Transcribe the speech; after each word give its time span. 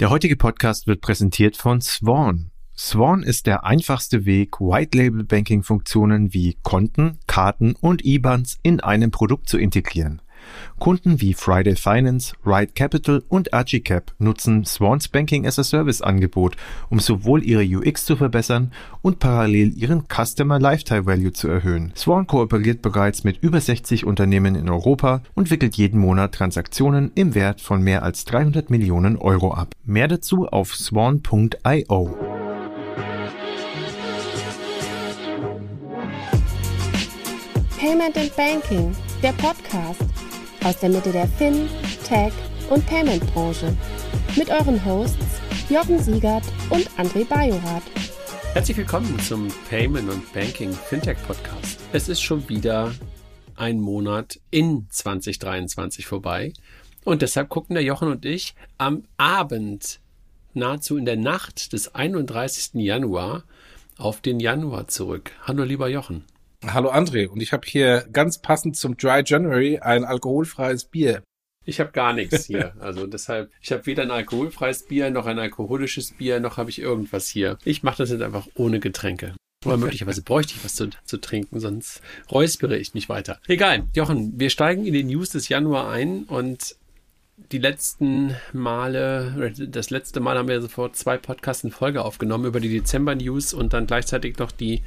Der 0.00 0.08
heutige 0.08 0.36
Podcast 0.36 0.86
wird 0.86 1.02
präsentiert 1.02 1.56
von 1.56 1.82
Swan. 1.82 2.50
Swan 2.76 3.22
ist 3.22 3.46
der 3.46 3.64
einfachste 3.64 4.24
Weg, 4.24 4.58
White-Label-Banking-Funktionen 4.58 6.32
wie 6.32 6.56
Konten, 6.62 7.18
Karten 7.26 7.74
und 7.78 8.02
IBANs 8.02 8.58
in 8.62 8.80
einem 8.80 9.10
Produkt 9.10 9.50
zu 9.50 9.58
integrieren. 9.58 10.21
Kunden 10.78 11.20
wie 11.20 11.34
Friday 11.34 11.76
Finance, 11.76 12.34
Ride 12.44 12.72
Capital 12.74 13.22
und 13.28 13.52
Archicap 13.54 14.12
nutzen 14.18 14.64
Swans 14.64 15.08
Banking 15.08 15.46
as 15.46 15.58
a 15.58 15.64
Service 15.64 16.02
Angebot, 16.02 16.56
um 16.90 16.98
sowohl 16.98 17.42
ihre 17.44 17.62
UX 17.62 18.04
zu 18.04 18.16
verbessern 18.16 18.72
und 19.00 19.18
parallel 19.18 19.72
ihren 19.76 20.04
Customer 20.08 20.58
Lifetime 20.58 21.06
Value 21.06 21.32
zu 21.32 21.48
erhöhen. 21.48 21.92
Swan 21.96 22.26
kooperiert 22.26 22.82
bereits 22.82 23.24
mit 23.24 23.42
über 23.42 23.60
60 23.60 24.04
Unternehmen 24.06 24.54
in 24.54 24.68
Europa 24.68 25.22
und 25.34 25.50
wickelt 25.50 25.76
jeden 25.76 26.00
Monat 26.00 26.32
Transaktionen 26.34 27.12
im 27.14 27.34
Wert 27.34 27.60
von 27.60 27.82
mehr 27.82 28.02
als 28.02 28.24
300 28.24 28.70
Millionen 28.70 29.16
Euro 29.16 29.54
ab. 29.54 29.74
Mehr 29.84 30.08
dazu 30.08 30.46
auf 30.48 30.74
swan.io. 30.74 32.16
Payment 37.78 38.16
and 38.16 38.36
Banking, 38.36 38.94
der 39.22 39.32
Podcast 39.32 40.04
aus 40.64 40.78
der 40.78 40.90
Mitte 40.90 41.10
der 41.10 41.26
Fin, 41.26 41.68
Tech 42.04 42.32
und 42.70 42.86
Payment 42.86 43.24
Branche. 43.32 43.76
Mit 44.36 44.48
euren 44.48 44.84
Hosts 44.84 45.40
Jochen 45.68 45.98
Siegert 45.98 46.44
und 46.70 46.88
André 46.90 47.26
Bajorath. 47.26 47.82
Herzlich 48.54 48.76
willkommen 48.76 49.18
zum 49.20 49.48
Payment 49.68 50.08
und 50.08 50.32
Banking 50.32 50.72
Fintech 50.72 51.16
Podcast. 51.26 51.80
Es 51.92 52.08
ist 52.08 52.22
schon 52.22 52.48
wieder 52.48 52.92
ein 53.56 53.80
Monat 53.80 54.40
in 54.50 54.86
2023 54.90 56.06
vorbei 56.06 56.52
und 57.04 57.22
deshalb 57.22 57.48
gucken 57.48 57.74
der 57.74 57.84
Jochen 57.84 58.08
und 58.08 58.24
ich 58.24 58.54
am 58.78 59.02
Abend, 59.16 60.00
nahezu 60.54 60.96
in 60.96 61.06
der 61.06 61.16
Nacht 61.16 61.72
des 61.72 61.94
31. 61.94 62.74
Januar, 62.74 63.44
auf 63.98 64.20
den 64.20 64.38
Januar 64.38 64.88
zurück. 64.88 65.32
Hallo 65.42 65.64
lieber 65.64 65.88
Jochen. 65.88 66.24
Hallo 66.64 66.92
André, 66.92 67.26
und 67.26 67.40
ich 67.40 67.52
habe 67.52 67.66
hier 67.66 68.06
ganz 68.12 68.38
passend 68.38 68.76
zum 68.76 68.96
Dry 68.96 69.22
January 69.26 69.78
ein 69.78 70.04
alkoholfreies 70.04 70.84
Bier. 70.84 71.22
Ich 71.64 71.80
habe 71.80 71.90
gar 71.90 72.12
nichts 72.12 72.44
hier. 72.44 72.74
Also 72.78 73.06
deshalb, 73.06 73.50
ich 73.60 73.72
habe 73.72 73.84
weder 73.86 74.04
ein 74.04 74.12
alkoholfreies 74.12 74.84
Bier, 74.86 75.10
noch 75.10 75.26
ein 75.26 75.40
alkoholisches 75.40 76.12
Bier, 76.12 76.38
noch 76.38 76.58
habe 76.58 76.70
ich 76.70 76.80
irgendwas 76.80 77.26
hier. 77.26 77.58
Ich 77.64 77.82
mache 77.82 77.98
das 77.98 78.10
jetzt 78.10 78.22
einfach 78.22 78.46
ohne 78.54 78.78
Getränke. 78.78 79.34
Aber 79.64 79.76
möglicherweise 79.76 80.22
bräuchte 80.22 80.54
ich 80.56 80.64
was 80.64 80.76
zu, 80.76 80.90
zu 81.04 81.18
trinken, 81.18 81.58
sonst 81.58 82.00
räuspere 82.30 82.78
ich 82.78 82.94
mich 82.94 83.08
weiter. 83.08 83.40
Egal, 83.48 83.88
Jochen, 83.94 84.38
wir 84.38 84.50
steigen 84.50 84.86
in 84.86 84.92
die 84.92 85.04
News 85.04 85.30
des 85.30 85.48
Januar 85.48 85.90
ein 85.90 86.24
und 86.24 86.76
die 87.50 87.58
letzten 87.58 88.36
Male, 88.52 89.52
das 89.68 89.90
letzte 89.90 90.20
Mal 90.20 90.38
haben 90.38 90.48
wir 90.48 90.60
sofort 90.60 90.96
zwei 90.96 91.16
Podcasts 91.16 91.64
in 91.64 91.72
Folge 91.72 92.04
aufgenommen 92.04 92.44
über 92.44 92.60
die 92.60 92.68
Dezember-News 92.68 93.52
und 93.52 93.72
dann 93.72 93.86
gleichzeitig 93.86 94.38
noch 94.38 94.52
die 94.52 94.82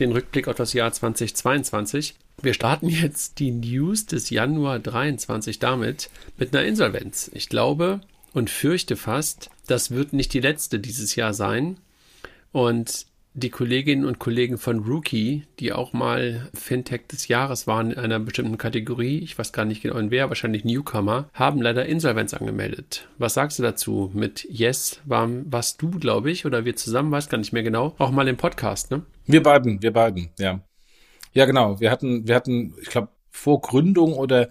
den 0.00 0.12
Rückblick 0.12 0.48
auf 0.48 0.56
das 0.56 0.72
Jahr 0.72 0.92
2022. 0.92 2.14
Wir 2.42 2.54
starten 2.54 2.88
jetzt 2.88 3.38
die 3.38 3.50
News 3.50 4.06
des 4.06 4.30
Januar 4.30 4.78
23 4.78 5.58
damit 5.58 6.10
mit 6.36 6.54
einer 6.54 6.66
Insolvenz. 6.66 7.30
Ich 7.34 7.48
glaube 7.48 8.00
und 8.32 8.50
fürchte 8.50 8.96
fast, 8.96 9.50
das 9.66 9.92
wird 9.92 10.12
nicht 10.12 10.32
die 10.34 10.40
letzte 10.40 10.78
dieses 10.78 11.14
Jahr 11.16 11.32
sein. 11.32 11.78
Und 12.52 13.06
die 13.36 13.50
Kolleginnen 13.50 14.04
und 14.04 14.20
Kollegen 14.20 14.58
von 14.58 14.78
Rookie, 14.84 15.42
die 15.58 15.72
auch 15.72 15.92
mal 15.92 16.48
Fintech 16.54 17.08
des 17.08 17.26
Jahres 17.26 17.66
waren 17.66 17.90
in 17.90 17.98
einer 17.98 18.20
bestimmten 18.20 18.58
Kategorie, 18.58 19.18
ich 19.18 19.36
weiß 19.36 19.52
gar 19.52 19.64
nicht 19.64 19.82
genau 19.82 19.98
in 19.98 20.12
wer, 20.12 20.28
wahrscheinlich 20.28 20.64
Newcomer, 20.64 21.28
haben 21.34 21.60
leider 21.60 21.84
Insolvenz 21.84 22.32
angemeldet. 22.32 23.08
Was 23.18 23.34
sagst 23.34 23.58
du 23.58 23.64
dazu? 23.64 24.10
Mit 24.14 24.46
Yes 24.48 25.00
war, 25.04 25.28
warst 25.46 25.82
du, 25.82 25.90
glaube 25.90 26.30
ich, 26.30 26.46
oder 26.46 26.64
wir 26.64 26.76
zusammen, 26.76 27.10
weiß 27.10 27.28
gar 27.28 27.38
nicht 27.38 27.52
mehr 27.52 27.64
genau, 27.64 27.96
auch 27.98 28.12
mal 28.12 28.28
im 28.28 28.36
Podcast, 28.36 28.92
ne? 28.92 29.02
Wir 29.26 29.42
beiden, 29.42 29.82
wir 29.82 29.92
beiden, 29.92 30.30
ja. 30.38 30.60
Ja, 31.32 31.46
genau. 31.46 31.80
Wir 31.80 31.90
hatten, 31.90 32.28
wir 32.28 32.36
hatten, 32.36 32.74
ich 32.80 32.88
glaube, 32.88 33.08
vor 33.30 33.60
Gründung 33.60 34.12
oder 34.12 34.50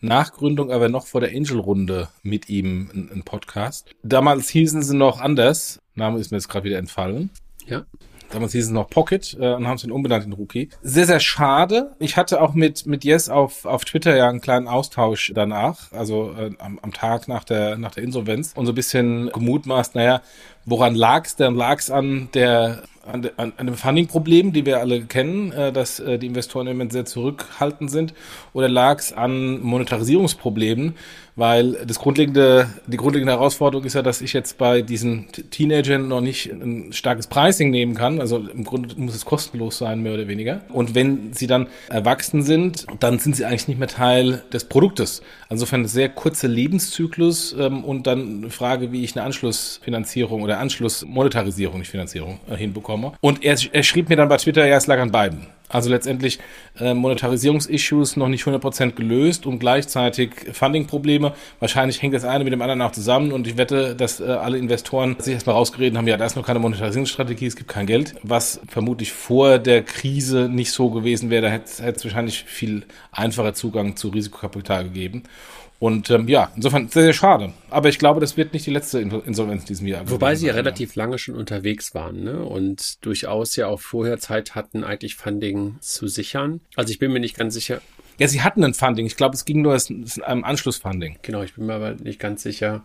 Nachgründung, 0.00 0.72
aber 0.72 0.88
noch 0.88 1.06
vor 1.06 1.20
der 1.20 1.30
Angel-Runde 1.30 2.08
mit 2.24 2.48
ihm 2.48 2.90
einen 2.92 3.22
Podcast. 3.22 3.94
Damals 4.02 4.48
hießen 4.48 4.82
sie 4.82 4.96
noch 4.96 5.20
anders. 5.20 5.78
Name 5.94 6.18
ist 6.18 6.32
mir 6.32 6.38
jetzt 6.38 6.48
gerade 6.48 6.64
wieder 6.64 6.78
entfallen. 6.78 7.30
Ja. 7.66 7.86
Damals 8.34 8.50
hieß 8.50 8.66
es 8.66 8.70
noch 8.72 8.90
Pocket 8.90 9.36
äh, 9.40 9.54
und 9.54 9.68
haben 9.68 9.76
es 9.76 9.82
dann 9.82 9.92
umbenannt 9.92 10.26
in 10.26 10.32
Rookie. 10.32 10.68
Sehr, 10.82 11.06
sehr 11.06 11.20
schade. 11.20 11.94
Ich 12.00 12.16
hatte 12.16 12.42
auch 12.42 12.52
mit, 12.52 12.84
mit 12.84 13.04
Yes 13.04 13.28
auf, 13.28 13.64
auf 13.64 13.84
Twitter 13.84 14.16
ja 14.16 14.28
einen 14.28 14.40
kleinen 14.40 14.66
Austausch 14.66 15.30
danach, 15.34 15.92
also 15.92 16.34
äh, 16.36 16.50
am, 16.58 16.80
am 16.80 16.92
Tag 16.92 17.28
nach 17.28 17.44
der, 17.44 17.78
nach 17.78 17.92
der 17.92 18.02
Insolvenz 18.02 18.52
und 18.56 18.66
so 18.66 18.72
ein 18.72 18.74
bisschen 18.74 19.30
gemutmaßt, 19.32 19.94
naja, 19.94 20.20
woran 20.64 20.96
lag's? 20.96 21.36
Dann 21.36 21.54
lag's 21.54 21.90
an 21.90 22.28
der 22.34 22.82
an, 23.06 23.28
an, 23.36 23.52
an 23.56 23.66
dem 23.66 23.74
Funding-Problem, 23.74 24.52
die 24.52 24.66
wir 24.66 24.80
alle 24.80 25.02
kennen, 25.02 25.52
äh, 25.52 25.72
dass 25.72 26.00
äh, 26.00 26.18
die 26.18 26.26
Investoren 26.26 26.66
im 26.66 26.76
Moment 26.76 26.92
sehr 26.92 27.04
zurückhaltend 27.04 27.90
sind, 27.90 28.14
oder 28.52 28.68
lag 28.68 28.98
es 28.98 29.12
an 29.12 29.60
Monetarisierungsproblemen, 29.60 30.94
weil 31.36 31.84
das 31.84 31.98
grundlegende, 31.98 32.68
die 32.86 32.96
grundlegende 32.96 33.32
Herausforderung 33.32 33.84
ist 33.84 33.94
ja, 33.94 34.02
dass 34.02 34.20
ich 34.20 34.32
jetzt 34.32 34.56
bei 34.56 34.82
diesen 34.82 35.26
Teenagern 35.50 36.06
noch 36.06 36.20
nicht 36.20 36.50
ein 36.52 36.92
starkes 36.92 37.26
Pricing 37.26 37.70
nehmen 37.70 37.94
kann. 37.94 38.20
Also 38.20 38.38
im 38.38 38.62
Grunde 38.62 38.94
muss 38.96 39.16
es 39.16 39.24
kostenlos 39.24 39.78
sein, 39.78 40.00
mehr 40.00 40.14
oder 40.14 40.28
weniger. 40.28 40.60
Und 40.72 40.94
wenn 40.94 41.32
sie 41.32 41.48
dann 41.48 41.66
erwachsen 41.88 42.44
sind, 42.44 42.86
dann 43.00 43.18
sind 43.18 43.34
sie 43.34 43.44
eigentlich 43.44 43.66
nicht 43.66 43.80
mehr 43.80 43.88
Teil 43.88 44.44
des 44.52 44.66
Produktes. 44.66 45.22
Insofern 45.50 45.82
ein 45.82 45.88
sehr 45.88 46.08
kurzer 46.08 46.46
Lebenszyklus 46.46 47.54
ähm, 47.58 47.84
und 47.84 48.06
dann 48.06 48.38
eine 48.38 48.50
Frage, 48.50 48.92
wie 48.92 49.02
ich 49.02 49.16
eine 49.16 49.24
Anschlussfinanzierung 49.24 50.42
oder 50.42 50.60
Anschlussmonetarisierung, 50.60 51.80
nicht 51.80 51.90
Finanzierung, 51.90 52.38
äh, 52.48 52.56
hinbekomme 52.56 52.93
bekomme. 52.94 53.16
Und 53.20 53.44
er, 53.44 53.56
er 53.72 53.82
schrieb 53.82 54.08
mir 54.08 54.16
dann 54.16 54.28
bei 54.28 54.36
Twitter, 54.36 54.66
ja, 54.66 54.76
es 54.76 54.86
lag 54.86 54.98
an 54.98 55.10
beiden. 55.10 55.46
Also 55.68 55.88
letztendlich 55.88 56.38
äh, 56.78 56.92
Monetarisierungsissues 56.92 58.16
noch 58.16 58.28
nicht 58.28 58.44
100% 58.44 58.92
gelöst 58.92 59.46
und 59.46 59.58
gleichzeitig 59.58 60.30
Funding-Probleme. 60.52 61.32
Wahrscheinlich 61.58 62.02
hängt 62.02 62.14
das 62.14 62.24
eine 62.24 62.44
mit 62.44 62.52
dem 62.52 62.60
anderen 62.60 62.82
auch 62.82 62.92
zusammen 62.92 63.32
und 63.32 63.46
ich 63.46 63.56
wette, 63.56 63.96
dass 63.96 64.20
äh, 64.20 64.24
alle 64.24 64.58
Investoren 64.58 65.16
sich 65.18 65.34
erstmal 65.34 65.56
rausgeredet 65.56 65.96
haben, 65.96 66.06
ja, 66.06 66.18
da 66.18 66.26
ist 66.26 66.36
noch 66.36 66.46
keine 66.46 66.58
Monetarisierungsstrategie, 66.58 67.46
es 67.46 67.56
gibt 67.56 67.70
kein 67.70 67.86
Geld, 67.86 68.14
was 68.22 68.60
vermutlich 68.68 69.12
vor 69.12 69.58
der 69.58 69.82
Krise 69.82 70.48
nicht 70.50 70.70
so 70.70 70.90
gewesen 70.90 71.30
wäre. 71.30 71.42
Da 71.42 71.50
hätte 71.50 71.90
es 71.96 72.04
wahrscheinlich 72.04 72.44
viel 72.44 72.84
einfacher 73.10 73.54
Zugang 73.54 73.96
zu 73.96 74.08
Risikokapital 74.08 74.84
gegeben. 74.84 75.22
Und 75.84 76.08
ähm, 76.10 76.28
ja, 76.28 76.50
insofern 76.56 76.88
sehr, 76.88 77.02
sehr 77.02 77.12
schade. 77.12 77.52
Aber 77.68 77.88
ich 77.88 77.98
glaube, 77.98 78.20
das 78.20 78.36
wird 78.36 78.52
nicht 78.52 78.64
die 78.64 78.70
letzte 78.70 79.00
Insolvenz 79.00 79.62
in 79.62 79.66
diesem 79.66 79.86
Jahr. 79.86 80.08
Wobei 80.08 80.34
sie 80.34 80.46
ja 80.46 80.54
relativ 80.54 80.94
lange 80.94 81.18
schon 81.18 81.34
unterwegs 81.34 81.94
waren 81.94 82.24
ne? 82.24 82.44
und 82.44 83.04
durchaus 83.04 83.56
ja 83.56 83.66
auch 83.66 83.80
vorher 83.80 84.18
Zeit 84.18 84.54
hatten, 84.54 84.84
eigentlich 84.84 85.16
Funding 85.16 85.63
zu 85.80 86.08
sichern. 86.08 86.60
Also 86.76 86.90
ich 86.90 86.98
bin 86.98 87.12
mir 87.12 87.20
nicht 87.20 87.36
ganz 87.36 87.54
sicher. 87.54 87.80
Ja, 88.18 88.28
sie 88.28 88.42
hatten 88.42 88.62
ein 88.62 88.74
Funding. 88.74 89.06
Ich 89.06 89.16
glaube, 89.16 89.34
es 89.34 89.44
ging 89.44 89.62
nur 89.62 89.72
als 89.72 89.90
ein 89.90 90.44
Anschlussfunding. 90.44 91.18
Genau, 91.22 91.42
ich 91.42 91.54
bin 91.54 91.66
mir 91.66 91.74
aber 91.74 91.94
nicht 91.94 92.20
ganz 92.20 92.42
sicher, 92.42 92.84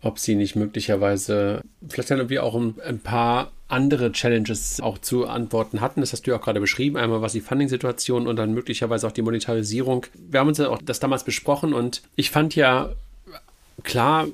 ob 0.00 0.18
sie 0.18 0.34
nicht 0.34 0.56
möglicherweise 0.56 1.62
vielleicht 1.88 2.10
dann 2.10 2.18
irgendwie 2.18 2.38
auch 2.38 2.54
ein, 2.54 2.74
ein, 2.86 3.00
paar 3.00 3.50
andere 3.68 4.12
Challenges 4.12 4.80
auch 4.80 4.98
zu 4.98 5.26
antworten 5.26 5.80
hatten. 5.80 6.00
Das 6.00 6.12
hast 6.12 6.26
du 6.26 6.30
ja 6.30 6.36
auch 6.36 6.42
gerade 6.42 6.60
beschrieben. 6.60 6.96
Einmal 6.96 7.22
was 7.22 7.32
die 7.32 7.40
Funding-Situation 7.40 8.26
und 8.26 8.36
dann 8.36 8.52
möglicherweise 8.52 9.06
auch 9.06 9.12
die 9.12 9.22
Monetarisierung. 9.22 10.06
Wir 10.14 10.40
haben 10.40 10.48
uns 10.48 10.58
ja 10.58 10.68
auch 10.68 10.80
das 10.82 11.00
damals 11.00 11.24
besprochen 11.24 11.72
und 11.72 12.02
ich 12.14 12.30
fand 12.30 12.54
ja 12.54 12.92
klar, 13.82 14.28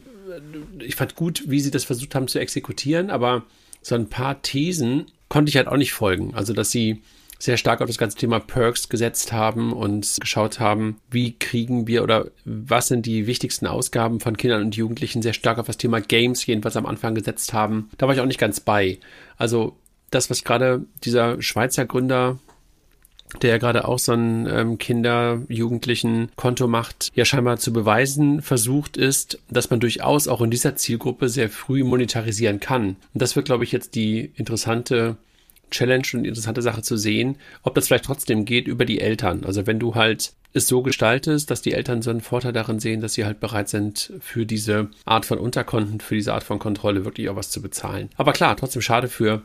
ich 0.80 0.96
fand 0.96 1.14
gut, 1.14 1.44
wie 1.46 1.60
sie 1.60 1.70
das 1.70 1.84
versucht 1.84 2.14
haben 2.14 2.28
zu 2.28 2.38
exekutieren, 2.38 3.10
aber 3.10 3.44
so 3.82 3.94
ein 3.94 4.08
paar 4.08 4.42
Thesen 4.42 5.06
konnte 5.28 5.50
ich 5.50 5.56
halt 5.56 5.68
auch 5.68 5.76
nicht 5.76 5.92
folgen. 5.92 6.34
Also, 6.34 6.52
dass 6.52 6.70
sie 6.70 7.02
sehr 7.38 7.56
stark 7.56 7.80
auf 7.80 7.86
das 7.86 7.98
ganze 7.98 8.16
Thema 8.16 8.40
Perks 8.40 8.88
gesetzt 8.88 9.32
haben 9.32 9.72
und 9.72 10.16
geschaut 10.20 10.58
haben, 10.58 10.96
wie 11.10 11.38
kriegen 11.38 11.86
wir 11.86 12.02
oder 12.02 12.26
was 12.44 12.88
sind 12.88 13.06
die 13.06 13.26
wichtigsten 13.26 13.66
Ausgaben 13.66 14.20
von 14.20 14.36
Kindern 14.36 14.62
und 14.62 14.76
Jugendlichen, 14.76 15.22
sehr 15.22 15.32
stark 15.32 15.58
auf 15.58 15.66
das 15.66 15.76
Thema 15.78 16.00
Games 16.00 16.44
jedenfalls 16.46 16.76
am 16.76 16.86
Anfang 16.86 17.14
gesetzt 17.14 17.52
haben. 17.52 17.90
Da 17.96 18.06
war 18.06 18.14
ich 18.14 18.20
auch 18.20 18.26
nicht 18.26 18.40
ganz 18.40 18.60
bei. 18.60 18.98
Also 19.36 19.76
das, 20.10 20.30
was 20.30 20.42
gerade 20.42 20.84
dieser 21.04 21.40
Schweizer 21.40 21.86
Gründer 21.86 22.38
der 23.42 23.50
ja 23.50 23.58
gerade 23.58 23.86
auch 23.86 23.98
so 23.98 24.12
ein 24.12 24.46
ähm, 24.46 24.78
Kinder-, 24.78 25.42
Jugendlichen 25.48 26.30
Konto 26.36 26.66
macht, 26.66 27.10
ja 27.14 27.24
scheinbar 27.24 27.58
zu 27.58 27.72
beweisen 27.72 28.42
versucht 28.42 28.96
ist, 28.96 29.38
dass 29.50 29.70
man 29.70 29.80
durchaus 29.80 30.28
auch 30.28 30.40
in 30.40 30.50
dieser 30.50 30.76
Zielgruppe 30.76 31.28
sehr 31.28 31.50
früh 31.50 31.84
monetarisieren 31.84 32.60
kann. 32.60 32.96
Und 33.12 33.22
das 33.22 33.36
wird, 33.36 33.46
glaube 33.46 33.64
ich, 33.64 33.72
jetzt 33.72 33.94
die 33.94 34.32
interessante 34.36 35.16
Challenge 35.70 36.06
und 36.14 36.24
interessante 36.24 36.62
Sache 36.62 36.82
zu 36.82 36.96
sehen, 36.96 37.36
ob 37.62 37.74
das 37.74 37.86
vielleicht 37.86 38.04
trotzdem 38.04 38.44
geht 38.44 38.66
über 38.66 38.84
die 38.84 39.00
Eltern. 39.00 39.44
Also 39.44 39.66
wenn 39.66 39.78
du 39.78 39.94
halt 39.94 40.32
es 40.54 40.66
so 40.66 40.82
gestaltest, 40.82 41.50
dass 41.50 41.62
die 41.62 41.74
Eltern 41.74 42.02
so 42.02 42.10
einen 42.10 42.20
Vorteil 42.20 42.52
darin 42.52 42.80
sehen, 42.80 43.00
dass 43.00 43.14
sie 43.14 43.24
halt 43.24 43.40
bereit 43.40 43.68
sind, 43.68 44.12
für 44.20 44.46
diese 44.46 44.88
Art 45.04 45.26
von 45.26 45.38
Unterkonten, 45.38 46.00
für 46.00 46.14
diese 46.14 46.32
Art 46.32 46.42
von 46.42 46.58
Kontrolle 46.58 47.04
wirklich 47.04 47.28
auch 47.28 47.36
was 47.36 47.50
zu 47.50 47.60
bezahlen. 47.60 48.08
Aber 48.16 48.32
klar, 48.32 48.56
trotzdem 48.56 48.82
schade 48.82 49.08
für 49.08 49.42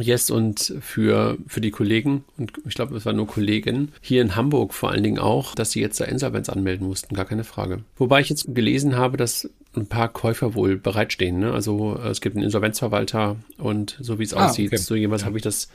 Yes 0.00 0.30
und 0.30 0.74
für, 0.80 1.38
für 1.46 1.60
die 1.60 1.70
Kollegen, 1.70 2.24
und 2.36 2.52
ich 2.66 2.74
glaube, 2.74 2.96
es 2.96 3.06
war 3.06 3.12
nur 3.12 3.26
Kollegen, 3.26 3.92
hier 4.00 4.22
in 4.22 4.36
Hamburg 4.36 4.74
vor 4.74 4.90
allen 4.90 5.02
Dingen 5.02 5.18
auch, 5.18 5.54
dass 5.54 5.70
sie 5.70 5.80
jetzt 5.80 6.00
da 6.00 6.04
Insolvenz 6.04 6.48
anmelden 6.48 6.86
mussten, 6.86 7.14
gar 7.14 7.24
keine 7.24 7.44
Frage. 7.44 7.80
Wobei 7.96 8.20
ich 8.20 8.28
jetzt 8.28 8.54
gelesen 8.54 8.96
habe, 8.96 9.16
dass 9.16 9.48
ein 9.76 9.86
paar 9.86 10.08
Käufer 10.08 10.54
wohl 10.54 10.76
bereitstehen. 10.76 11.40
Ne? 11.40 11.52
Also 11.52 11.96
es 11.96 12.20
gibt 12.20 12.36
einen 12.36 12.44
Insolvenzverwalter 12.44 13.36
und 13.58 13.96
so 14.00 14.18
wie 14.18 14.24
es 14.24 14.34
ah, 14.34 14.46
aussieht, 14.46 14.72
okay. 14.72 14.76
so 14.76 14.94
jemals 14.94 15.22
ja. 15.22 15.26
habe 15.26 15.38
ich 15.38 15.42
das 15.42 15.68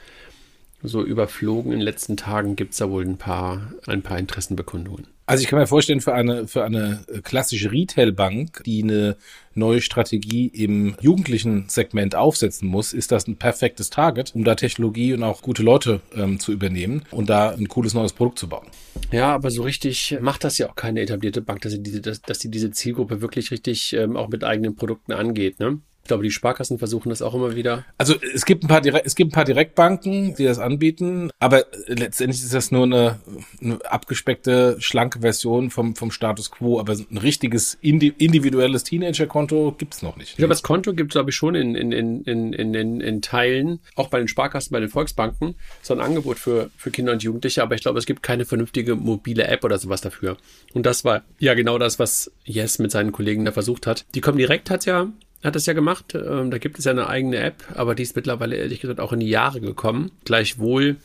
so 0.82 1.04
überflogen 1.04 1.74
in 1.74 1.80
den 1.80 1.86
letzten 1.86 2.16
Tagen, 2.16 2.56
gibt 2.56 2.72
es 2.72 2.78
da 2.78 2.90
wohl 2.90 3.06
ein 3.06 3.18
paar, 3.18 3.74
ein 3.86 4.02
paar 4.02 4.18
Interessenbekundungen. 4.18 5.08
Also 5.30 5.44
ich 5.44 5.48
kann 5.48 5.60
mir 5.60 5.68
vorstellen, 5.68 6.02
für 6.02 6.14
eine, 6.14 6.48
für 6.48 6.64
eine 6.64 7.06
klassische 7.24 7.72
Retailbank, 7.72 8.64
die 8.66 8.82
eine 8.82 9.16
neue 9.54 9.80
Strategie 9.80 10.48
im 10.48 10.96
jugendlichen 11.02 11.70
Segment 11.70 12.16
aufsetzen 12.16 12.68
muss, 12.68 12.94
ist 12.94 13.12
das 13.12 13.28
ein 13.28 13.36
perfektes 13.36 13.92
Target, 13.92 14.34
um 14.34 14.44
da 14.44 14.56
Technologie 14.56 15.14
und 15.14 15.22
auch 15.22 15.44
gute 15.44 15.62
Leute 15.62 16.02
ähm, 16.16 16.40
zu 16.40 16.52
übernehmen 16.52 17.04
und 17.12 17.30
da 17.30 17.52
ein 17.52 17.68
cooles 17.68 17.94
neues 17.94 18.14
Produkt 18.14 18.40
zu 18.40 18.50
bauen. 18.50 18.66
Ja, 19.12 19.36
aber 19.36 19.52
so 19.52 19.62
richtig 19.62 20.18
macht 20.20 20.44
das 20.44 20.58
ja 20.58 20.68
auch 20.68 20.76
keine 20.76 21.02
etablierte 21.02 21.44
Bank, 21.44 21.62
dass 21.62 21.74
sie 21.74 21.84
diese, 21.84 22.02
dass, 22.02 22.24
dass 22.24 22.40
sie 22.40 22.50
diese 22.50 22.72
Zielgruppe 22.72 23.22
wirklich 23.22 23.52
richtig 23.52 23.94
ähm, 23.94 24.18
auch 24.18 24.30
mit 24.30 24.44
eigenen 24.44 24.76
Produkten 24.76 25.12
angeht. 25.12 25.60
Ne? 25.60 25.80
Glaube, 26.10 26.24
die 26.24 26.32
Sparkassen 26.32 26.78
versuchen 26.78 27.10
das 27.10 27.22
auch 27.22 27.34
immer 27.34 27.56
wieder. 27.56 27.86
Also 27.98 28.16
es 28.34 28.46
gibt 28.46 28.64
ein 28.64 28.68
paar, 28.68 28.82
Direkt, 28.82 29.06
es 29.06 29.16
gibt 29.16 29.32
ein 29.32 29.34
paar 29.34 29.46
Direktbanken, 29.46 30.36
die 30.36 30.44
das 30.44 30.60
anbieten, 30.60 31.32
aber 31.40 31.66
letztendlich 31.88 32.44
ist 32.44 32.54
das 32.54 32.72
nur 32.72 32.84
eine, 32.84 33.20
eine 33.62 33.80
abgespeckte, 33.86 34.76
schlanke 34.80 35.22
Version 35.22 35.70
vom, 35.70 35.96
vom 35.96 36.12
Status 36.12 36.52
quo. 36.52 36.80
Aber 36.80 36.94
ein 36.94 37.18
richtiges 37.18 37.78
individuelles 37.82 38.84
Teenager-Konto 38.84 39.76
gibt's 39.78 40.02
noch 40.02 40.18
nicht. 40.18 40.32
Ich 40.32 40.38
glaube, 40.38 40.50
das 40.50 40.64
Konto 40.64 40.94
gibt 40.94 41.12
es, 41.12 41.14
glaube 41.14 41.30
ich, 41.30 41.36
schon 41.36 41.56
in, 41.56 41.76
in, 41.76 41.92
in, 41.92 42.24
in, 42.24 42.74
in, 42.74 43.02
in 43.02 43.22
Teilen, 43.22 43.80
auch 43.96 44.10
bei 44.10 44.20
den 44.20 44.28
Sparkassen, 44.28 44.74
bei 44.74 44.80
den 44.80 44.90
Volksbanken, 44.90 45.56
so 45.82 45.94
ein 45.94 46.02
Angebot 46.02 46.40
für, 46.40 46.70
für 46.76 46.92
Kinder 46.92 47.14
und 47.14 47.24
Jugendliche, 47.24 47.64
aber 47.64 47.76
ich 47.76 47.82
glaube, 47.82 48.00
es 48.00 48.06
gibt 48.06 48.24
keine 48.24 48.46
vernünftige 48.46 48.96
mobile 48.96 49.48
App 49.48 49.64
oder 49.64 49.78
sowas 49.78 50.02
dafür. 50.02 50.38
Und 50.74 50.86
das 50.86 51.06
war 51.06 51.24
ja 51.38 51.54
genau 51.54 51.78
das, 51.78 52.00
was 52.00 52.32
Yes 52.44 52.80
mit 52.80 52.92
seinen 52.92 53.12
Kollegen 53.12 53.46
da 53.46 53.52
versucht 53.52 53.86
hat. 53.88 54.06
Die 54.16 54.22
kommen 54.22 54.38
direkt 54.38 54.70
hat 54.70 54.86
ja 54.86 55.08
hat 55.44 55.56
das 55.56 55.66
ja 55.66 55.74
gemacht. 55.74 56.16
Ähm, 56.16 56.52
da 56.52 56.58
gibt 56.58 56.80
es 56.80 56.86
ja 56.86 56.92
eine 56.92 57.08
eigene 57.08 57.38
App, 57.38 57.64
aber 57.76 57.96
die 57.96 58.04
ist 58.04 58.16
mittlerweile 58.16 58.56
ehrlich 58.56 58.82
gesagt 58.82 59.00
auch 59.00 59.14
in 59.14 59.20
die 59.20 59.30
Jahre 59.30 59.62
gekommen. 59.62 60.12
Gleichwohl 60.26 60.98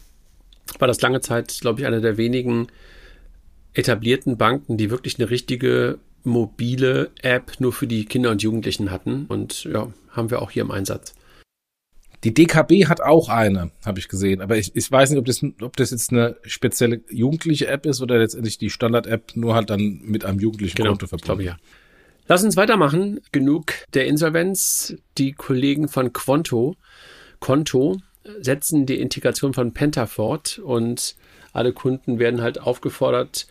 war 0.79 0.89
das 0.89 1.01
lange 1.01 1.21
Zeit, 1.21 1.57
glaube 1.61 1.81
ich, 1.81 1.87
eine 1.87 2.01
der 2.01 2.17
wenigen 2.17 2.69
etablierten 3.75 4.37
Banken, 4.37 4.77
die 4.77 4.91
wirklich 4.91 5.19
eine 5.19 5.31
richtige 5.31 5.99
mobile 6.23 7.11
App 7.23 7.53
nur 7.59 7.73
für 7.73 7.87
die 7.87 8.07
Kinder 8.07 8.31
und 8.31 8.43
Jugendlichen 8.43 8.91
hatten. 8.91 9.27
Und 9.27 9.65
ja, 9.65 9.93
haben 10.11 10.31
wir 10.31 10.43
auch 10.43 10.51
hier 10.51 10.63
im 10.63 10.71
Einsatz. 10.71 11.15
Die 12.25 12.33
DKB 12.33 12.87
hat 12.87 13.03
auch 13.03 13.29
eine, 13.29 13.71
habe 13.85 13.99
ich 13.99 14.09
gesehen. 14.09 14.41
Aber 14.41 14.57
ich, 14.57 14.75
ich 14.75 14.91
weiß 14.91 15.11
nicht, 15.11 15.19
ob 15.19 15.27
das, 15.27 15.45
ob 15.61 15.77
das 15.77 15.91
jetzt 15.91 16.11
eine 16.11 16.37
spezielle 16.45 17.03
jugendliche 17.11 17.67
App 17.67 17.85
ist 17.85 18.01
oder 18.01 18.19
letztendlich 18.19 18.57
die 18.57 18.71
Standard-App 18.71 19.37
nur 19.37 19.55
halt 19.55 19.69
dann 19.69 20.01
mit 20.03 20.25
einem 20.25 20.39
jugendlichen 20.41 20.77
genau, 20.77 20.91
Konto 20.91 21.07
verbunden. 21.07 21.27
Glaube 21.27 21.45
ja. 21.45 21.57
Lass 22.27 22.43
uns 22.43 22.57
weitermachen. 22.57 23.21
Genug 23.33 23.75
der 23.93 24.07
Insolvenz. 24.07 24.97
Die 25.19 25.33
Kollegen 25.33 25.89
von 25.89 26.13
Quanto, 26.13 26.77
Konto 27.39 27.99
setzen 28.41 28.87
die 28.87 29.01
Integration 29.01 29.53
von 29.53 29.75
Penta 29.75 30.07
fort 30.07 30.59
und 30.59 31.17
alle 31.53 31.75
Kunden 31.75 32.19
werden 32.19 32.41
halt 32.41 32.59
aufgefordert, 32.59 33.47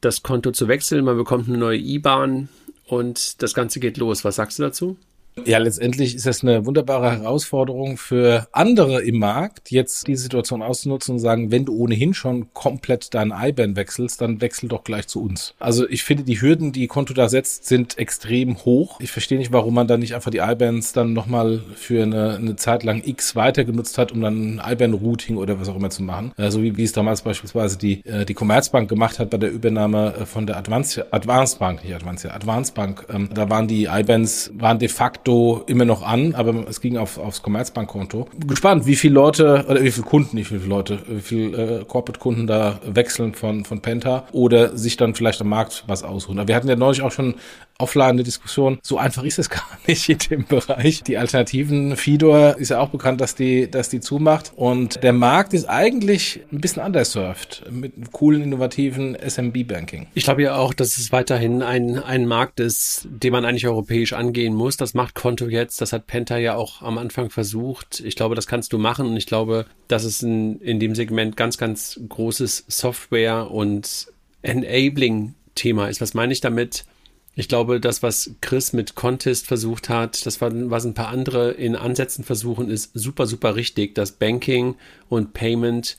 das 0.00 0.22
Konto 0.22 0.52
zu 0.52 0.68
wechseln. 0.68 1.04
Man 1.04 1.18
bekommt 1.18 1.48
eine 1.48 1.58
neue 1.58 1.78
IBAN 1.78 2.48
und 2.86 3.42
das 3.42 3.52
Ganze 3.52 3.80
geht 3.80 3.98
los. 3.98 4.24
Was 4.24 4.36
sagst 4.36 4.58
du 4.58 4.62
dazu? 4.62 4.96
Ja, 5.44 5.58
letztendlich 5.58 6.14
ist 6.14 6.26
das 6.26 6.42
eine 6.42 6.66
wunderbare 6.66 7.10
Herausforderung 7.12 7.96
für 7.96 8.48
andere 8.52 9.02
im 9.02 9.18
Markt, 9.18 9.70
jetzt 9.70 10.06
die 10.06 10.16
Situation 10.16 10.62
auszunutzen 10.62 11.14
und 11.14 11.18
sagen, 11.18 11.50
wenn 11.50 11.64
du 11.64 11.76
ohnehin 11.76 12.14
schon 12.14 12.52
komplett 12.52 13.14
deinen 13.14 13.32
IBAN 13.32 13.76
wechselst, 13.76 14.20
dann 14.20 14.40
wechsel 14.40 14.68
doch 14.68 14.84
gleich 14.84 15.06
zu 15.06 15.22
uns. 15.22 15.54
Also 15.58 15.88
ich 15.88 16.02
finde, 16.02 16.24
die 16.24 16.40
Hürden, 16.40 16.72
die 16.72 16.86
Konto 16.86 17.14
da 17.14 17.28
setzt, 17.28 17.66
sind 17.66 17.98
extrem 17.98 18.64
hoch. 18.64 19.00
Ich 19.00 19.12
verstehe 19.12 19.38
nicht, 19.38 19.52
warum 19.52 19.74
man 19.74 19.86
dann 19.86 20.00
nicht 20.00 20.14
einfach 20.14 20.30
die 20.30 20.38
IBANs 20.38 20.92
dann 20.92 21.12
nochmal 21.12 21.60
für 21.74 22.02
eine, 22.02 22.36
eine 22.36 22.56
Zeit 22.56 22.82
lang 22.82 23.02
X 23.04 23.36
weiter 23.36 23.64
genutzt 23.64 23.98
hat, 23.98 24.12
um 24.12 24.20
dann 24.20 24.60
IBAN-Routing 24.64 25.36
oder 25.36 25.60
was 25.60 25.68
auch 25.68 25.76
immer 25.76 25.90
zu 25.90 26.02
machen. 26.02 26.32
So 26.36 26.42
also 26.42 26.62
wie, 26.62 26.76
wie 26.76 26.84
es 26.84 26.92
damals 26.92 27.22
beispielsweise 27.22 27.78
die, 27.78 28.04
äh, 28.04 28.24
die 28.24 28.34
Commerzbank 28.34 28.88
gemacht 28.88 29.18
hat 29.18 29.30
bei 29.30 29.38
der 29.38 29.50
Übernahme 29.50 30.14
äh, 30.20 30.26
von 30.26 30.46
der 30.46 30.56
Advanced, 30.56 31.12
Advanced 31.12 31.58
Bank, 31.58 31.84
nicht 31.84 31.94
Advanced, 31.94 32.30
Advanced 32.30 32.74
Bank. 32.74 33.06
Ähm, 33.12 33.28
da 33.32 33.48
waren 33.48 33.68
die 33.68 33.84
IBANs, 33.84 34.50
waren 34.54 34.78
de 34.78 34.88
facto 34.88 35.19
facto 35.20 35.62
immer 35.66 35.84
noch 35.84 36.02
an, 36.02 36.34
aber 36.34 36.66
es 36.68 36.80
ging 36.80 36.96
auf, 36.96 37.18
aufs 37.18 37.42
Commerzbankkonto. 37.42 38.28
Gespannt, 38.46 38.86
wie 38.86 38.96
viele 38.96 39.14
Leute 39.14 39.66
oder 39.68 39.82
wie 39.82 39.90
viele 39.90 40.06
Kunden, 40.06 40.36
nicht 40.36 40.50
wie 40.50 40.58
viele 40.58 40.68
Leute, 40.68 40.98
wie 41.08 41.20
viele 41.20 41.80
äh, 41.80 41.84
Corporate-Kunden 41.84 42.46
da 42.46 42.80
wechseln 42.86 43.34
von, 43.34 43.64
von 43.64 43.80
Penta 43.80 44.24
oder 44.32 44.76
sich 44.76 44.96
dann 44.96 45.14
vielleicht 45.14 45.40
am 45.42 45.48
Markt 45.48 45.84
was 45.86 46.02
ausruhen. 46.02 46.38
Aber 46.38 46.48
wir 46.48 46.56
hatten 46.56 46.68
ja 46.68 46.76
neulich 46.76 47.02
auch 47.02 47.12
schon 47.12 47.34
aufladende 47.80 48.22
Diskussion. 48.22 48.78
So 48.82 48.98
einfach 48.98 49.24
ist 49.24 49.38
es 49.38 49.50
gar 49.50 49.66
nicht 49.86 50.08
in 50.08 50.18
dem 50.18 50.44
Bereich. 50.44 51.02
Die 51.02 51.18
Alternativen, 51.18 51.96
Fidor 51.96 52.56
ist 52.56 52.70
ja 52.70 52.80
auch 52.80 52.90
bekannt, 52.90 53.20
dass 53.20 53.34
die, 53.34 53.70
dass 53.70 53.88
die 53.88 54.00
zumacht. 54.00 54.52
Und 54.56 55.02
der 55.02 55.12
Markt 55.12 55.54
ist 55.54 55.68
eigentlich 55.68 56.40
ein 56.52 56.60
bisschen 56.60 56.82
underserved 56.82 57.64
mit 57.70 58.12
coolen, 58.12 58.42
innovativen 58.42 59.16
SMB-Banking. 59.16 60.08
Ich 60.14 60.24
glaube 60.24 60.42
ja 60.42 60.56
auch, 60.56 60.74
dass 60.74 60.98
es 60.98 61.12
weiterhin 61.12 61.62
ein, 61.62 61.98
ein 61.98 62.26
Markt 62.26 62.60
ist, 62.60 63.08
den 63.10 63.32
man 63.32 63.44
eigentlich 63.44 63.66
europäisch 63.66 64.12
angehen 64.12 64.54
muss. 64.54 64.76
Das 64.76 64.94
macht 64.94 65.14
Konto 65.14 65.48
jetzt. 65.48 65.80
Das 65.80 65.92
hat 65.92 66.06
Penta 66.06 66.38
ja 66.38 66.54
auch 66.54 66.82
am 66.82 66.98
Anfang 66.98 67.30
versucht. 67.30 68.00
Ich 68.00 68.16
glaube, 68.16 68.34
das 68.34 68.46
kannst 68.46 68.72
du 68.72 68.78
machen. 68.78 69.06
Und 69.06 69.16
ich 69.16 69.26
glaube, 69.26 69.66
dass 69.88 70.04
es 70.04 70.22
in, 70.22 70.60
in 70.60 70.80
dem 70.80 70.94
Segment 70.94 71.36
ganz, 71.36 71.58
ganz 71.58 72.00
großes 72.08 72.64
Software 72.68 73.50
und 73.50 74.08
Enabling 74.42 75.34
Thema 75.54 75.88
ist. 75.88 76.00
Was 76.00 76.14
meine 76.14 76.32
ich 76.32 76.40
damit? 76.40 76.84
Ich 77.34 77.48
glaube, 77.48 77.80
das, 77.80 78.02
was 78.02 78.32
Chris 78.40 78.72
mit 78.72 78.94
Contest 78.96 79.46
versucht 79.46 79.88
hat, 79.88 80.26
das 80.26 80.40
was 80.40 80.84
ein 80.84 80.94
paar 80.94 81.08
andere 81.08 81.52
in 81.52 81.76
Ansätzen 81.76 82.24
versuchen, 82.24 82.68
ist 82.68 82.90
super, 82.94 83.26
super 83.26 83.56
richtig, 83.56 83.94
dass 83.94 84.12
Banking 84.12 84.74
und 85.08 85.32
Payment 85.32 85.96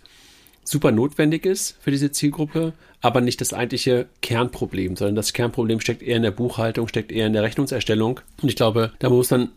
super 0.64 0.92
notwendig 0.92 1.46
ist 1.46 1.78
für 1.80 1.92
diese 1.92 2.12
Zielgruppe, 2.12 2.74
aber 3.02 3.22
nicht 3.22 3.42
das 3.42 3.54
eigentliche 3.54 4.08
Kernproblem, 4.22 4.96
sondern 4.96 5.16
das 5.16 5.34
Kernproblem 5.34 5.80
steckt 5.80 6.04
eher 6.04 6.18
in 6.18 6.24
der 6.24 6.32
Buchhaltung, 6.32 6.88
steckt 6.88 7.12
eher 7.12 7.28
in 7.28 7.34
der 7.34 7.44
Rechnungserstellung. 7.44 8.20
Und 8.42 8.50
ich 8.50 8.56
glaube, 8.56 8.92
da 9.00 9.10
muss 9.10 9.32
man 9.32 9.50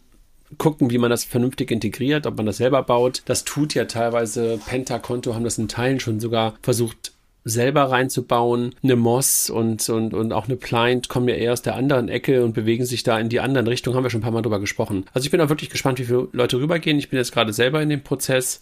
gucken, 0.59 0.91
wie 0.91 0.99
man 0.99 1.11
das 1.11 1.25
vernünftig 1.25 1.71
integriert, 1.71 2.27
ob 2.27 2.37
man 2.37 2.47
das 2.47 2.59
selber 2.59 2.83
baut. 2.83 3.23
Das 3.27 3.45
tut 3.45 3.75
ja 3.75 3.85
teilweise 3.87 4.59
Penta-Konto, 4.67 5.35
haben 5.35 5.45
das 5.45 5.59
in 5.59 5.69
Teilen 5.69 6.01
schon 6.01 6.21
sogar 6.21 6.55
versucht 6.63 7.14
selber 7.45 7.91
reinzubauen. 7.91 8.75
Eine 8.83 8.97
Moss 8.97 9.51
und, 9.51 9.89
und, 9.89 10.15
und 10.15 10.33
auch 10.33 10.47
eine 10.47 10.57
Pliant 10.57 11.09
kommen 11.09 11.29
ja 11.29 11.35
eher 11.35 11.53
aus 11.53 11.63
der 11.63 11.77
anderen 11.77 12.09
Ecke 12.09 12.43
und 12.43 12.55
bewegen 12.55 12.87
sich 12.87 13.03
da 13.03 13.19
in 13.19 13.29
die 13.29 13.41
anderen 13.41 13.67
Richtungen. 13.67 13.97
Haben 13.97 14.05
wir 14.05 14.11
schon 14.11 14.21
ein 14.21 14.25
paar 14.25 14.33
Mal 14.33 14.43
drüber 14.43 14.61
gesprochen. 14.61 15.05
Also 15.13 15.27
ich 15.27 15.31
bin 15.31 15.41
auch 15.41 15.51
wirklich 15.51 15.71
gespannt, 15.71 15.99
wie 15.99 16.05
viele 16.05 16.29
Leute 16.33 16.59
rübergehen. 16.59 16.99
Ich 16.99 17.11
bin 17.11 17.19
jetzt 17.19 17.33
gerade 17.33 17.53
selber 17.53 17.83
in 17.83 17.91
dem 17.91 18.03
Prozess. 18.03 18.61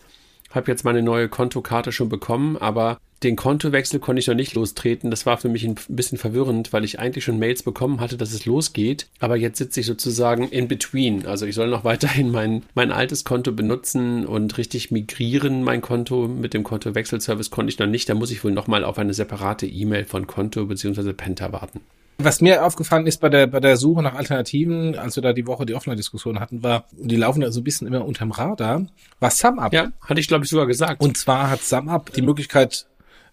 Habe 0.54 0.70
jetzt 0.70 0.84
meine 0.84 1.02
neue 1.02 1.28
Kontokarte 1.28 1.92
schon 1.92 2.08
bekommen, 2.08 2.56
aber 2.56 2.98
den 3.22 3.36
Kontowechsel 3.36 4.00
konnte 4.00 4.20
ich 4.20 4.26
noch 4.26 4.34
nicht 4.34 4.54
lostreten. 4.54 5.10
Das 5.10 5.26
war 5.26 5.38
für 5.38 5.48
mich 5.48 5.64
ein 5.64 5.76
bisschen 5.88 6.18
verwirrend, 6.18 6.72
weil 6.72 6.84
ich 6.84 6.98
eigentlich 6.98 7.24
schon 7.24 7.38
Mails 7.38 7.62
bekommen 7.62 8.00
hatte, 8.00 8.16
dass 8.16 8.32
es 8.32 8.46
losgeht. 8.46 9.06
Aber 9.20 9.36
jetzt 9.36 9.58
sitze 9.58 9.80
ich 9.80 9.86
sozusagen 9.86 10.48
in 10.48 10.66
between. 10.66 11.26
Also 11.26 11.46
ich 11.46 11.54
soll 11.54 11.68
noch 11.68 11.84
weiterhin 11.92 12.30
mein, 12.30 12.64
mein 12.74 12.90
altes 12.90 13.24
Konto 13.24 13.52
benutzen 13.52 14.26
und 14.26 14.58
richtig 14.58 14.90
migrieren. 14.90 15.62
Mein 15.62 15.80
Konto 15.80 16.26
mit 16.26 16.52
dem 16.52 16.64
Kontowechselservice 16.64 17.50
konnte 17.50 17.70
ich 17.70 17.78
noch 17.78 17.86
nicht. 17.86 18.08
Da 18.08 18.14
muss 18.14 18.30
ich 18.30 18.42
wohl 18.42 18.52
nochmal 18.52 18.84
auf 18.84 18.98
eine 18.98 19.14
separate 19.14 19.66
E-Mail 19.66 20.04
von 20.04 20.26
Konto 20.26 20.66
bzw. 20.66 21.12
Penta 21.12 21.52
warten. 21.52 21.80
Was 22.18 22.40
mir 22.40 22.64
aufgefallen 22.64 23.06
ist 23.06 23.20
bei 23.20 23.28
der, 23.28 23.46
bei 23.46 23.58
der 23.58 23.76
Suche 23.76 24.02
nach 24.02 24.14
Alternativen, 24.14 24.96
als 24.96 25.16
wir 25.16 25.22
da 25.22 25.32
die 25.32 25.46
Woche 25.46 25.66
die 25.66 25.74
Offline-Diskussion 25.74 26.40
hatten, 26.40 26.62
war, 26.62 26.84
die 26.92 27.16
laufen 27.16 27.40
da 27.40 27.50
so 27.50 27.60
ein 27.60 27.64
bisschen 27.64 27.86
immer 27.86 28.04
unterm 28.04 28.30
Radar, 28.30 28.86
war 29.18 29.30
SumUp. 29.30 29.72
Ja, 29.72 29.92
hatte 30.00 30.20
ich 30.20 30.28
glaube 30.28 30.44
ich 30.44 30.50
sogar 30.50 30.66
gesagt. 30.66 31.00
Und 31.00 31.16
zwar 31.16 31.50
hat 31.50 31.62
SumUp 31.62 32.12
die 32.12 32.22
Möglichkeit, 32.22 32.86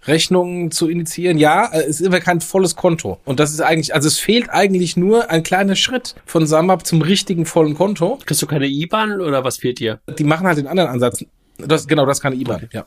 Rechnungen 0.07 0.71
zu 0.71 0.87
initiieren. 0.87 1.37
Ja, 1.37 1.69
es 1.73 1.99
ist 1.99 2.01
immer 2.01 2.19
kein 2.19 2.41
volles 2.41 2.75
Konto. 2.75 3.19
Und 3.25 3.39
das 3.39 3.51
ist 3.51 3.61
eigentlich, 3.61 3.93
also 3.93 4.07
es 4.07 4.17
fehlt 4.17 4.49
eigentlich 4.49 4.95
nur 4.95 5.29
ein 5.29 5.43
kleiner 5.43 5.75
Schritt 5.75 6.15
von 6.25 6.47
SumUp 6.47 6.85
zum 6.85 7.01
richtigen 7.01 7.45
vollen 7.45 7.75
Konto. 7.75 8.17
Kriegst 8.25 8.41
du 8.41 8.47
keine 8.47 8.67
IBAN 8.67 9.19
oder 9.19 9.43
was 9.43 9.57
fehlt 9.57 9.79
dir? 9.79 9.99
Die 10.17 10.23
machen 10.23 10.47
halt 10.47 10.57
den 10.57 10.67
anderen 10.67 10.89
Ansatz. 10.89 11.25
Das, 11.57 11.87
genau, 11.87 12.05
das 12.05 12.19
ist 12.19 12.21
keine 12.21 12.35
IBAN, 12.35 12.63
okay. 12.63 12.69
ja. 12.71 12.85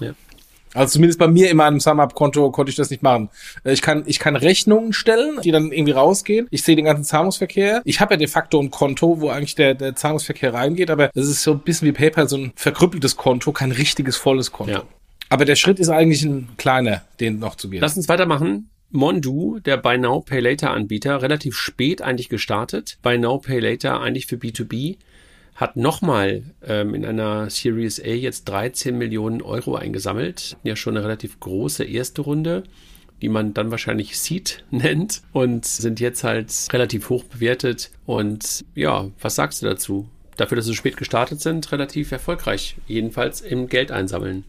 Ja. 0.00 0.12
Also 0.74 0.94
zumindest 0.94 1.18
bei 1.18 1.28
mir 1.28 1.50
in 1.50 1.56
meinem 1.56 1.80
SumUp-Konto 1.80 2.50
konnte 2.50 2.70
ich 2.70 2.76
das 2.76 2.90
nicht 2.90 3.02
machen. 3.02 3.30
Ich 3.64 3.80
kann, 3.80 4.02
ich 4.06 4.18
kann 4.18 4.36
Rechnungen 4.36 4.92
stellen, 4.92 5.40
die 5.42 5.52
dann 5.52 5.72
irgendwie 5.72 5.92
rausgehen. 5.92 6.48
Ich 6.50 6.62
sehe 6.62 6.76
den 6.76 6.84
ganzen 6.84 7.04
Zahlungsverkehr. 7.04 7.80
Ich 7.84 8.00
habe 8.00 8.14
ja 8.14 8.18
de 8.18 8.26
facto 8.26 8.60
ein 8.60 8.70
Konto, 8.70 9.20
wo 9.20 9.30
eigentlich 9.30 9.54
der, 9.54 9.74
der 9.74 9.94
Zahlungsverkehr 9.94 10.52
reingeht, 10.52 10.90
aber 10.90 11.10
es 11.14 11.28
ist 11.28 11.42
so 11.42 11.52
ein 11.52 11.60
bisschen 11.60 11.88
wie 11.88 11.92
PayPal, 11.92 12.28
so 12.28 12.36
ein 12.36 12.52
verkrüppeltes 12.56 13.16
Konto, 13.16 13.52
kein 13.52 13.72
richtiges 13.72 14.16
volles 14.16 14.52
Konto. 14.52 14.72
Ja. 14.72 14.82
Aber 15.28 15.44
der 15.44 15.56
Schritt 15.56 15.78
ist 15.78 15.88
eigentlich 15.88 16.22
ein 16.24 16.48
kleiner, 16.58 17.02
den 17.20 17.38
noch 17.38 17.54
zu 17.54 17.70
gehen. 17.70 17.80
Lass 17.80 17.96
uns 17.96 18.08
weitermachen. 18.08 18.68
Mondu, 18.90 19.58
der 19.58 19.76
Buy 19.76 19.98
Now 19.98 20.20
Pay 20.20 20.40
Later 20.40 20.70
Anbieter, 20.70 21.20
relativ 21.20 21.56
spät 21.56 22.02
eigentlich 22.02 22.28
gestartet. 22.28 22.98
Buy 23.02 23.18
Now 23.18 23.38
Pay 23.38 23.58
Later 23.58 24.00
eigentlich 24.00 24.26
für 24.26 24.36
B2B 24.36 24.98
hat 25.54 25.76
nochmal 25.76 26.42
ähm, 26.66 26.94
in 26.94 27.04
einer 27.04 27.48
Series 27.48 28.00
A 28.00 28.08
jetzt 28.08 28.44
13 28.48 28.96
Millionen 28.96 29.40
Euro 29.42 29.76
eingesammelt. 29.76 30.56
Ja, 30.64 30.76
schon 30.76 30.96
eine 30.96 31.04
relativ 31.04 31.38
große 31.40 31.84
erste 31.84 32.22
Runde, 32.22 32.64
die 33.22 33.28
man 33.28 33.54
dann 33.54 33.70
wahrscheinlich 33.70 34.18
Seed 34.18 34.64
nennt 34.70 35.22
und 35.32 35.64
sind 35.64 36.00
jetzt 36.00 36.24
halt 36.24 36.52
relativ 36.72 37.08
hoch 37.08 37.24
bewertet. 37.24 37.90
Und 38.04 38.64
ja, 38.74 39.10
was 39.20 39.36
sagst 39.36 39.62
du 39.62 39.66
dazu? 39.66 40.08
Dafür, 40.36 40.56
dass 40.56 40.66
sie 40.66 40.74
spät 40.74 40.96
gestartet 40.96 41.40
sind, 41.40 41.70
relativ 41.70 42.10
erfolgreich. 42.10 42.76
Jedenfalls 42.88 43.40
im 43.40 43.68
Geld 43.68 43.92
einsammeln. 43.92 44.44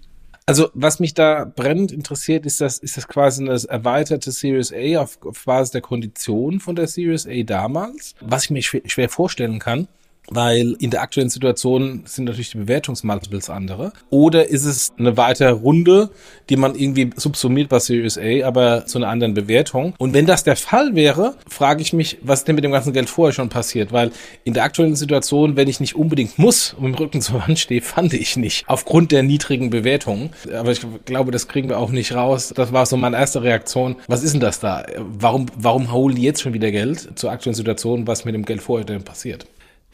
Also, 0.47 0.69
was 0.75 0.99
mich 0.99 1.15
da 1.15 1.43
brennend 1.43 1.91
interessiert, 1.91 2.45
ist 2.45 2.61
das, 2.61 2.77
ist 2.77 2.97
das 2.97 3.07
quasi 3.07 3.43
eine 3.43 3.59
erweiterte 3.67 4.31
Series 4.31 4.71
A 4.71 5.01
auf, 5.01 5.17
auf 5.23 5.43
Basis 5.45 5.71
der 5.71 5.81
Kondition 5.81 6.59
von 6.59 6.75
der 6.75 6.87
Series 6.87 7.25
A 7.27 7.43
damals? 7.43 8.13
Was 8.21 8.45
ich 8.45 8.49
mir 8.51 8.61
schwer, 8.61 8.81
schwer 8.85 9.09
vorstellen 9.09 9.57
kann, 9.57 9.87
weil 10.29 10.75
in 10.79 10.89
der 10.89 11.01
aktuellen 11.01 11.29
Situation 11.29 12.03
sind 12.05 12.25
natürlich 12.25 12.51
die 12.51 12.57
Bewertungsmultiples 12.57 13.49
andere. 13.49 13.93
Oder 14.09 14.49
ist 14.49 14.65
es 14.65 14.93
eine 14.97 15.17
weitere 15.17 15.51
Runde, 15.51 16.09
die 16.49 16.57
man 16.57 16.75
irgendwie 16.75 17.11
subsumiert 17.15 17.69
bei 17.69 17.79
Series 17.79 18.17
A, 18.17 18.45
aber 18.45 18.85
zu 18.85 18.97
einer 18.97 19.07
anderen 19.07 19.33
Bewertung? 19.33 19.93
Und 19.97 20.13
wenn 20.13 20.25
das 20.25 20.43
der 20.43 20.55
Fall 20.55 20.95
wäre, 20.95 21.35
frage 21.47 21.81
ich 21.81 21.93
mich, 21.93 22.17
was 22.21 22.43
denn 22.43 22.55
mit 22.55 22.63
dem 22.63 22.71
ganzen 22.71 22.93
Geld 22.93 23.09
vorher 23.09 23.33
schon 23.33 23.49
passiert? 23.49 23.91
Weil 23.91 24.11
in 24.43 24.53
der 24.53 24.63
aktuellen 24.63 24.95
Situation, 24.95 25.55
wenn 25.55 25.67
ich 25.67 25.79
nicht 25.79 25.95
unbedingt 25.95 26.37
muss 26.39 26.73
und 26.73 26.85
im 26.85 26.95
Rücken 26.95 27.21
zur 27.21 27.41
Wand 27.41 27.59
stehe, 27.59 27.81
fand 27.95 28.13
ich 28.13 28.37
nicht. 28.37 28.65
Aufgrund 28.67 29.11
der 29.11 29.23
niedrigen 29.23 29.69
Bewertungen. 29.69 30.31
Aber 30.53 30.71
ich 30.71 30.81
glaube, 31.05 31.31
das 31.31 31.47
kriegen 31.47 31.69
wir 31.69 31.79
auch 31.79 31.91
nicht 31.91 32.13
raus. 32.13 32.53
Das 32.55 32.73
war 32.73 32.85
so 32.85 32.97
meine 32.97 33.17
erste 33.17 33.43
Reaktion. 33.43 33.95
Was 34.07 34.23
ist 34.23 34.33
denn 34.33 34.41
das 34.41 34.59
da? 34.59 34.85
Warum, 34.97 35.47
warum 35.57 35.91
holen 35.91 36.15
die 36.15 36.23
jetzt 36.23 36.41
schon 36.41 36.53
wieder 36.53 36.71
Geld 36.71 37.17
zur 37.17 37.31
aktuellen 37.31 37.55
Situation? 37.55 38.07
Was 38.07 38.25
mit 38.25 38.35
dem 38.35 38.45
Geld 38.45 38.61
vorher 38.61 38.85
denn 38.85 39.03
passiert? 39.03 39.45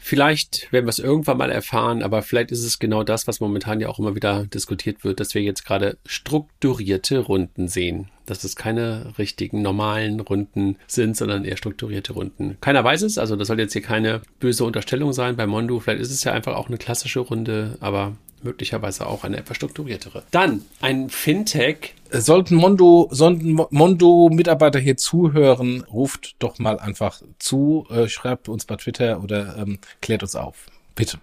Vielleicht 0.04 0.72
werden 0.72 0.86
wir 0.86 0.90
es 0.90 0.98
irgendwann 0.98 1.38
mal 1.38 1.52
erfahren, 1.52 2.02
aber 2.02 2.22
vielleicht 2.22 2.50
ist 2.50 2.64
es 2.64 2.80
genau 2.80 3.04
das, 3.04 3.28
was 3.28 3.38
momentan 3.38 3.78
ja 3.78 3.88
auch 3.88 4.00
immer 4.00 4.16
wieder 4.16 4.46
diskutiert 4.46 5.04
wird, 5.04 5.20
dass 5.20 5.32
wir 5.32 5.42
jetzt 5.42 5.64
gerade 5.64 5.96
strukturierte 6.04 7.20
Runden 7.20 7.68
sehen. 7.68 8.08
Dass 8.26 8.42
es 8.42 8.56
keine 8.56 9.16
richtigen 9.16 9.62
normalen 9.62 10.18
Runden 10.18 10.76
sind, 10.88 11.16
sondern 11.16 11.44
eher 11.44 11.56
strukturierte 11.56 12.14
Runden. 12.14 12.56
Keiner 12.60 12.82
weiß 12.82 13.02
es, 13.02 13.16
also 13.16 13.36
das 13.36 13.46
soll 13.46 13.60
jetzt 13.60 13.74
hier 13.74 13.82
keine 13.82 14.22
böse 14.40 14.64
Unterstellung 14.64 15.12
sein 15.12 15.36
bei 15.36 15.46
Mondo. 15.46 15.78
Vielleicht 15.78 16.02
ist 16.02 16.10
es 16.10 16.24
ja 16.24 16.32
einfach 16.32 16.56
auch 16.56 16.66
eine 16.66 16.78
klassische 16.78 17.20
Runde, 17.20 17.76
aber 17.78 18.16
möglicherweise 18.44 19.06
auch 19.06 19.24
eine 19.24 19.38
etwas 19.38 19.56
strukturiertere. 19.56 20.22
Dann 20.30 20.64
ein 20.80 21.10
Fintech. 21.10 21.94
Sollten 22.10 22.56
Mondo, 22.56 23.08
sollten 23.10 23.58
Mondo-Mitarbeiter 23.70 24.78
hier 24.78 24.96
zuhören, 24.96 25.82
ruft 25.82 26.36
doch 26.38 26.58
mal 26.58 26.78
einfach 26.78 27.22
zu, 27.38 27.86
äh, 27.90 28.08
schreibt 28.08 28.48
uns 28.48 28.64
bei 28.64 28.76
Twitter 28.76 29.22
oder 29.22 29.56
ähm, 29.56 29.78
klärt 30.00 30.22
uns 30.22 30.36
auf. 30.36 30.66
Bitte. 30.94 31.18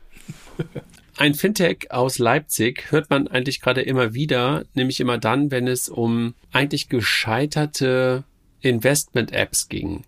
Ein 1.17 1.33
Fintech 1.33 1.91
aus 1.91 2.17
Leipzig 2.17 2.91
hört 2.91 3.09
man 3.09 3.27
eigentlich 3.27 3.59
gerade 3.59 3.81
immer 3.81 4.13
wieder, 4.13 4.63
nämlich 4.73 5.01
immer 5.01 5.17
dann, 5.17 5.51
wenn 5.51 5.67
es 5.67 5.89
um 5.89 6.33
eigentlich 6.53 6.87
gescheiterte 6.87 8.23
Investment-Apps 8.61 9.67
ging. 9.67 10.05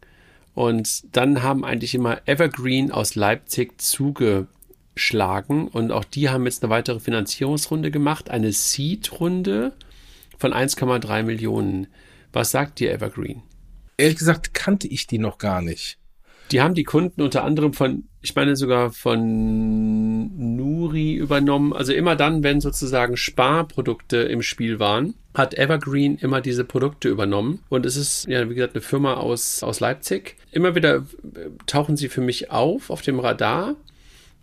Und 0.54 1.04
dann 1.16 1.44
haben 1.44 1.66
eigentlich 1.66 1.96
immer 1.96 2.22
Evergreen 2.28 2.92
aus 2.92 3.16
Leipzig 3.16 3.82
zuge 3.82 4.48
schlagen. 5.02 5.68
Und 5.68 5.92
auch 5.92 6.06
die 6.06 6.30
haben 6.30 6.46
jetzt 6.46 6.64
eine 6.64 6.70
weitere 6.70 7.00
Finanzierungsrunde 7.00 7.92
gemacht, 7.92 8.30
eine 8.30 8.52
Seed-Runde 8.52 9.74
von 10.38 10.54
1,3 10.54 11.24
Millionen. 11.24 11.88
Was 12.34 12.52
sagt 12.52 12.80
dir 12.80 12.92
Evergreen? 12.92 13.44
Ehrlich 13.98 14.18
gesagt 14.18 14.54
kannte 14.54 14.88
ich 14.88 15.08
die 15.08 15.20
noch 15.20 15.38
gar 15.38 15.62
nicht. 15.62 15.98
Die 16.52 16.62
haben 16.62 16.74
die 16.74 16.84
Kunden 16.84 17.22
unter 17.22 17.44
anderem 17.44 17.72
von, 17.72 18.04
ich 18.22 18.36
meine 18.36 18.58
sogar 18.58 18.92
von 18.92 20.56
Nuri 20.56 21.14
übernommen. 21.14 21.72
Also 21.72 21.94
immer 21.94 22.16
dann, 22.16 22.44
wenn 22.44 22.60
sozusagen 22.60 23.16
Sparprodukte 23.16 24.18
im 24.18 24.42
Spiel 24.42 24.80
waren, 24.80 25.14
hat 25.34 25.54
Evergreen 25.54 26.18
immer 26.18 26.42
diese 26.42 26.66
Produkte 26.66 27.08
übernommen. 27.08 27.60
Und 27.70 27.86
es 27.86 27.96
ist, 27.96 28.28
ja, 28.28 28.50
wie 28.50 28.56
gesagt, 28.56 28.76
eine 28.76 28.82
Firma 28.82 29.14
aus, 29.14 29.64
aus 29.64 29.80
Leipzig. 29.80 30.36
Immer 30.52 30.76
wieder 30.76 30.98
äh, 30.98 31.50
tauchen 31.68 31.96
sie 31.96 32.10
für 32.10 32.22
mich 32.22 32.52
auf, 32.52 32.90
auf 32.90 33.02
dem 33.02 33.20
Radar 33.20 33.76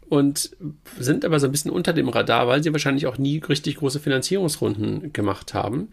und 0.08 0.56
sind 0.98 1.24
aber 1.24 1.40
so 1.40 1.46
ein 1.46 1.52
bisschen 1.52 1.70
unter 1.70 1.92
dem 1.92 2.08
Radar, 2.08 2.48
weil 2.48 2.62
sie 2.62 2.72
wahrscheinlich 2.72 3.06
auch 3.06 3.18
nie 3.18 3.38
richtig 3.38 3.76
große 3.76 4.00
Finanzierungsrunden 4.00 5.12
gemacht 5.12 5.54
haben. 5.54 5.88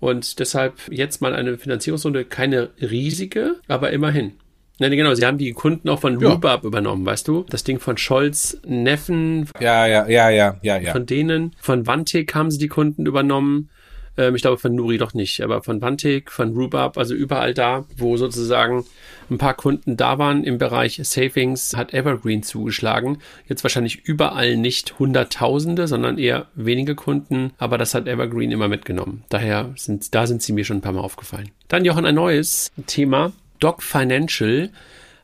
Und 0.00 0.40
deshalb 0.40 0.80
jetzt 0.90 1.20
mal 1.20 1.34
eine 1.34 1.56
Finanzierungsrunde, 1.58 2.24
keine 2.24 2.70
riesige, 2.80 3.56
aber 3.68 3.90
immerhin. 3.90 4.32
Nein, 4.78 4.90
genau, 4.92 5.14
sie 5.14 5.24
haben 5.24 5.38
die 5.38 5.52
Kunden 5.52 5.88
auch 5.88 6.00
von 6.00 6.16
Rhubarb 6.16 6.64
ja. 6.64 6.66
übernommen, 6.66 7.06
weißt 7.06 7.28
du? 7.28 7.44
Das 7.48 7.62
Ding 7.62 7.78
von 7.78 7.98
Scholz, 7.98 8.58
Neffen. 8.66 9.48
Ja, 9.60 9.86
ja, 9.86 10.08
ja, 10.08 10.28
ja, 10.30 10.58
ja, 10.62 10.78
ja. 10.78 10.92
Von 10.92 11.06
denen. 11.06 11.54
Von 11.60 11.86
Vantik 11.86 12.34
haben 12.34 12.50
sie 12.50 12.58
die 12.58 12.68
Kunden 12.68 13.06
übernommen. 13.06 13.70
Ähm, 14.16 14.34
ich 14.34 14.42
glaube 14.42 14.58
von 14.58 14.74
Nuri 14.74 14.98
doch 14.98 15.14
nicht, 15.14 15.40
aber 15.40 15.62
von 15.62 15.80
Vantik, 15.80 16.30
von 16.30 16.54
Rhubarb, 16.54 16.98
also 16.98 17.14
überall 17.14 17.54
da, 17.54 17.84
wo 17.96 18.16
sozusagen 18.16 18.84
ein 19.30 19.38
paar 19.38 19.54
Kunden 19.54 19.96
da 19.96 20.18
waren 20.18 20.44
im 20.44 20.58
Bereich 20.58 21.00
Savings, 21.02 21.74
hat 21.76 21.94
Evergreen 21.94 22.42
zugeschlagen. 22.42 23.18
Jetzt 23.48 23.64
wahrscheinlich 23.64 24.04
überall 24.04 24.56
nicht 24.56 24.98
Hunderttausende, 24.98 25.88
sondern 25.88 26.18
eher 26.18 26.46
wenige 26.54 26.94
Kunden, 26.94 27.52
aber 27.58 27.78
das 27.78 27.94
hat 27.94 28.06
Evergreen 28.06 28.52
immer 28.52 28.68
mitgenommen. 28.68 29.24
Daher 29.28 29.72
sind, 29.76 30.14
da 30.14 30.26
sind 30.26 30.42
sie 30.42 30.52
mir 30.52 30.64
schon 30.64 30.78
ein 30.78 30.82
paar 30.82 30.92
Mal 30.92 31.00
aufgefallen. 31.00 31.50
Dann 31.68 31.84
Jochen, 31.84 32.04
ein 32.04 32.14
neues 32.14 32.70
Thema. 32.86 33.32
Doc 33.60 33.82
Financial 33.82 34.70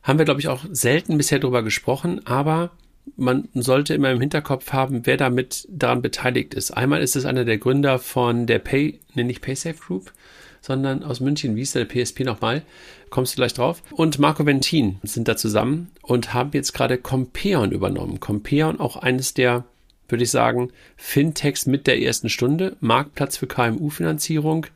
haben 0.01 0.17
wir, 0.17 0.25
glaube 0.25 0.39
ich, 0.39 0.47
auch 0.47 0.63
selten 0.71 1.17
bisher 1.17 1.39
drüber 1.39 1.61
gesprochen, 1.61 2.25
aber 2.25 2.71
man 3.17 3.49
sollte 3.53 3.93
immer 3.93 4.11
im 4.11 4.19
Hinterkopf 4.19 4.73
haben, 4.73 5.05
wer 5.05 5.17
damit 5.17 5.67
daran 5.69 6.01
beteiligt 6.01 6.53
ist. 6.53 6.71
Einmal 6.71 7.01
ist 7.01 7.15
es 7.15 7.25
einer 7.25 7.45
der 7.45 7.57
Gründer 7.57 7.99
von 7.99 8.45
der 8.45 8.59
Pay, 8.59 8.99
nenne 9.13 9.27
nicht 9.27 9.41
PaySafe 9.41 9.79
Group, 9.79 10.11
sondern 10.61 11.03
aus 11.03 11.19
München. 11.19 11.55
Wie 11.55 11.61
ist 11.61 11.75
der 11.75 11.85
PSP 11.85 12.21
nochmal? 12.21 12.63
Kommst 13.09 13.33
du 13.33 13.37
gleich 13.37 13.53
drauf? 13.53 13.81
Und 13.91 14.19
Marco 14.19 14.45
Ventin 14.45 14.99
sind 15.03 15.27
da 15.27 15.35
zusammen 15.35 15.89
und 16.01 16.33
haben 16.33 16.51
jetzt 16.53 16.73
gerade 16.73 16.97
Compeon 16.97 17.71
übernommen. 17.71 18.19
Compeon 18.19 18.79
auch 18.79 18.97
eines 18.97 19.33
der, 19.33 19.63
würde 20.07 20.23
ich 20.23 20.31
sagen, 20.31 20.71
Fintechs 20.95 21.65
mit 21.65 21.87
der 21.87 22.01
ersten 22.01 22.29
Stunde. 22.29 22.75
Marktplatz 22.81 23.37
für 23.37 23.47
KMU-Finanzierung. 23.47 24.67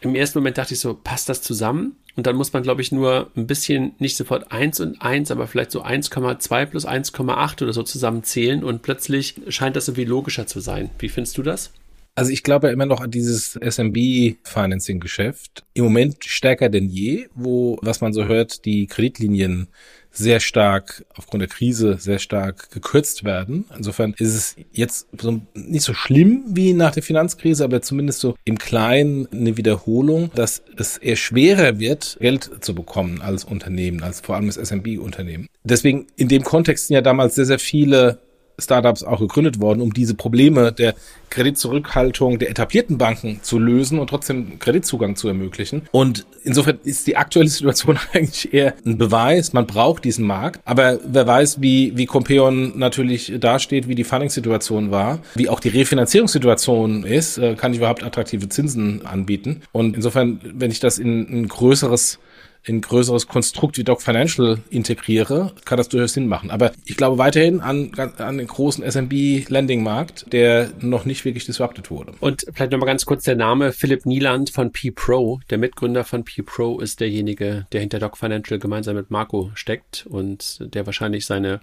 Im 0.00 0.14
ersten 0.14 0.38
Moment 0.38 0.58
dachte 0.58 0.74
ich 0.74 0.80
so, 0.80 0.94
passt 0.94 1.28
das 1.28 1.42
zusammen? 1.42 1.96
Und 2.16 2.26
dann 2.26 2.36
muss 2.36 2.52
man, 2.52 2.62
glaube 2.62 2.82
ich, 2.82 2.90
nur 2.90 3.30
ein 3.36 3.46
bisschen, 3.46 3.92
nicht 3.98 4.16
sofort 4.16 4.50
1 4.50 4.80
und 4.80 5.02
1, 5.02 5.30
aber 5.30 5.46
vielleicht 5.46 5.70
so 5.70 5.84
1,2 5.84 6.66
plus 6.66 6.86
1,8 6.86 7.62
oder 7.62 7.72
so 7.72 7.82
zusammenzählen 7.82 8.64
und 8.64 8.82
plötzlich 8.82 9.36
scheint 9.48 9.76
das 9.76 9.88
irgendwie 9.88 10.06
logischer 10.06 10.46
zu 10.46 10.60
sein. 10.60 10.90
Wie 10.98 11.08
findest 11.08 11.38
du 11.38 11.42
das? 11.42 11.72
Also 12.14 12.32
ich 12.32 12.42
glaube 12.42 12.70
immer 12.70 12.86
noch 12.86 13.00
an 13.00 13.10
dieses 13.10 13.54
SMB-Financing-Geschäft. 13.54 15.64
Im 15.74 15.84
Moment 15.84 16.24
stärker 16.24 16.68
denn 16.68 16.88
je, 16.88 17.28
wo, 17.34 17.78
was 17.82 18.00
man 18.00 18.12
so 18.12 18.24
hört, 18.24 18.64
die 18.64 18.86
Kreditlinien 18.86 19.68
sehr 20.10 20.40
stark 20.40 21.04
aufgrund 21.16 21.42
der 21.42 21.48
Krise 21.48 21.96
sehr 21.98 22.18
stark 22.18 22.70
gekürzt 22.70 23.24
werden. 23.24 23.64
Insofern 23.76 24.14
ist 24.18 24.34
es 24.34 24.56
jetzt 24.72 25.08
so 25.18 25.40
nicht 25.54 25.84
so 25.84 25.94
schlimm 25.94 26.44
wie 26.48 26.72
nach 26.72 26.92
der 26.92 27.02
Finanzkrise, 27.02 27.64
aber 27.64 27.82
zumindest 27.82 28.20
so 28.20 28.34
im 28.44 28.58
Kleinen 28.58 29.28
eine 29.32 29.56
Wiederholung, 29.56 30.30
dass 30.34 30.62
es 30.76 30.96
eher 30.96 31.16
schwerer 31.16 31.78
wird, 31.78 32.16
Geld 32.20 32.50
zu 32.60 32.74
bekommen 32.74 33.20
als 33.20 33.44
Unternehmen, 33.44 34.02
als 34.02 34.20
vor 34.20 34.36
allem 34.36 34.46
das 34.46 34.56
SMB-Unternehmen. 34.56 35.48
Deswegen 35.64 36.06
in 36.16 36.28
dem 36.28 36.42
Kontext 36.42 36.88
sind 36.88 36.94
ja 36.94 37.02
damals 37.02 37.34
sehr, 37.34 37.46
sehr 37.46 37.58
viele 37.58 38.18
Startups 38.60 39.02
auch 39.02 39.20
gegründet 39.20 39.60
worden, 39.60 39.80
um 39.80 39.92
diese 39.92 40.14
Probleme 40.14 40.72
der 40.72 40.94
Kreditzurückhaltung 41.30 42.38
der 42.38 42.50
etablierten 42.50 42.98
Banken 42.98 43.40
zu 43.42 43.58
lösen 43.58 43.98
und 43.98 44.10
trotzdem 44.10 44.58
Kreditzugang 44.58 45.16
zu 45.16 45.28
ermöglichen. 45.28 45.82
Und 45.92 46.26
insofern 46.42 46.78
ist 46.84 47.06
die 47.06 47.16
aktuelle 47.16 47.48
Situation 47.48 47.98
eigentlich 48.12 48.52
eher 48.52 48.74
ein 48.84 48.98
Beweis, 48.98 49.52
man 49.52 49.66
braucht 49.66 50.04
diesen 50.04 50.26
Markt. 50.26 50.60
Aber 50.64 50.98
wer 51.04 51.26
weiß, 51.26 51.60
wie, 51.60 51.96
wie 51.96 52.06
Compeon 52.06 52.78
natürlich 52.78 53.32
dasteht, 53.38 53.88
wie 53.88 53.94
die 53.94 54.04
Funding-Situation 54.04 54.90
war, 54.90 55.20
wie 55.34 55.48
auch 55.48 55.60
die 55.60 55.68
Refinanzierungssituation 55.68 57.04
ist, 57.04 57.38
äh, 57.38 57.54
kann 57.54 57.72
ich 57.72 57.78
überhaupt 57.78 58.02
attraktive 58.02 58.48
Zinsen 58.48 59.06
anbieten. 59.06 59.62
Und 59.72 59.96
insofern, 59.96 60.40
wenn 60.42 60.70
ich 60.70 60.80
das 60.80 60.98
in 60.98 61.42
ein 61.42 61.48
größeres 61.48 62.18
in 62.62 62.80
größeres 62.82 63.26
Konstrukt 63.26 63.78
wie 63.78 63.84
Doc 63.84 64.02
Financial 64.02 64.58
integriere, 64.68 65.52
kann 65.64 65.78
das 65.78 65.88
durchaus 65.88 66.12
Sinn 66.12 66.26
machen. 66.26 66.50
Aber 66.50 66.72
ich 66.84 66.96
glaube 66.96 67.16
weiterhin 67.16 67.60
an, 67.60 67.92
an 68.18 68.38
den 68.38 68.46
großen 68.46 68.84
SMB-Lending-Markt, 68.84 70.30
der 70.32 70.70
noch 70.80 71.06
nicht 71.06 71.24
wirklich 71.24 71.46
disrupted 71.46 71.90
wurde. 71.90 72.12
Und 72.20 72.44
vielleicht 72.52 72.72
nochmal 72.72 72.86
ganz 72.86 73.06
kurz 73.06 73.24
der 73.24 73.36
Name 73.36 73.72
Philipp 73.72 74.04
Nieland 74.04 74.50
von 74.50 74.72
P-Pro. 74.72 75.40
Der 75.48 75.56
Mitgründer 75.56 76.04
von 76.04 76.24
P-Pro 76.24 76.80
ist 76.80 77.00
derjenige, 77.00 77.66
der 77.72 77.80
hinter 77.80 77.98
Doc 77.98 78.18
Financial 78.18 78.58
gemeinsam 78.58 78.96
mit 78.96 79.10
Marco 79.10 79.50
steckt 79.54 80.06
und 80.08 80.58
der 80.74 80.84
wahrscheinlich 80.84 81.24
seine 81.24 81.60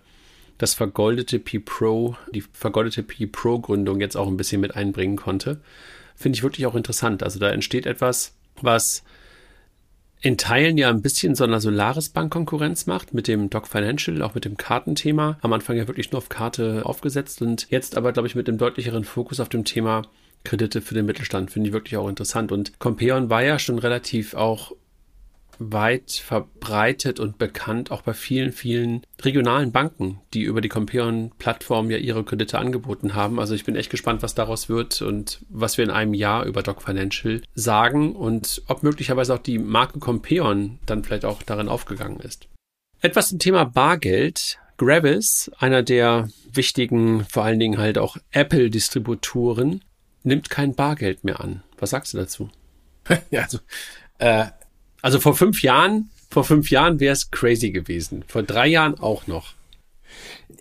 das 0.58 0.74
vergoldete 0.74 1.38
P-Pro, 1.38 2.16
die 2.34 2.42
vergoldete 2.42 3.04
P-Pro-Gründung 3.04 4.02
jetzt 4.02 4.18
auch 4.18 4.28
ein 4.28 4.38
bisschen 4.38 4.62
mit 4.62 4.76
einbringen 4.76 5.16
konnte. 5.16 5.62
Finde 6.16 6.38
ich 6.38 6.44
wirklich 6.44 6.66
auch 6.66 6.74
interessant. 6.74 7.22
Also 7.22 7.38
da 7.38 7.52
entsteht 7.52 7.86
etwas, 7.86 8.34
was 8.60 9.04
in 10.22 10.38
Teilen 10.38 10.78
ja 10.78 10.90
ein 10.90 11.02
bisschen 11.02 11.36
so 11.36 11.44
einer 11.44 11.60
Solaris 11.60 12.10
Bank 12.10 12.34
Konkurrenz 12.34 12.88
macht 12.88 13.14
mit 13.14 13.28
dem 13.28 13.50
Doc 13.50 13.68
Financial, 13.68 14.22
auch 14.22 14.36
mit 14.36 14.46
dem 14.46 14.58
Kartenthema. 14.58 15.38
Am 15.42 15.54
Anfang 15.54 15.78
ja 15.78 15.88
wirklich 15.88 16.12
nur 16.12 16.18
auf 16.18 16.30
Karte 16.30 16.82
aufgesetzt 16.86 17.42
und 17.42 17.68
jetzt 17.70 17.96
aber, 17.98 18.12
glaube 18.14 18.28
ich, 18.28 18.36
mit 18.36 18.48
dem 18.48 18.58
deutlicheren 18.58 19.04
Fokus 19.04 19.40
auf 19.40 19.50
dem 19.50 19.64
Thema 19.64 20.04
Kredite 20.44 20.82
für 20.82 20.94
den 20.94 21.06
Mittelstand. 21.06 21.52
Finde 21.52 21.70
ich 21.70 21.74
wirklich 21.74 21.98
auch 21.98 22.10
interessant. 22.10 22.52
Und 22.52 22.80
Compeon 22.80 23.30
war 23.30 23.44
ja 23.44 23.60
schon 23.60 23.80
relativ 23.80 24.34
auch 24.34 24.72
weit 25.60 26.12
verbreitet 26.12 27.20
und 27.20 27.38
bekannt, 27.38 27.92
auch 27.92 28.02
bei 28.02 28.14
vielen, 28.14 28.52
vielen 28.52 29.04
regionalen 29.22 29.72
Banken, 29.72 30.22
die 30.34 30.44
über 30.44 30.62
die 30.62 30.70
Compeon-Plattform 30.70 31.92
ja 31.92 31.98
ihre 31.98 32.24
Kredite 32.24 32.60
angeboten 32.60 33.16
haben. 33.16 33.40
Also 33.40 33.56
ich 33.56 33.66
bin 33.66 33.76
echt 33.76 33.90
gespannt, 33.90 34.24
was 34.24 34.36
daraus 34.36 34.70
wird 34.70 35.02
und 35.02 35.42
was 35.50 35.78
wir 35.78 35.86
in 35.86 35.92
einem 35.92 36.14
Jahr 36.14 36.46
über 36.46 36.64
Doc 36.64 36.82
Financial 36.82 37.42
sagen 37.56 38.16
und 38.16 38.62
ob 38.68 38.84
möglicherweise 38.84 39.34
auch 39.34 39.40
die 39.40 39.60
Marke 39.60 40.00
Compeon 40.00 40.80
dann 40.86 41.04
vielleicht 41.04 41.26
auch 41.26 41.44
darin 41.44 41.70
aufgegangen 41.70 42.20
ist. 42.20 42.48
Etwas 43.02 43.30
zum 43.30 43.40
Thema 43.40 43.66
Bargeld. 43.66 44.60
Gravis, 44.78 45.50
einer 45.58 45.82
der 45.82 46.30
wichtigen, 46.52 47.26
vor 47.26 47.44
allen 47.44 47.60
Dingen 47.60 47.80
halt 47.80 47.98
auch 47.98 48.18
Apple-Distributoren, 48.32 49.84
nimmt 50.24 50.52
kein 50.52 50.76
Bargeld 50.76 51.24
mehr 51.24 51.40
an. 51.40 51.64
Was 51.80 51.92
sagst 51.92 52.14
du 52.14 52.18
dazu? 52.18 52.50
ja, 53.32 53.42
also 53.42 53.60
äh, 54.20 54.46
also 55.08 55.22
vor 55.22 55.38
fünf 55.38 55.62
Jahren, 55.62 56.10
vor 56.30 56.44
fünf 56.44 56.70
Jahren 56.70 57.00
wäre 57.00 57.14
es 57.14 57.32
crazy 57.32 57.72
gewesen. 57.72 58.26
Vor 58.28 58.44
drei 58.44 58.68
Jahren 58.68 59.00
auch 59.00 59.26
noch. 59.26 59.54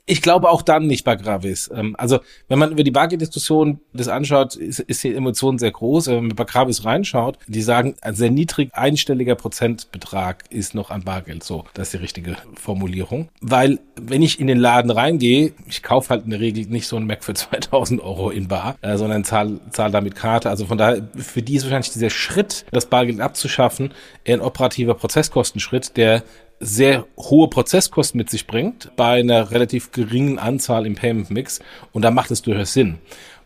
Ich 0.09 0.23
glaube 0.23 0.51
auch 0.51 0.63
dann 0.63 0.87
nicht 0.87 1.05
bei 1.05 1.17
Gravis. 1.17 1.71
Ähm, 1.75 1.97
also 1.99 2.21
wenn 2.49 2.59
man 2.59 2.71
über 2.71 2.85
die 2.85 2.91
Bargeld-Diskussion 2.91 3.81
das 3.93 4.09
anschaut, 4.09 4.55
ist, 4.55 4.79
ist 4.79 5.03
die 5.03 5.15
Emotion 5.15 5.59
sehr 5.59 5.73
groß. 5.73 6.07
Wenn 6.09 6.27
man 6.29 6.37
bei 6.37 6.45
Gravis 6.45 6.85
reinschaut, 6.85 7.39
die 7.49 7.63
sagen, 7.63 7.97
ein 8.03 8.15
sehr 8.15 8.31
niedrig 8.31 8.71
einstelliger 8.73 9.35
Prozentbetrag 9.35 10.45
ist 10.51 10.75
noch 10.75 10.91
an 10.91 11.03
Bargeld. 11.03 11.43
So, 11.43 11.65
das 11.75 11.89
ist 11.89 11.95
die 11.95 11.99
richtige 11.99 12.37
Formulierung. 12.55 13.29
Weil 13.41 13.81
wenn 14.01 14.23
ich 14.23 14.39
in 14.39 14.47
den 14.47 14.59
Laden 14.59 14.91
reingehe, 14.91 15.53
ich 15.67 15.83
kaufe 15.83 16.11
halt 16.11 16.25
in 16.25 16.31
der 16.31 16.41
Regel 16.41 16.67
nicht 16.67 16.87
so 16.87 16.97
einen 16.97 17.07
Mac 17.07 17.25
für 17.25 17.35
2000 17.35 18.01
Euro 18.01 18.31
in 18.31 18.49
Bar, 18.49 18.77
äh, 18.83 18.97
sondern 18.97 19.25
zahle 19.25 19.61
zahl 19.71 19.91
damit 19.91 20.15
Karte. 20.15 20.51
Also 20.51 20.67
von 20.67 20.79
daher, 20.79 21.09
für 21.17 21.43
die 21.43 21.57
ist 21.57 21.65
wahrscheinlich 21.65 21.93
dieser 21.93 22.11
Schritt, 22.11 22.65
das 22.71 22.87
Bargeld 22.87 23.21
abzuschaffen, 23.21 23.93
eher 24.25 24.37
ein 24.37 24.41
operativer 24.41 24.95
Prozesskostenschritt, 24.95 25.97
der 25.97 26.23
sehr 26.61 27.07
hohe 27.17 27.49
Prozesskosten 27.49 28.19
mit 28.19 28.31
sich 28.31 28.47
bringt 28.47 28.91
bei 28.97 29.21
einer 29.21 29.51
relativ 29.51 29.93
geringen 29.93 30.39
Anzahl 30.39 30.87
im 30.87 30.95
Payment 30.95 31.31
Mix 31.31 31.61
und 31.93 32.03
da 32.03 32.11
macht 32.11 32.31
es 32.31 32.43
durchaus 32.43 32.73
Sinn. 32.73 32.99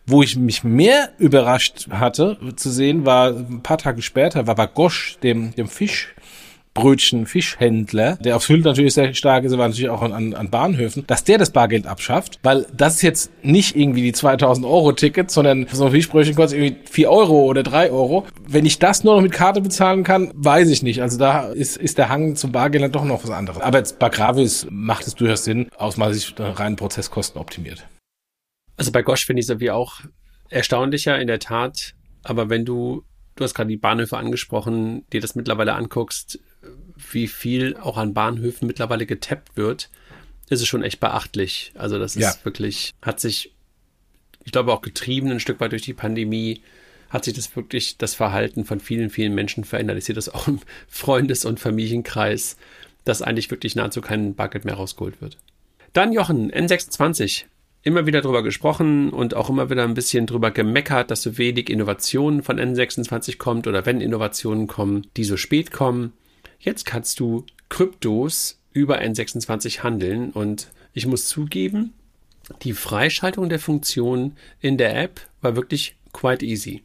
Wo 0.06 0.22
ich 0.22 0.36
mich 0.36 0.64
mehr 0.64 1.10
überrascht 1.18 1.88
hatte 1.90 2.38
zu 2.56 2.70
sehen, 2.70 3.04
war 3.04 3.30
ein 3.30 3.62
paar 3.62 3.78
Tage 3.78 4.02
später, 4.02 4.46
war 4.46 4.54
bei 4.54 4.66
Gosch, 4.66 5.18
dem, 5.22 5.54
dem 5.54 5.68
Fisch, 5.68 6.14
Brötchen 6.72 7.26
Fischhändler, 7.26 8.16
der 8.16 8.36
auf 8.36 8.44
Sylt 8.44 8.64
natürlich 8.64 8.94
sehr 8.94 9.12
stark 9.14 9.44
ist, 9.44 9.52
aber 9.52 9.66
natürlich 9.66 9.90
auch 9.90 10.02
an, 10.02 10.34
an 10.34 10.50
Bahnhöfen, 10.50 11.04
dass 11.06 11.24
der 11.24 11.38
das 11.38 11.50
Bargeld 11.50 11.86
abschafft, 11.86 12.38
weil 12.42 12.66
das 12.72 12.96
ist 12.96 13.02
jetzt 13.02 13.32
nicht 13.44 13.76
irgendwie 13.76 14.02
die 14.02 14.12
2000 14.12 14.64
Euro 14.64 14.92
Ticket, 14.92 15.30
sondern 15.30 15.66
so 15.72 15.86
ein 15.86 15.90
Fischbrötchen 15.90 16.36
kostet 16.36 16.60
irgendwie 16.60 16.88
4 16.88 17.10
Euro 17.10 17.44
oder 17.44 17.62
3 17.64 17.90
Euro. 17.90 18.26
Wenn 18.46 18.66
ich 18.66 18.78
das 18.78 19.02
nur 19.02 19.16
noch 19.16 19.22
mit 19.22 19.32
Karte 19.32 19.60
bezahlen 19.60 20.04
kann, 20.04 20.30
weiß 20.34 20.70
ich 20.70 20.82
nicht. 20.82 21.02
Also 21.02 21.18
da 21.18 21.48
ist, 21.48 21.76
ist 21.76 21.98
der 21.98 22.08
Hang 22.08 22.36
zum 22.36 22.52
Bargeld 22.52 22.84
dann 22.84 22.92
doch 22.92 23.04
noch 23.04 23.24
was 23.24 23.30
anderes. 23.30 23.60
Aber 23.60 23.78
jetzt 23.78 23.98
bei 23.98 24.08
Gravis 24.08 24.66
macht 24.70 25.06
es 25.06 25.16
durchaus 25.16 25.44
Sinn, 25.44 25.68
aus 25.76 25.96
meiner 25.96 26.14
Sicht 26.14 26.34
rein 26.38 26.76
Prozesskosten 26.76 27.40
optimiert. 27.40 27.86
Also 28.76 28.92
bei 28.92 29.02
Gosch 29.02 29.26
finde 29.26 29.40
ich 29.40 29.46
es 29.46 29.50
irgendwie 29.50 29.72
auch 29.72 30.00
erstaunlicher 30.48 31.18
in 31.18 31.26
der 31.26 31.40
Tat. 31.40 31.94
Aber 32.22 32.48
wenn 32.48 32.64
du, 32.64 33.02
du 33.34 33.44
hast 33.44 33.54
gerade 33.54 33.68
die 33.68 33.76
Bahnhöfe 33.76 34.16
angesprochen, 34.16 35.04
dir 35.12 35.20
das 35.20 35.34
mittlerweile 35.34 35.74
anguckst, 35.74 36.38
wie 37.12 37.28
viel 37.28 37.76
auch 37.76 37.96
an 37.96 38.14
Bahnhöfen 38.14 38.66
mittlerweile 38.66 39.06
getappt 39.06 39.56
wird, 39.56 39.90
ist 40.48 40.60
es 40.60 40.68
schon 40.68 40.82
echt 40.82 41.00
beachtlich. 41.00 41.72
Also 41.74 41.98
das 41.98 42.16
ist 42.16 42.22
ja. 42.22 42.34
wirklich, 42.44 42.92
hat 43.02 43.20
sich, 43.20 43.52
ich 44.44 44.52
glaube 44.52 44.72
auch 44.72 44.82
getrieben 44.82 45.30
ein 45.30 45.40
Stück 45.40 45.60
weit 45.60 45.72
durch 45.72 45.82
die 45.82 45.94
Pandemie, 45.94 46.62
hat 47.08 47.24
sich 47.24 47.34
das 47.34 47.54
wirklich, 47.56 47.98
das 47.98 48.14
Verhalten 48.14 48.64
von 48.64 48.80
vielen, 48.80 49.10
vielen 49.10 49.34
Menschen 49.34 49.64
verändert. 49.64 49.98
Ich 49.98 50.04
sehe 50.04 50.14
das 50.14 50.28
auch 50.28 50.48
im 50.48 50.60
Freundes- 50.88 51.44
und 51.44 51.60
Familienkreis, 51.60 52.56
dass 53.04 53.22
eigentlich 53.22 53.50
wirklich 53.50 53.74
nahezu 53.74 54.00
kein 54.00 54.34
Bucket 54.34 54.64
mehr 54.64 54.74
rausgeholt 54.74 55.20
wird. 55.20 55.38
Dann 55.92 56.12
Jochen, 56.12 56.52
N26. 56.52 57.44
Immer 57.82 58.04
wieder 58.04 58.20
drüber 58.20 58.42
gesprochen 58.42 59.10
und 59.10 59.34
auch 59.34 59.48
immer 59.48 59.70
wieder 59.70 59.84
ein 59.84 59.94
bisschen 59.94 60.26
drüber 60.26 60.50
gemeckert, 60.50 61.10
dass 61.10 61.22
so 61.22 61.38
wenig 61.38 61.70
Innovationen 61.70 62.42
von 62.42 62.60
N26 62.60 63.38
kommt 63.38 63.66
oder 63.66 63.86
wenn 63.86 64.02
Innovationen 64.02 64.66
kommen, 64.66 65.06
die 65.16 65.24
so 65.24 65.38
spät 65.38 65.72
kommen. 65.72 66.12
Jetzt 66.60 66.84
kannst 66.84 67.18
du 67.20 67.46
Kryptos 67.70 68.60
über 68.72 69.00
N26 69.00 69.82
handeln 69.82 70.30
und 70.30 70.70
ich 70.92 71.06
muss 71.06 71.26
zugeben, 71.26 71.94
die 72.62 72.74
Freischaltung 72.74 73.48
der 73.48 73.58
Funktion 73.58 74.36
in 74.60 74.76
der 74.76 74.94
App 75.00 75.26
war 75.40 75.56
wirklich 75.56 75.96
quite 76.12 76.44
easy. 76.44 76.82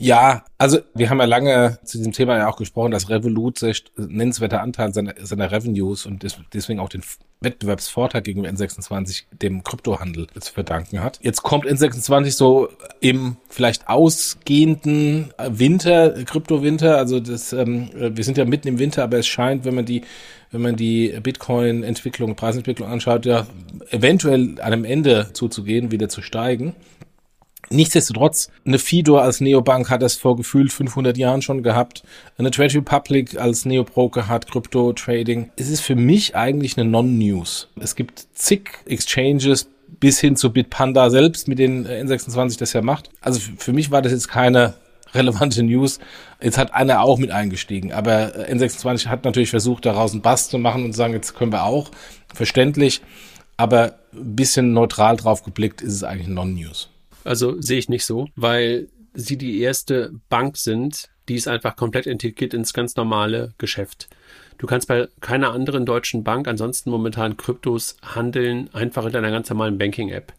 Ja, 0.00 0.44
also 0.56 0.78
wir 0.94 1.10
haben 1.10 1.18
ja 1.18 1.26
lange 1.26 1.78
zu 1.84 1.98
diesem 1.98 2.12
Thema 2.12 2.38
ja 2.38 2.48
auch 2.48 2.56
gesprochen, 2.56 2.90
dass 2.90 3.10
Revolut 3.10 3.58
sich 3.58 3.84
nennenswerter 3.96 4.62
Anteil 4.62 4.94
seiner, 4.94 5.12
seiner 5.20 5.52
Revenues 5.52 6.06
und 6.06 6.24
deswegen 6.54 6.80
auch 6.80 6.88
den 6.88 7.02
Wettbewerbsvorteil 7.42 8.22
gegenüber 8.22 8.48
N26 8.48 9.24
dem 9.30 9.62
Kryptohandel 9.62 10.26
zu 10.38 10.54
verdanken 10.54 11.02
hat. 11.02 11.18
Jetzt 11.20 11.42
kommt 11.42 11.66
N26 11.66 12.30
so 12.30 12.70
im 13.00 13.36
vielleicht 13.50 13.90
ausgehenden 13.90 15.34
Winter, 15.46 16.24
Kryptowinter, 16.24 16.96
also 16.96 17.20
das, 17.20 17.52
ähm, 17.52 17.90
wir 17.94 18.24
sind 18.24 18.38
ja 18.38 18.46
mitten 18.46 18.68
im 18.68 18.78
Winter, 18.78 19.04
aber 19.04 19.18
es 19.18 19.26
scheint, 19.26 19.66
wenn 19.66 19.74
man 19.74 19.84
die 19.84 20.02
wenn 20.52 20.62
man 20.62 20.74
die 20.74 21.14
Bitcoin-Entwicklung, 21.22 22.34
Preisentwicklung 22.34 22.88
anschaut, 22.88 23.24
ja 23.24 23.46
eventuell 23.90 24.56
an 24.60 24.72
einem 24.72 24.84
Ende 24.84 25.28
zuzugehen, 25.32 25.92
wieder 25.92 26.08
zu 26.08 26.22
steigen. 26.22 26.74
Nichtsdestotrotz, 27.68 28.50
eine 28.64 28.78
Fidor 28.78 29.22
als 29.22 29.40
Neobank 29.40 29.90
hat 29.90 30.02
es 30.02 30.16
vor 30.16 30.36
gefühlt 30.36 30.72
500 30.72 31.16
Jahren 31.16 31.40
schon 31.40 31.62
gehabt. 31.62 32.02
Eine 32.36 32.50
Trade 32.50 32.74
Republic 32.74 33.38
als 33.38 33.64
Neobroker 33.64 34.26
hat 34.26 34.50
Crypto-Trading. 34.50 35.50
Es 35.56 35.68
ist 35.68 35.80
für 35.80 35.94
mich 35.94 36.34
eigentlich 36.34 36.76
eine 36.76 36.88
Non-News. 36.90 37.68
Es 37.78 37.94
gibt 37.94 38.26
zig 38.34 38.70
Exchanges 38.86 39.68
bis 40.00 40.18
hin 40.18 40.34
zu 40.34 40.52
Bitpanda 40.52 41.10
selbst, 41.10 41.46
mit 41.46 41.58
denen 41.58 41.86
N26 41.86 42.58
das 42.58 42.72
ja 42.72 42.82
macht. 42.82 43.10
Also 43.20 43.40
für 43.58 43.72
mich 43.72 43.90
war 43.90 44.02
das 44.02 44.12
jetzt 44.12 44.28
keine 44.28 44.74
relevante 45.14 45.62
News. 45.62 46.00
Jetzt 46.40 46.58
hat 46.58 46.74
einer 46.74 47.02
auch 47.02 47.18
mit 47.18 47.30
eingestiegen, 47.30 47.92
aber 47.92 48.32
N26 48.48 49.06
hat 49.06 49.24
natürlich 49.24 49.50
versucht, 49.50 49.86
daraus 49.86 50.12
einen 50.12 50.22
Bass 50.22 50.48
zu 50.48 50.58
machen 50.58 50.84
und 50.84 50.92
zu 50.92 50.98
sagen, 50.98 51.14
jetzt 51.14 51.36
können 51.36 51.52
wir 51.52 51.64
auch. 51.64 51.90
Verständlich, 52.34 53.02
aber 53.56 53.94
ein 54.12 54.34
bisschen 54.34 54.72
neutral 54.72 55.16
drauf 55.16 55.44
geblickt 55.44 55.82
ist 55.82 55.94
es 55.94 56.04
eigentlich 56.04 56.28
Non-News. 56.28 56.88
Also 57.30 57.60
sehe 57.60 57.78
ich 57.78 57.88
nicht 57.88 58.04
so, 58.04 58.26
weil 58.34 58.88
sie 59.14 59.38
die 59.38 59.60
erste 59.60 60.10
Bank 60.28 60.56
sind, 60.56 61.10
die 61.28 61.36
ist 61.36 61.46
einfach 61.46 61.76
komplett 61.76 62.08
integriert 62.08 62.54
ins 62.54 62.72
ganz 62.72 62.96
normale 62.96 63.54
Geschäft. 63.56 64.08
Du 64.58 64.66
kannst 64.66 64.88
bei 64.88 65.06
keiner 65.20 65.52
anderen 65.52 65.86
deutschen 65.86 66.24
Bank 66.24 66.48
ansonsten 66.48 66.90
momentan 66.90 67.36
Kryptos 67.36 67.98
handeln, 68.02 68.68
einfach 68.72 69.06
in 69.06 69.12
deiner 69.12 69.30
ganz 69.30 69.48
normalen 69.48 69.78
Banking-App. 69.78 70.32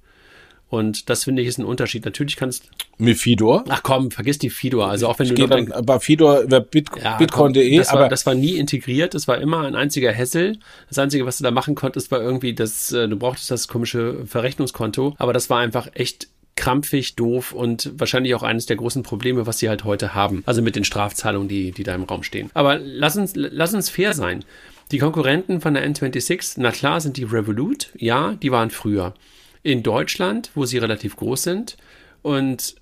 Und 0.68 1.10
das 1.10 1.24
finde 1.24 1.42
ich 1.42 1.48
ist 1.48 1.60
ein 1.60 1.66
Unterschied. 1.66 2.04
Natürlich 2.04 2.36
kannst 2.36 2.70
mit 2.98 3.18
Fidor. 3.18 3.64
Ach 3.70 3.84
komm, 3.84 4.12
vergiss 4.12 4.38
die 4.38 4.50
Fidor. 4.50 4.90
Also 4.90 5.08
auch 5.08 5.18
wenn 5.18 5.28
ich 5.28 5.34
du 5.34 5.48
dann 5.48 5.72
bei 5.86 6.00
Fidor 6.00 6.42
über 6.42 6.60
Bit 6.60 6.90
ja, 7.02 7.16
Bitcoin.de. 7.16 7.78
Das, 7.78 7.94
war, 7.94 8.10
das 8.10 8.26
war 8.26 8.36
nie 8.36 8.58
integriert. 8.58 9.14
Das 9.14 9.30
war 9.30 9.40
immer 9.40 9.62
ein 9.62 9.76
einziger 9.76 10.12
Hessel. 10.12 10.60
Das 10.90 11.00
einzige, 11.00 11.26
was 11.26 11.38
du 11.38 11.46
da 11.46 11.52
machen 11.52 11.76
konntest, 11.76 12.12
war 12.12 12.22
irgendwie 12.22 12.54
das. 12.54 12.92
Äh, 12.92 13.08
du 13.08 13.16
brauchtest 13.16 13.50
das 13.50 13.70
komische 13.70 14.26
Verrechnungskonto. 14.26 15.16
Aber 15.18 15.32
das 15.32 15.50
war 15.50 15.60
einfach 15.60 15.88
echt 15.94 16.28
krampfig, 16.56 17.16
doof 17.16 17.54
und 17.54 17.92
wahrscheinlich 17.96 18.36
auch 18.36 18.44
eines 18.44 18.66
der 18.66 18.76
großen 18.76 19.04
Probleme, 19.04 19.48
was 19.48 19.60
sie 19.60 19.70
halt 19.70 19.84
heute 19.84 20.14
haben. 20.14 20.44
Also 20.46 20.62
mit 20.62 20.76
den 20.76 20.84
Strafzahlungen, 20.84 21.48
die, 21.48 21.72
die 21.72 21.84
da 21.84 21.96
im 21.96 22.04
Raum 22.04 22.24
stehen. 22.24 22.50
Aber 22.54 22.78
lass 22.78 23.18
uns, 23.18 23.34
lass 23.36 23.74
uns 23.74 23.90
fair 23.90 24.14
sein. 24.14 24.44
Die 24.92 25.00
Konkurrenten 25.00 25.62
von 25.62 25.74
der 25.74 25.90
N26, 25.90 26.56
na 26.58 26.72
klar, 26.72 27.00
sind 27.00 27.18
die 27.18 27.24
Revolut. 27.24 27.90
Ja, 27.96 28.34
die 28.34 28.52
waren 28.52 28.70
früher. 28.70 29.14
In 29.64 29.84
Deutschland, 29.84 30.52
wo 30.54 30.66
sie 30.66 30.80
relativ 30.80 31.16
groß 31.16 31.44
sind 31.44 31.78
und 32.22 32.76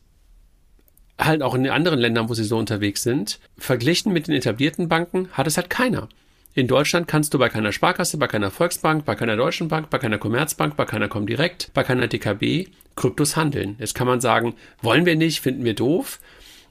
halt 1.20 1.44
auch 1.44 1.54
in 1.54 1.64
den 1.64 1.74
anderen 1.74 2.00
Ländern, 2.00 2.30
wo 2.30 2.34
sie 2.34 2.46
so 2.46 2.58
unterwegs 2.58 3.04
sind, 3.04 3.40
verglichen 3.58 4.14
mit 4.14 4.28
den 4.28 4.36
etablierten 4.36 4.88
Banken, 4.88 5.30
hat 5.34 5.48
es 5.48 5.58
halt 5.58 5.70
keiner. 5.70 6.10
In 6.56 6.68
Deutschland 6.68 7.08
kannst 7.08 7.34
du 7.34 7.40
bei 7.40 7.50
keiner 7.50 7.72
Sparkasse, 7.72 8.18
bei 8.18 8.28
keiner 8.28 8.50
Volksbank, 8.50 9.06
bei 9.06 9.16
keiner 9.16 9.36
Deutschen 9.36 9.68
Bank, 9.68 9.90
bei 9.90 10.00
keiner 10.00 10.18
Commerzbank, 10.18 10.76
bei 10.76 10.86
keiner 10.86 11.08
Comdirect, 11.08 11.72
bei 11.74 11.84
keiner 11.84 12.08
DKB 12.08 12.70
Kryptos 13.00 13.36
handeln. 13.38 13.78
Jetzt 13.80 13.96
kann 13.96 14.08
man 14.08 14.22
sagen, 14.22 14.56
wollen 14.82 15.06
wir 15.06 15.16
nicht, 15.16 15.40
finden 15.40 15.64
wir 15.64 15.74
doof. 15.74 16.20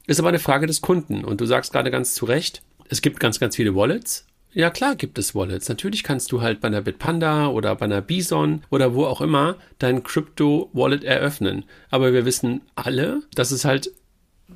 Ist 0.07 0.19
aber 0.19 0.29
eine 0.29 0.39
Frage 0.39 0.67
des 0.67 0.81
Kunden. 0.81 1.25
Und 1.25 1.41
du 1.41 1.45
sagst 1.45 1.73
gerade 1.73 1.91
ganz 1.91 2.13
zu 2.13 2.25
Recht, 2.25 2.61
es 2.87 3.01
gibt 3.01 3.19
ganz, 3.19 3.39
ganz 3.39 3.55
viele 3.55 3.75
Wallets. 3.75 4.25
Ja 4.53 4.69
klar 4.69 4.95
gibt 4.95 5.17
es 5.17 5.35
Wallets. 5.35 5.69
Natürlich 5.69 6.03
kannst 6.03 6.31
du 6.31 6.41
halt 6.41 6.61
bei 6.61 6.67
einer 6.67 6.81
Bitpanda 6.81 7.47
oder 7.47 7.75
bei 7.75 7.85
einer 7.85 8.01
Bison 8.01 8.63
oder 8.69 8.93
wo 8.93 9.05
auch 9.05 9.21
immer 9.21 9.57
dein 9.79 10.03
Crypto-Wallet 10.03 11.03
eröffnen. 11.03 11.65
Aber 11.89 12.13
wir 12.13 12.25
wissen 12.25 12.61
alle, 12.75 13.21
dass 13.35 13.51
es 13.51 13.65
halt 13.65 13.91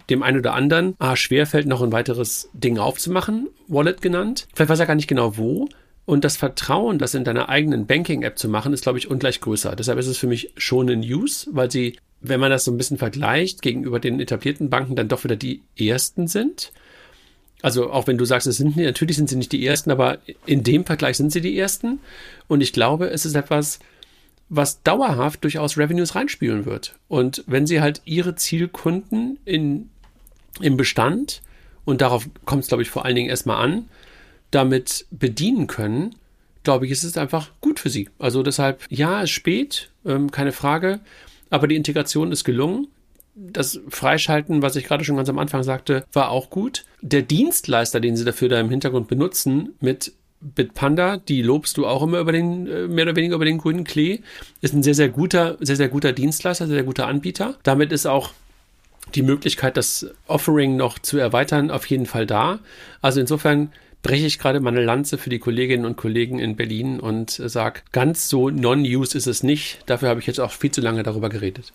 dem 0.09 0.23
einen 0.23 0.39
oder 0.39 0.53
anderen 0.53 0.95
ah, 0.99 1.15
schwerfällt, 1.15 1.67
noch 1.67 1.81
ein 1.81 1.91
weiteres 1.91 2.49
Ding 2.53 2.77
aufzumachen, 2.77 3.49
Wallet 3.67 4.01
genannt. 4.01 4.47
Vielleicht 4.53 4.69
weiß 4.69 4.79
er 4.79 4.87
gar 4.87 4.95
nicht 4.95 5.07
genau 5.07 5.37
wo. 5.37 5.69
Und 6.05 6.25
das 6.25 6.37
Vertrauen, 6.37 6.99
das 6.99 7.13
in 7.13 7.23
deiner 7.23 7.49
eigenen 7.49 7.85
Banking-App 7.85 8.37
zu 8.37 8.49
machen, 8.49 8.73
ist, 8.73 8.83
glaube 8.83 8.97
ich, 8.97 9.09
ungleich 9.09 9.39
größer. 9.39 9.75
Deshalb 9.75 9.99
ist 9.99 10.07
es 10.07 10.17
für 10.17 10.27
mich 10.27 10.51
schon 10.57 10.89
ein 10.89 10.99
Use, 10.99 11.47
weil 11.51 11.71
sie, 11.71 11.97
wenn 12.19 12.39
man 12.39 12.51
das 12.51 12.65
so 12.65 12.71
ein 12.71 12.77
bisschen 12.77 12.97
vergleicht, 12.97 13.61
gegenüber 13.61 13.99
den 13.99 14.19
etablierten 14.19 14.69
Banken 14.69 14.95
dann 14.95 15.07
doch 15.07 15.23
wieder 15.23 15.37
die 15.37 15.61
ersten 15.77 16.27
sind. 16.27 16.73
Also 17.61 17.91
auch 17.91 18.07
wenn 18.07 18.17
du 18.17 18.25
sagst, 18.25 18.45
es 18.47 18.57
sind 18.57 18.75
natürlich 18.75 19.15
sind 19.15 19.29
sie 19.29 19.37
nicht 19.37 19.53
die 19.53 19.65
ersten, 19.65 19.91
aber 19.91 20.17
in 20.45 20.63
dem 20.63 20.85
Vergleich 20.85 21.15
sind 21.15 21.31
sie 21.31 21.39
die 21.39 21.57
ersten. 21.57 21.99
Und 22.49 22.59
ich 22.59 22.73
glaube, 22.73 23.09
es 23.09 23.25
ist 23.25 23.35
etwas, 23.35 23.79
was 24.49 24.83
dauerhaft 24.83 25.43
durchaus 25.45 25.77
Revenues 25.77 26.15
reinspielen 26.15 26.65
wird. 26.65 26.95
Und 27.07 27.45
wenn 27.47 27.65
sie 27.65 27.79
halt 27.79 28.01
ihre 28.03 28.35
Zielkunden 28.35 29.39
in, 29.45 29.89
im 30.59 30.75
Bestand, 30.75 31.41
und 31.85 32.01
darauf 32.01 32.27
kommt 32.45 32.63
es, 32.63 32.67
glaube 32.67 32.83
ich, 32.83 32.89
vor 32.89 33.05
allen 33.05 33.15
Dingen 33.15 33.29
erstmal 33.29 33.63
an, 33.63 33.85
damit 34.53 35.05
bedienen 35.11 35.67
können, 35.67 36.15
glaube 36.63 36.85
ich, 36.85 36.91
ist 36.91 37.03
es 37.03 37.17
einfach 37.17 37.51
gut 37.61 37.79
für 37.79 37.89
sie. 37.89 38.09
Also 38.19 38.43
deshalb, 38.43 38.81
ja, 38.89 39.19
es 39.19 39.25
ist 39.25 39.31
spät, 39.31 39.91
ähm, 40.05 40.31
keine 40.31 40.51
Frage, 40.51 40.99
aber 41.49 41.67
die 41.67 41.75
Integration 41.75 42.31
ist 42.31 42.43
gelungen. 42.43 42.87
Das 43.35 43.81
Freischalten, 43.89 44.61
was 44.61 44.75
ich 44.75 44.85
gerade 44.85 45.03
schon 45.03 45.17
ganz 45.17 45.27
am 45.27 45.39
Anfang 45.39 45.63
sagte, 45.63 46.05
war 46.13 46.29
auch 46.29 46.49
gut. 46.49 46.85
Der 47.01 47.23
Dienstleister, 47.23 47.99
den 47.99 48.15
sie 48.15 48.25
dafür 48.25 48.49
da 48.49 48.59
im 48.59 48.69
Hintergrund 48.69 49.07
benutzen, 49.07 49.73
mit 49.79 50.13
Bitpanda, 50.39 51.17
die 51.17 51.41
lobst 51.41 51.77
du 51.77 51.87
auch 51.87 52.03
immer 52.03 52.19
über 52.19 52.31
den, 52.31 52.67
äh, 52.67 52.87
mehr 52.87 53.05
oder 53.05 53.15
weniger 53.15 53.35
über 53.35 53.45
den 53.45 53.57
grünen 53.57 53.85
Klee, 53.85 54.19
ist 54.61 54.73
ein 54.73 54.83
sehr, 54.83 54.93
sehr 54.93 55.09
guter, 55.09 55.57
sehr, 55.61 55.77
sehr 55.77 55.89
guter 55.89 56.11
Dienstleister, 56.11 56.67
sehr, 56.67 56.75
sehr 56.75 56.83
guter 56.83 57.07
Anbieter. 57.07 57.55
Damit 57.63 57.91
ist 57.91 58.05
auch 58.05 58.31
die 59.15 59.21
Möglichkeit, 59.21 59.77
das 59.77 60.07
Offering 60.27 60.75
noch 60.75 60.99
zu 60.99 61.17
erweitern, 61.17 61.71
auf 61.71 61.85
jeden 61.87 62.05
Fall 62.05 62.25
da. 62.25 62.59
Also 63.01 63.19
insofern 63.19 63.71
breche 64.03 64.27
ich 64.27 64.37
gerade 64.37 64.59
meine 64.59 64.83
Lanze 64.83 65.17
für 65.17 65.31
die 65.31 65.39
Kolleginnen 65.39 65.85
und 65.85 65.95
Kollegen 65.95 66.37
in 66.37 66.55
Berlin 66.55 66.99
und 66.99 67.31
sage, 67.31 67.81
ganz 67.91 68.29
so 68.29 68.49
non-use 68.49 69.17
ist 69.17 69.27
es 69.27 69.41
nicht. 69.41 69.79
Dafür 69.87 70.09
habe 70.09 70.19
ich 70.19 70.27
jetzt 70.27 70.39
auch 70.39 70.51
viel 70.51 70.71
zu 70.71 70.81
lange 70.81 71.01
darüber 71.01 71.29
geredet. 71.29 71.73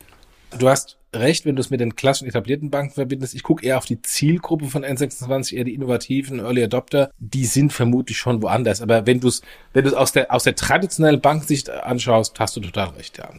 Du 0.56 0.68
hast 0.68 0.96
recht, 1.14 1.44
wenn 1.44 1.56
du 1.56 1.60
es 1.60 1.70
mit 1.70 1.80
den 1.80 1.96
klassischen 1.96 2.28
etablierten 2.28 2.70
Banken 2.70 2.94
verbindest. 2.94 3.34
Ich 3.34 3.42
gucke 3.42 3.64
eher 3.66 3.78
auf 3.78 3.84
die 3.84 4.00
Zielgruppe 4.00 4.66
von 4.66 4.84
N26, 4.84 5.54
eher 5.54 5.64
die 5.64 5.74
innovativen 5.74 6.38
Early 6.38 6.62
Adopter. 6.62 7.10
Die 7.18 7.44
sind 7.44 7.72
vermutlich 7.72 8.18
schon 8.18 8.40
woanders. 8.40 8.80
Aber 8.80 9.06
wenn 9.06 9.20
du 9.20 9.28
es 9.28 9.42
wenn 9.72 9.84
du 9.84 9.90
es 9.90 9.96
aus 9.96 10.12
der, 10.12 10.32
aus 10.32 10.44
der 10.44 10.54
traditionellen 10.54 11.20
Banksicht 11.20 11.70
anschaust, 11.70 12.38
hast 12.38 12.56
du 12.56 12.60
total 12.60 12.88
recht, 12.90 13.18
ja. 13.18 13.30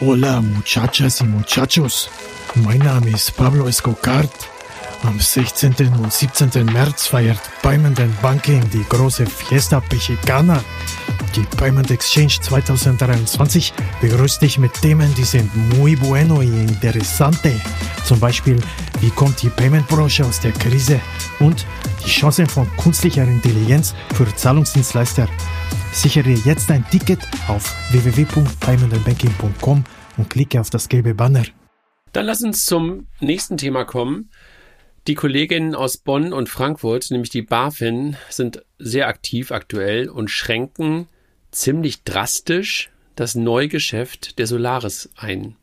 Hola, 0.00 0.40
muchachas 0.40 1.20
y 1.20 1.26
muchachos. 1.26 2.08
Mein 2.54 2.78
Name 2.78 3.10
ist 3.10 3.36
Pablo 3.36 3.66
Escocart. 3.66 4.57
Am 5.02 5.18
16. 5.18 5.74
und 6.02 6.12
17. 6.12 6.66
März 6.66 7.06
feiert 7.06 7.38
Payment 7.62 8.00
Banking 8.20 8.68
die 8.70 8.84
große 8.88 9.26
Fiesta 9.26 9.82
Mexicana. 9.90 10.62
Die 11.36 11.46
Payment 11.56 11.90
Exchange 11.90 12.40
2023 12.40 13.72
begrüßt 14.00 14.42
dich 14.42 14.58
mit 14.58 14.72
Themen, 14.74 15.14
die 15.14 15.24
sind 15.24 15.54
muy 15.76 15.94
bueno 15.94 16.42
y 16.42 16.48
interesante. 16.48 17.52
Zum 18.04 18.18
Beispiel, 18.18 18.58
wie 19.00 19.10
kommt 19.10 19.40
die 19.42 19.50
Payment-Branche 19.50 20.24
aus 20.24 20.40
der 20.40 20.52
Krise 20.52 21.00
und 21.38 21.64
die 22.04 22.10
Chancen 22.10 22.46
von 22.46 22.68
künstlicher 22.76 23.24
Intelligenz 23.24 23.94
für 24.14 24.26
Zahlungsdienstleister. 24.34 25.28
Sichere 25.92 26.30
jetzt 26.30 26.70
ein 26.70 26.84
Ticket 26.90 27.20
auf 27.48 27.74
www.paymentandbanking.com 27.92 29.84
und 30.16 30.30
klicke 30.30 30.60
auf 30.60 30.70
das 30.70 30.88
gelbe 30.88 31.14
Banner. 31.14 31.44
Dann 32.12 32.26
lass 32.26 32.42
uns 32.42 32.64
zum 32.64 33.06
nächsten 33.20 33.56
Thema 33.56 33.84
kommen. 33.84 34.30
Die 35.08 35.14
Kolleginnen 35.14 35.74
aus 35.74 35.96
Bonn 35.96 36.34
und 36.34 36.50
Frankfurt, 36.50 37.10
nämlich 37.10 37.30
die 37.30 37.40
BaFin, 37.40 38.18
sind 38.28 38.62
sehr 38.78 39.08
aktiv 39.08 39.52
aktuell 39.52 40.10
und 40.10 40.28
schränken 40.28 41.08
ziemlich 41.50 42.02
drastisch 42.02 42.90
das 43.16 43.34
Neugeschäft 43.34 44.38
der 44.38 44.46
Solaris 44.46 45.08
ein. 45.16 45.56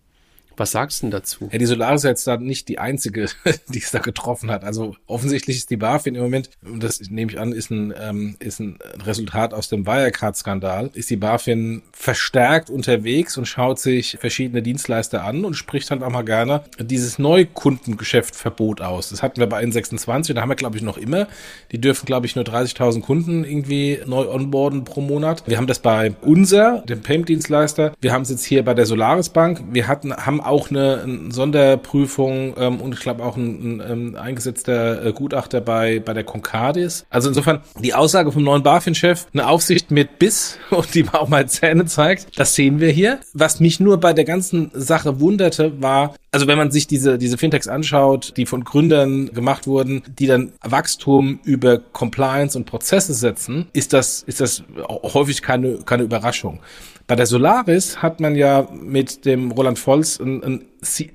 Was 0.58 0.72
sagst 0.72 1.02
du 1.02 1.06
denn 1.06 1.12
dazu? 1.12 1.50
Ja, 1.52 1.58
die 1.58 1.65
Solaris 1.65 2.04
ist 2.04 2.10
jetzt 2.10 2.28
da 2.28 2.38
nicht 2.38 2.68
die 2.68 2.80
einzige, 2.80 3.28
die 3.70 3.80
es 3.80 3.91
da 3.91 4.00
getroffen 4.00 4.52
hat. 4.52 4.63
Also 4.63 4.96
offensichtlich 5.08 5.58
ist 5.58 5.70
die 5.70 5.78
BaFin 5.78 6.15
im 6.15 6.24
Moment, 6.24 6.50
und 6.63 6.84
das 6.84 7.00
nehme 7.10 7.32
ich 7.32 7.39
an, 7.39 7.52
ist 7.52 7.72
ein, 7.72 7.94
ähm, 8.00 8.36
ist 8.39 8.60
ein 8.60 8.78
Resultat 9.04 9.54
aus 9.54 9.70
dem 9.70 9.86
Wirecard-Skandal, 9.86 10.91
ist 10.94 11.10
die 11.10 11.18
BaFin 11.18 11.84
verstärkt 11.91 12.70
unterwegs 12.70 13.38
und 13.38 13.46
schaut 13.46 13.80
sich 13.80 14.18
verschiedene 14.20 14.62
Dienstleister 14.62 15.24
an 15.24 15.46
und 15.46 15.56
spricht 15.56 15.91
dann 15.91 16.04
auch 16.04 16.10
mal 16.10 16.24
gerne 16.24 16.63
dieses 16.80 17.20
Neukundengeschäftverbot 17.20 18.82
aus. 18.82 19.10
Das 19.10 19.24
hatten 19.24 19.39
wir 19.39 19.48
bei 19.48 19.63
N26, 19.63 20.34
da 20.34 20.41
haben 20.41 20.50
wir 20.50 20.56
glaube 20.56 20.78
ich 20.78 20.84
noch 20.84 20.98
immer. 20.98 21.28
Die 21.72 21.80
dürfen 21.80 22.06
glaube 22.06 22.26
ich 22.26 22.36
nur 22.36 22.46
30.000 22.46 23.02
Kunden 23.02 23.44
irgendwie 23.44 24.00
neu 24.06 24.30
onboarden 24.30 24.84
pro 24.84 25.02
Monat. 25.02 25.44
Wir 25.48 25.58
haben 25.58 25.68
das 25.68 25.80
bei 25.80 26.13
unser, 26.22 26.82
dem 26.82 27.02
Payment-Dienstleister. 27.02 27.94
Wir 28.02 28.13
haben 28.13 28.24
es 28.24 28.30
jetzt 28.30 28.46
hier 28.46 28.63
bei 28.63 28.74
der 28.74 28.86
Solaris 28.86 29.30
Bank. 29.30 29.63
Wir 29.72 29.88
hatten, 29.88 30.15
haben 30.15 30.41
auch 30.47 30.69
eine, 30.69 31.01
eine 31.03 31.31
Sonderprüfung 31.31 32.55
ähm, 32.58 32.81
und 32.81 32.93
ich 32.93 32.99
glaube 32.99 33.23
auch 33.23 33.38
ein, 33.38 33.79
ein, 33.79 33.81
ein 33.81 33.91
ähm, 33.91 34.15
eingesetzter 34.15 35.05
äh, 35.05 35.13
Gutachter 35.13 35.62
bei, 35.62 35.99
bei 35.99 36.13
der 36.13 36.23
Concardis. 36.23 37.05
Also 37.10 37.29
insofern 37.29 37.62
die 37.79 37.93
Aussage 37.93 38.31
vom 38.31 38.43
neuen 38.43 38.63
BaFin-Chef, 38.63 39.27
eine 39.34 39.47
Aufsicht 39.47 39.91
mit 39.91 40.19
Biss 40.19 40.58
und 40.69 40.93
die 40.93 41.05
auch 41.12 41.27
mal 41.27 41.47
Zähne 41.47 41.86
zeigt, 41.86 42.38
das 42.39 42.55
sehen 42.55 42.79
wir 42.79 42.89
hier. 42.89 43.19
Was 43.34 43.60
mich 43.60 43.79
nur 43.79 43.99
bei 43.99 44.13
der 44.13 44.25
ganzen 44.25 44.71
Sache 44.73 45.19
wunderte, 45.19 45.81
war, 45.81 46.15
also 46.31 46.47
wenn 46.47 46.58
man 46.58 46.71
sich 46.71 46.88
diese, 46.88 47.17
diese 47.17 47.38
Fintechs 47.38 47.67
anschaut, 47.67 48.34
die 48.38 48.45
von 48.45 48.63
Gründern 48.63 49.27
gemacht 49.34 49.67
wurden, 49.67 50.03
die 50.19 50.27
dann 50.27 50.51
Wachstum 50.62 51.39
über 51.43 51.79
Compliance 51.79 52.58
und 52.58 52.65
Prozesse 52.65 53.13
setzen, 53.13 53.67
ist 53.73 53.93
das, 53.93 54.23
ist 54.23 54.41
das 54.41 54.63
häufig 54.89 55.41
keine, 55.41 55.77
keine 55.86 56.03
Überraschung. 56.03 56.60
Bei 57.08 57.15
der 57.15 57.28
Solaris 57.28 58.02
hat 58.02 58.20
man 58.20 58.36
ja 58.36 58.68
mit 58.74 59.26
dem 59.26 59.52
Roland 59.52 59.78
Volz 59.78 60.20
einen, 60.20 60.44
einen, 60.44 60.65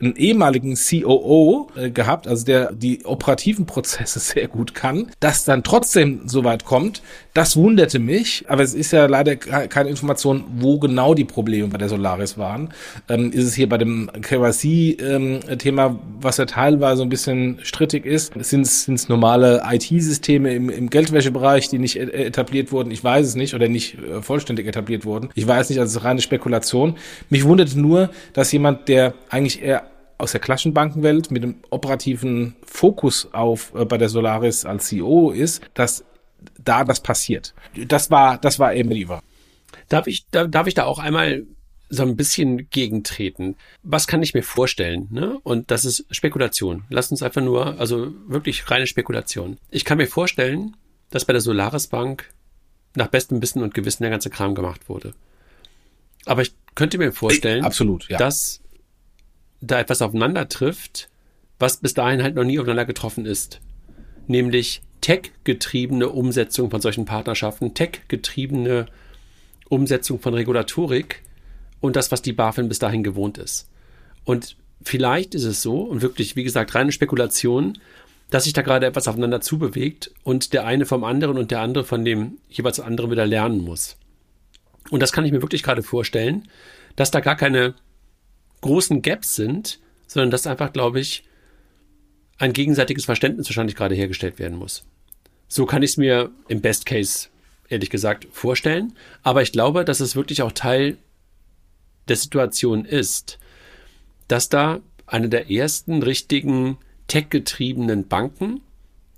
einen 0.00 0.16
ehemaligen 0.16 0.76
COO 0.76 1.70
äh, 1.76 1.90
gehabt, 1.90 2.26
also 2.26 2.44
der 2.44 2.72
die 2.72 3.04
operativen 3.04 3.66
Prozesse 3.66 4.18
sehr 4.20 4.48
gut 4.48 4.74
kann. 4.74 5.10
Dass 5.20 5.44
dann 5.44 5.62
trotzdem 5.62 6.22
so 6.26 6.44
weit 6.44 6.64
kommt, 6.64 7.02
das 7.34 7.56
wunderte 7.56 7.98
mich, 7.98 8.44
aber 8.48 8.62
es 8.62 8.74
ist 8.74 8.92
ja 8.92 9.06
leider 9.06 9.36
keine 9.36 9.88
Information, 9.88 10.44
wo 10.56 10.78
genau 10.78 11.14
die 11.14 11.24
Probleme 11.24 11.68
bei 11.68 11.78
der 11.78 11.88
Solaris 11.88 12.38
waren. 12.38 12.70
Ähm, 13.08 13.32
ist 13.32 13.44
es 13.44 13.54
hier 13.54 13.68
bei 13.68 13.78
dem 13.78 14.10
KYC-Thema, 14.20 15.86
ähm, 15.86 15.98
was 16.20 16.38
ja 16.38 16.46
teilweise 16.46 17.02
ein 17.02 17.08
bisschen 17.08 17.58
strittig 17.62 18.04
ist? 18.04 18.32
Sind 18.42 18.66
es 18.66 19.08
normale 19.08 19.62
IT-Systeme 19.64 20.52
im, 20.54 20.70
im 20.70 20.90
Geldwäschebereich, 20.90 21.68
die 21.68 21.78
nicht 21.78 21.96
etabliert 21.96 22.72
wurden? 22.72 22.90
Ich 22.90 23.02
weiß 23.02 23.26
es 23.26 23.34
nicht 23.36 23.54
oder 23.54 23.68
nicht 23.68 23.98
äh, 23.98 24.22
vollständig 24.22 24.66
etabliert 24.66 25.04
wurden. 25.04 25.30
Ich 25.34 25.46
weiß 25.46 25.70
nicht, 25.70 25.78
also 25.78 26.00
reine 26.00 26.20
Spekulation. 26.20 26.96
Mich 27.28 27.44
wundert 27.44 27.76
nur, 27.76 28.10
dass 28.32 28.50
jemand, 28.52 28.88
der 28.88 29.14
eigentlich 29.28 29.49
eher 29.58 29.90
aus 30.18 30.32
der 30.32 30.40
Klassenbankenwelt 30.40 31.30
mit 31.30 31.42
dem 31.42 31.56
operativen 31.70 32.56
Fokus 32.64 33.28
auf 33.32 33.74
äh, 33.74 33.84
bei 33.84 33.98
der 33.98 34.08
Solaris 34.08 34.64
als 34.64 34.86
CEO 34.88 35.30
ist, 35.30 35.62
dass 35.74 36.04
da 36.58 36.84
das 36.84 37.00
passiert. 37.00 37.54
Das 37.86 38.10
war, 38.10 38.38
das 38.38 38.58
war 38.58 38.74
eben 38.74 38.90
lieber. 38.90 39.22
Darf 39.88 40.06
ich, 40.06 40.26
da, 40.30 40.46
darf 40.46 40.66
ich 40.66 40.74
da 40.74 40.84
auch 40.84 40.98
einmal 40.98 41.46
so 41.88 42.04
ein 42.04 42.16
bisschen 42.16 42.70
gegentreten. 42.70 43.56
Was 43.82 44.06
kann 44.06 44.22
ich 44.22 44.32
mir 44.32 44.42
vorstellen? 44.42 45.08
Ne? 45.10 45.38
Und 45.42 45.70
das 45.70 45.84
ist 45.84 46.06
Spekulation. 46.10 46.84
Lass 46.88 47.10
uns 47.10 47.22
einfach 47.22 47.42
nur, 47.42 47.80
also 47.80 48.12
wirklich 48.28 48.70
reine 48.70 48.86
Spekulation. 48.86 49.58
Ich 49.70 49.84
kann 49.84 49.98
mir 49.98 50.06
vorstellen, 50.06 50.76
dass 51.10 51.24
bei 51.24 51.32
der 51.32 51.42
Solaris 51.42 51.88
Bank 51.88 52.32
nach 52.94 53.08
bestem 53.08 53.42
Wissen 53.42 53.62
und 53.62 53.74
Gewissen 53.74 54.04
der 54.04 54.10
ganze 54.10 54.30
Kram 54.30 54.54
gemacht 54.54 54.88
wurde. 54.88 55.14
Aber 56.26 56.42
ich 56.42 56.54
könnte 56.74 56.98
mir 56.98 57.12
vorstellen, 57.12 57.64
Absolut, 57.64 58.08
ja. 58.08 58.18
dass 58.18 58.60
da 59.60 59.80
etwas 59.80 60.02
aufeinander 60.02 60.48
trifft, 60.48 61.08
was 61.58 61.78
bis 61.78 61.94
dahin 61.94 62.22
halt 62.22 62.34
noch 62.34 62.44
nie 62.44 62.58
aufeinander 62.58 62.86
getroffen 62.86 63.26
ist. 63.26 63.60
Nämlich 64.26 64.82
tech-getriebene 65.00 66.08
Umsetzung 66.08 66.70
von 66.70 66.80
solchen 66.80 67.04
Partnerschaften, 67.04 67.74
tech-getriebene 67.74 68.86
Umsetzung 69.68 70.20
von 70.20 70.34
Regulatorik 70.34 71.22
und 71.80 71.96
das, 71.96 72.10
was 72.12 72.22
die 72.22 72.32
BaFin 72.32 72.68
bis 72.68 72.78
dahin 72.78 73.02
gewohnt 73.02 73.38
ist. 73.38 73.68
Und 74.24 74.56
vielleicht 74.82 75.34
ist 75.34 75.44
es 75.44 75.62
so, 75.62 75.82
und 75.82 76.02
wirklich, 76.02 76.36
wie 76.36 76.44
gesagt, 76.44 76.74
reine 76.74 76.92
Spekulation, 76.92 77.78
dass 78.30 78.44
sich 78.44 78.52
da 78.52 78.62
gerade 78.62 78.86
etwas 78.86 79.08
aufeinander 79.08 79.40
zubewegt 79.40 80.12
und 80.22 80.52
der 80.52 80.64
eine 80.64 80.86
vom 80.86 81.04
anderen 81.04 81.36
und 81.36 81.50
der 81.50 81.60
andere 81.60 81.84
von 81.84 82.04
dem 82.04 82.38
jeweils 82.48 82.80
anderen 82.80 83.10
wieder 83.10 83.26
lernen 83.26 83.58
muss. 83.58 83.96
Und 84.90 85.00
das 85.00 85.12
kann 85.12 85.24
ich 85.24 85.32
mir 85.32 85.42
wirklich 85.42 85.62
gerade 85.62 85.82
vorstellen, 85.82 86.48
dass 86.96 87.10
da 87.10 87.20
gar 87.20 87.36
keine 87.36 87.74
großen 88.60 89.02
Gaps 89.02 89.34
sind, 89.36 89.80
sondern 90.06 90.30
dass 90.30 90.46
einfach, 90.46 90.72
glaube 90.72 91.00
ich, 91.00 91.24
ein 92.38 92.52
gegenseitiges 92.52 93.04
Verständnis 93.04 93.48
wahrscheinlich 93.48 93.76
gerade 93.76 93.94
hergestellt 93.94 94.38
werden 94.38 94.58
muss. 94.58 94.84
So 95.48 95.66
kann 95.66 95.82
ich 95.82 95.92
es 95.92 95.96
mir 95.96 96.30
im 96.48 96.60
Best 96.60 96.86
Case, 96.86 97.28
ehrlich 97.68 97.90
gesagt, 97.90 98.26
vorstellen. 98.32 98.94
Aber 99.22 99.42
ich 99.42 99.52
glaube, 99.52 99.84
dass 99.84 100.00
es 100.00 100.16
wirklich 100.16 100.42
auch 100.42 100.52
Teil 100.52 100.96
der 102.08 102.16
Situation 102.16 102.84
ist, 102.84 103.38
dass 104.28 104.48
da 104.48 104.80
eine 105.06 105.28
der 105.28 105.50
ersten 105.50 106.02
richtigen 106.02 106.78
tech-getriebenen 107.08 108.06
Banken. 108.06 108.60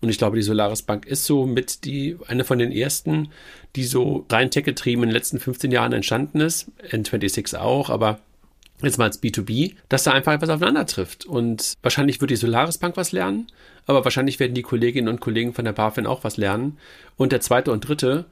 Und 0.00 0.09
ich 0.09 0.18
glaube, 0.18 0.37
die 0.37 0.42
Solaris 0.42 0.83
Bank 0.83 1.07
ist 1.07 1.24
so 1.24 1.46
mit 1.46 1.85
die, 1.85 2.16
eine 2.26 2.44
von 2.44 2.59
den 2.59 2.72
ersten, 2.72 3.28
die 3.76 3.85
so 3.85 4.26
rein 4.31 4.50
tech-getrieben 4.50 5.05
in 5.05 5.11
den 5.11 5.14
letzten 5.14 5.38
15 5.38 5.70
Jahren 5.70 5.92
entstanden 5.92 6.40
ist. 6.40 6.70
N26 6.90 7.57
auch, 7.57 7.88
aber 7.90 8.18
jetzt 8.87 8.99
mal 8.99 9.05
als 9.05 9.23
B2B, 9.23 9.75
dass 9.88 10.05
da 10.05 10.12
einfach 10.12 10.33
etwas 10.33 10.51
aufeinander 10.51 10.87
trifft. 10.87 11.25
Und 11.27 11.75
wahrscheinlich 11.83 12.21
wird 12.21 12.31
die 12.31 12.37
Solaris 12.37 12.79
Bank 12.79 12.97
was 12.97 13.12
lernen, 13.12 13.47
aber 13.87 14.05
wahrscheinlich 14.05 14.40
werden 14.40 14.55
die 14.55 14.62
Kolleginnen 14.62 15.09
und 15.09 15.21
Kollegen 15.21 15.55
von 15.55 15.64
der 15.64 15.73
BaFin 15.73 16.07
auch 16.07 16.25
was 16.25 16.37
lernen. 16.37 16.79
Und 17.16 17.33
der 17.33 17.40
zweite 17.40 17.73
und 17.73 17.87
dritte 17.87 18.27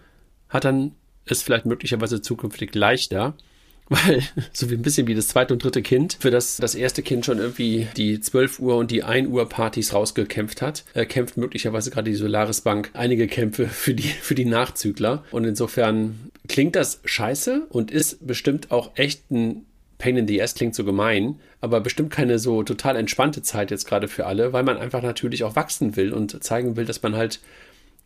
hat 0.49 0.65
dann 0.65 0.93
es 1.25 1.43
vielleicht 1.43 1.67
möglicherweise 1.67 2.23
zukünftig 2.23 2.75
leichter, 2.75 3.35
weil 3.91 4.23
so 4.53 4.71
wie 4.71 4.75
ein 4.75 4.83
bisschen 4.83 5.09
wie 5.09 5.17
das 5.17 5.29
zweite 5.29 5.53
und 5.53 5.65
dritte 5.65 5.83
Kind, 5.83 6.17
für 6.21 6.31
das 6.31 6.59
das 6.59 6.77
erste 6.77 7.03
Kind 7.03 7.27
schon 7.27 7.39
irgendwie 7.39 7.89
die 7.97 8.21
12 8.21 8.61
Uhr 8.61 8.77
und 8.77 8.93
die 8.93 9.03
1 9.03 9.29
Uhr 9.29 9.49
Partys 9.49 9.93
rausgekämpft 9.93 10.63
hat, 10.63 10.85
äh, 10.95 11.07
kämpft 11.07 11.37
möglicherweise 11.37 11.91
gerade 11.91 12.09
die 12.09 12.17
Solaris 12.17 12.61
Bank 12.61 12.91
einige 12.93 13.27
Kämpfe 13.27 13.67
für 13.67 13.95
die, 13.95 14.05
für 14.05 14.37
die 14.37 14.45
Nachzügler. 14.45 15.25
Und 15.33 15.45
insofern 15.45 16.31
klingt 16.47 16.77
das 16.77 17.01
scheiße 17.05 17.67
und 17.69 17.91
ist 17.91 18.25
bestimmt 18.25 18.71
auch 18.71 18.93
echt 18.95 19.29
ein 19.33 19.67
Pain 20.01 20.17
in 20.17 20.27
the 20.27 20.43
Ass 20.43 20.57
klingt 20.57 20.75
so 20.75 20.85
gemein, 20.85 21.39
aber 21.61 21.81
bestimmt 21.81 22.11
keine 22.11 22.41
so 22.41 22.65
total 22.65 22.97
entspannte 22.97 23.43
Zeit 23.43 23.71
jetzt 23.71 23.87
gerade 23.87 24.09
für 24.09 24.27
alle, 24.27 24.53
weil 24.53 24.65
man 24.65 24.79
einfach 24.79 25.03
natürlich 25.03 25.45
auch 25.45 25.55
wachsen 25.55 25.95
will 25.95 26.13
und 26.13 26.43
zeigen 26.43 26.75
will, 26.75 26.85
dass 26.85 27.03
man 27.03 27.15
halt 27.15 27.41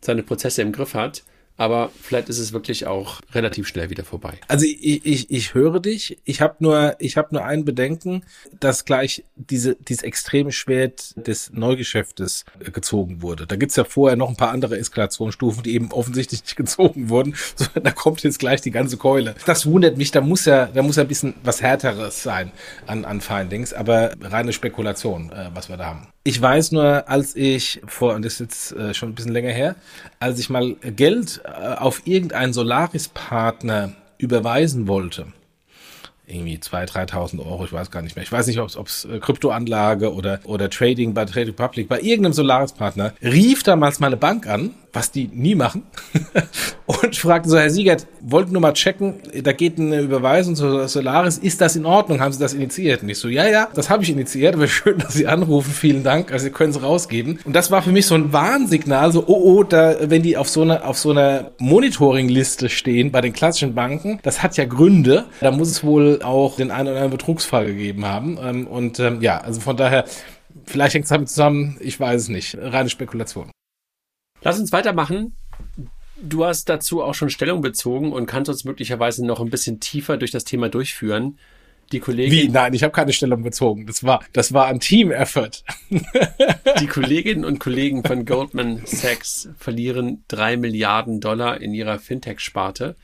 seine 0.02 0.22
Prozesse 0.22 0.60
im 0.60 0.72
Griff 0.72 0.92
hat 0.92 1.22
aber 1.56 1.90
vielleicht 2.00 2.28
ist 2.28 2.38
es 2.38 2.52
wirklich 2.52 2.86
auch 2.86 3.20
relativ 3.32 3.68
schnell 3.68 3.90
wieder 3.90 4.04
vorbei. 4.04 4.38
Also 4.48 4.66
ich, 4.66 5.04
ich, 5.06 5.30
ich 5.30 5.54
höre 5.54 5.80
dich. 5.80 6.18
Ich 6.24 6.40
habe 6.40 6.56
nur, 6.58 6.96
ich 6.98 7.16
habe 7.16 7.28
nur 7.32 7.44
ein 7.44 7.64
Bedenken, 7.64 8.24
dass 8.58 8.84
gleich 8.84 9.24
diese 9.36 9.76
dieses 9.76 10.02
extreme 10.02 10.50
Schwert 10.50 11.14
des 11.16 11.52
Neugeschäftes 11.52 12.44
gezogen 12.72 13.22
wurde. 13.22 13.46
Da 13.46 13.56
gibt's 13.56 13.76
ja 13.76 13.84
vorher 13.84 14.16
noch 14.16 14.28
ein 14.28 14.36
paar 14.36 14.50
andere 14.50 14.78
Eskalationsstufen, 14.78 15.62
die 15.62 15.74
eben 15.74 15.92
offensichtlich 15.92 16.42
nicht 16.42 16.56
gezogen 16.64 17.08
wurden. 17.08 17.34
So, 17.56 17.66
da 17.80 17.90
kommt 17.90 18.22
jetzt 18.24 18.38
gleich 18.38 18.60
die 18.60 18.70
ganze 18.70 18.96
Keule. 18.96 19.34
Das 19.46 19.66
wundert 19.66 19.96
mich. 19.96 20.10
Da 20.10 20.20
muss 20.20 20.44
ja, 20.44 20.66
da 20.66 20.82
muss 20.82 20.96
ja 20.96 21.02
ein 21.02 21.08
bisschen 21.08 21.34
was 21.44 21.62
härteres 21.62 22.22
sein 22.22 22.50
an 22.86 23.04
an 23.04 23.20
Findings, 23.20 23.72
aber 23.72 24.12
reine 24.20 24.52
Spekulation, 24.52 25.30
äh, 25.30 25.50
was 25.54 25.68
wir 25.68 25.76
da 25.76 25.86
haben. 25.86 26.13
Ich 26.26 26.40
weiß 26.40 26.72
nur, 26.72 27.06
als 27.06 27.36
ich 27.36 27.82
vor, 27.86 28.14
und 28.14 28.24
das 28.24 28.34
ist 28.34 28.40
jetzt 28.40 28.72
äh, 28.72 28.94
schon 28.94 29.10
ein 29.10 29.14
bisschen 29.14 29.32
länger 29.32 29.50
her, 29.50 29.76
als 30.20 30.38
ich 30.38 30.48
mal 30.48 30.74
Geld 30.80 31.42
äh, 31.44 31.74
auf 31.74 32.06
irgendeinen 32.06 32.54
Solaris-Partner 32.54 33.92
überweisen 34.16 34.88
wollte, 34.88 35.26
irgendwie 36.26 36.56
2.000, 36.56 37.10
3.000 37.10 37.46
Euro, 37.46 37.64
ich 37.64 37.72
weiß 37.72 37.90
gar 37.90 38.02
nicht 38.02 38.16
mehr. 38.16 38.22
Ich 38.22 38.32
weiß 38.32 38.46
nicht, 38.46 38.58
ob 38.58 38.86
es 38.86 39.04
äh, 39.04 39.18
Kryptoanlage 39.18 40.12
oder, 40.12 40.40
oder 40.44 40.70
Trading 40.70 41.14
bei 41.14 41.24
Trade 41.24 41.48
Republic, 41.48 41.88
bei 41.88 42.00
irgendeinem 42.00 42.32
Solaris-Partner, 42.32 43.12
rief 43.22 43.62
damals 43.62 44.00
meine 44.00 44.16
Bank 44.16 44.46
an 44.46 44.74
was 44.94 45.10
die 45.10 45.28
nie 45.32 45.54
machen, 45.54 45.82
und 46.86 47.16
fragten 47.16 47.50
so, 47.50 47.58
Herr 47.58 47.70
Siegert, 47.70 48.06
wollten 48.20 48.52
nur 48.52 48.62
mal 48.62 48.72
checken, 48.72 49.14
da 49.42 49.52
geht 49.52 49.78
eine 49.78 50.00
Überweisung 50.00 50.54
zu 50.54 50.86
Solaris, 50.86 51.38
ist 51.38 51.60
das 51.60 51.76
in 51.76 51.84
Ordnung? 51.84 52.20
Haben 52.20 52.32
Sie 52.32 52.38
das 52.38 52.54
initiiert? 52.54 53.02
Und 53.02 53.08
ich 53.08 53.18
so, 53.18 53.28
ja, 53.28 53.48
ja, 53.48 53.68
das 53.74 53.90
habe 53.90 54.04
ich 54.04 54.10
initiiert, 54.10 54.54
aber 54.54 54.68
schön, 54.68 54.98
dass 54.98 55.14
Sie 55.14 55.26
anrufen, 55.26 55.72
vielen 55.72 56.04
Dank, 56.04 56.32
also 56.32 56.44
Sie 56.44 56.50
können 56.50 56.70
es 56.70 56.82
rausgeben. 56.82 57.40
Und 57.44 57.54
das 57.54 57.70
war 57.70 57.82
für 57.82 57.90
mich 57.90 58.06
so 58.06 58.14
ein 58.14 58.32
Warnsignal, 58.32 59.12
so, 59.12 59.24
oh, 59.26 59.58
oh, 59.58 59.62
da, 59.64 59.96
wenn 60.02 60.22
die 60.22 60.36
auf 60.36 60.48
so 60.48 60.62
einer, 60.62 60.86
auf 60.86 60.96
so 60.96 61.10
einer 61.10 61.50
Monitoring-Liste 61.58 62.68
stehen 62.68 63.10
bei 63.10 63.20
den 63.20 63.32
klassischen 63.32 63.74
Banken, 63.74 64.20
das 64.22 64.42
hat 64.42 64.56
ja 64.56 64.64
Gründe, 64.64 65.24
da 65.40 65.50
muss 65.50 65.70
es 65.70 65.82
wohl 65.82 66.13
auch 66.22 66.56
den 66.56 66.70
einen 66.70 66.88
oder 66.88 66.96
anderen 66.96 67.18
Betrugsfall 67.18 67.66
gegeben 67.66 68.04
haben. 68.04 68.38
Ähm, 68.40 68.66
und 68.66 69.00
ähm, 69.00 69.20
ja, 69.22 69.38
also 69.38 69.60
von 69.60 69.76
daher, 69.76 70.04
vielleicht 70.64 70.94
hängt 70.94 71.04
es 71.04 71.10
damit 71.10 71.28
zusammen, 71.28 71.76
ich 71.80 71.98
weiß 71.98 72.22
es 72.22 72.28
nicht, 72.28 72.56
reine 72.58 72.90
Spekulation. 72.90 73.50
Lass 74.42 74.58
uns 74.58 74.72
weitermachen. 74.72 75.34
Du 76.20 76.44
hast 76.44 76.68
dazu 76.68 77.02
auch 77.02 77.14
schon 77.14 77.30
Stellung 77.30 77.60
bezogen 77.60 78.12
und 78.12 78.26
kannst 78.26 78.48
uns 78.48 78.64
möglicherweise 78.64 79.26
noch 79.26 79.40
ein 79.40 79.50
bisschen 79.50 79.80
tiefer 79.80 80.16
durch 80.16 80.30
das 80.30 80.44
Thema 80.44 80.68
durchführen. 80.68 81.38
Die 81.92 82.00
Kollegin. 82.00 82.32
Wie? 82.32 82.48
Nein, 82.48 82.72
ich 82.72 82.82
habe 82.82 82.92
keine 82.92 83.12
Stellung 83.12 83.42
bezogen. 83.42 83.86
Das 83.86 84.04
war, 84.04 84.24
das 84.32 84.52
war 84.52 84.66
ein 84.66 84.80
Team-Effort. 84.80 85.64
Die 86.80 86.86
Kolleginnen 86.86 87.44
und 87.44 87.58
Kollegen 87.58 88.02
von 88.04 88.24
Goldman 88.24 88.82
Sachs 88.86 89.48
verlieren 89.58 90.24
drei 90.28 90.56
Milliarden 90.56 91.20
Dollar 91.20 91.60
in 91.60 91.74
ihrer 91.74 91.98
Fintech-Sparte. 91.98 92.96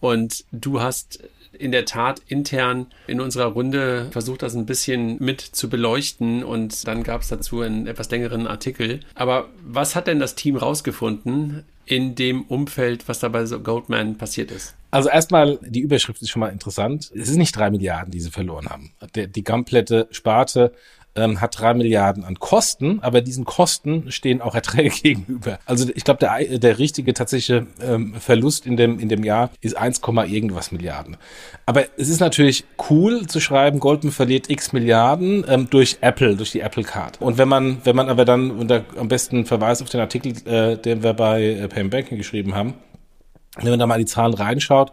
Und 0.00 0.44
du 0.52 0.80
hast 0.80 1.20
in 1.58 1.72
der 1.72 1.84
Tat 1.84 2.22
intern 2.28 2.86
in 3.06 3.20
unserer 3.20 3.46
Runde 3.46 4.08
versucht, 4.10 4.42
das 4.42 4.54
ein 4.54 4.66
bisschen 4.66 5.16
mit 5.20 5.40
zu 5.40 5.68
beleuchten 5.68 6.44
und 6.44 6.86
dann 6.86 7.02
gab 7.02 7.22
es 7.22 7.28
dazu 7.28 7.60
einen 7.60 7.86
etwas 7.86 8.10
längeren 8.10 8.46
Artikel. 8.46 9.00
Aber 9.14 9.48
was 9.64 9.96
hat 9.96 10.06
denn 10.06 10.20
das 10.20 10.34
Team 10.34 10.56
rausgefunden 10.56 11.64
in 11.84 12.14
dem 12.14 12.42
Umfeld, 12.42 13.08
was 13.08 13.18
da 13.18 13.28
bei 13.28 13.44
Goldman 13.44 14.16
passiert 14.16 14.50
ist? 14.50 14.74
Also 14.90 15.10
erstmal, 15.10 15.58
die 15.62 15.80
Überschrift 15.80 16.22
ist 16.22 16.30
schon 16.30 16.40
mal 16.40 16.48
interessant. 16.48 17.10
Es 17.14 17.28
ist 17.28 17.36
nicht 17.36 17.54
drei 17.54 17.70
Milliarden, 17.70 18.10
die 18.10 18.20
sie 18.20 18.30
verloren 18.30 18.68
haben. 18.68 18.92
Der, 19.14 19.26
die 19.26 19.42
komplette 19.42 20.08
Sparte 20.10 20.72
ähm, 21.18 21.40
hat 21.40 21.58
drei 21.58 21.74
Milliarden 21.74 22.24
an 22.24 22.38
Kosten, 22.38 23.00
aber 23.02 23.20
diesen 23.20 23.44
Kosten 23.44 24.10
stehen 24.10 24.40
auch 24.40 24.54
Erträge 24.54 24.90
gegenüber. 25.02 25.58
Also 25.66 25.90
ich 25.94 26.04
glaube, 26.04 26.20
der, 26.20 26.58
der 26.58 26.78
richtige 26.78 27.14
tatsächliche 27.14 27.66
ähm, 27.82 28.14
Verlust 28.18 28.66
in 28.66 28.76
dem, 28.76 28.98
in 28.98 29.08
dem 29.08 29.24
Jahr 29.24 29.50
ist 29.60 29.76
1, 29.76 30.00
irgendwas 30.28 30.72
Milliarden. 30.72 31.16
Aber 31.66 31.84
es 31.96 32.08
ist 32.08 32.20
natürlich 32.20 32.64
cool 32.90 33.26
zu 33.26 33.40
schreiben, 33.40 33.80
Goldman 33.80 34.12
verliert 34.12 34.48
x 34.50 34.72
Milliarden 34.72 35.44
ähm, 35.48 35.68
durch 35.70 35.98
Apple, 36.00 36.36
durch 36.36 36.52
die 36.52 36.60
Apple 36.60 36.84
Card. 36.84 37.20
Und 37.20 37.38
wenn 37.38 37.48
man, 37.48 37.78
wenn 37.84 37.96
man 37.96 38.08
aber 38.08 38.24
dann, 38.24 38.50
und 38.50 38.68
da 38.68 38.82
am 38.96 39.08
besten 39.08 39.44
Verweis 39.44 39.82
auf 39.82 39.88
den 39.88 40.00
Artikel, 40.00 40.32
äh, 40.46 40.76
den 40.76 41.02
wir 41.02 41.14
bei 41.14 41.42
äh, 41.42 41.68
Payment 41.68 41.90
Banking 41.90 42.18
geschrieben 42.18 42.54
haben, 42.54 42.74
wenn 43.56 43.70
man 43.70 43.78
da 43.78 43.86
mal 43.86 43.98
die 43.98 44.06
Zahlen 44.06 44.34
reinschaut, 44.34 44.92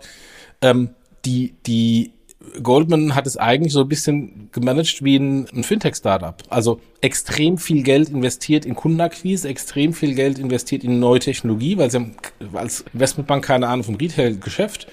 ähm, 0.61 0.89
die, 1.25 1.55
die 1.65 2.13
Goldman 2.61 3.15
hat 3.15 3.27
es 3.27 3.37
eigentlich 3.37 3.73
so 3.73 3.81
ein 3.81 3.87
bisschen 3.87 4.49
gemanagt 4.51 5.03
wie 5.03 5.17
ein, 5.17 5.47
ein 5.53 5.63
Fintech-Startup. 5.63 6.35
Also 6.49 6.79
extrem 7.01 7.57
viel 7.57 7.83
Geld 7.83 8.09
investiert 8.09 8.65
in 8.65 8.75
Kundenakquise, 8.75 9.47
extrem 9.47 9.93
viel 9.93 10.15
Geld 10.15 10.39
investiert 10.39 10.83
in 10.83 10.99
neue 10.99 11.19
Technologie, 11.19 11.77
weil 11.77 11.91
sie 11.91 11.97
haben 11.97 12.15
als 12.53 12.85
Investmentbank 12.93 13.45
keine 13.45 13.67
Ahnung 13.67 13.83
vom 13.83 13.95
Retail-Geschäft. 13.95 14.87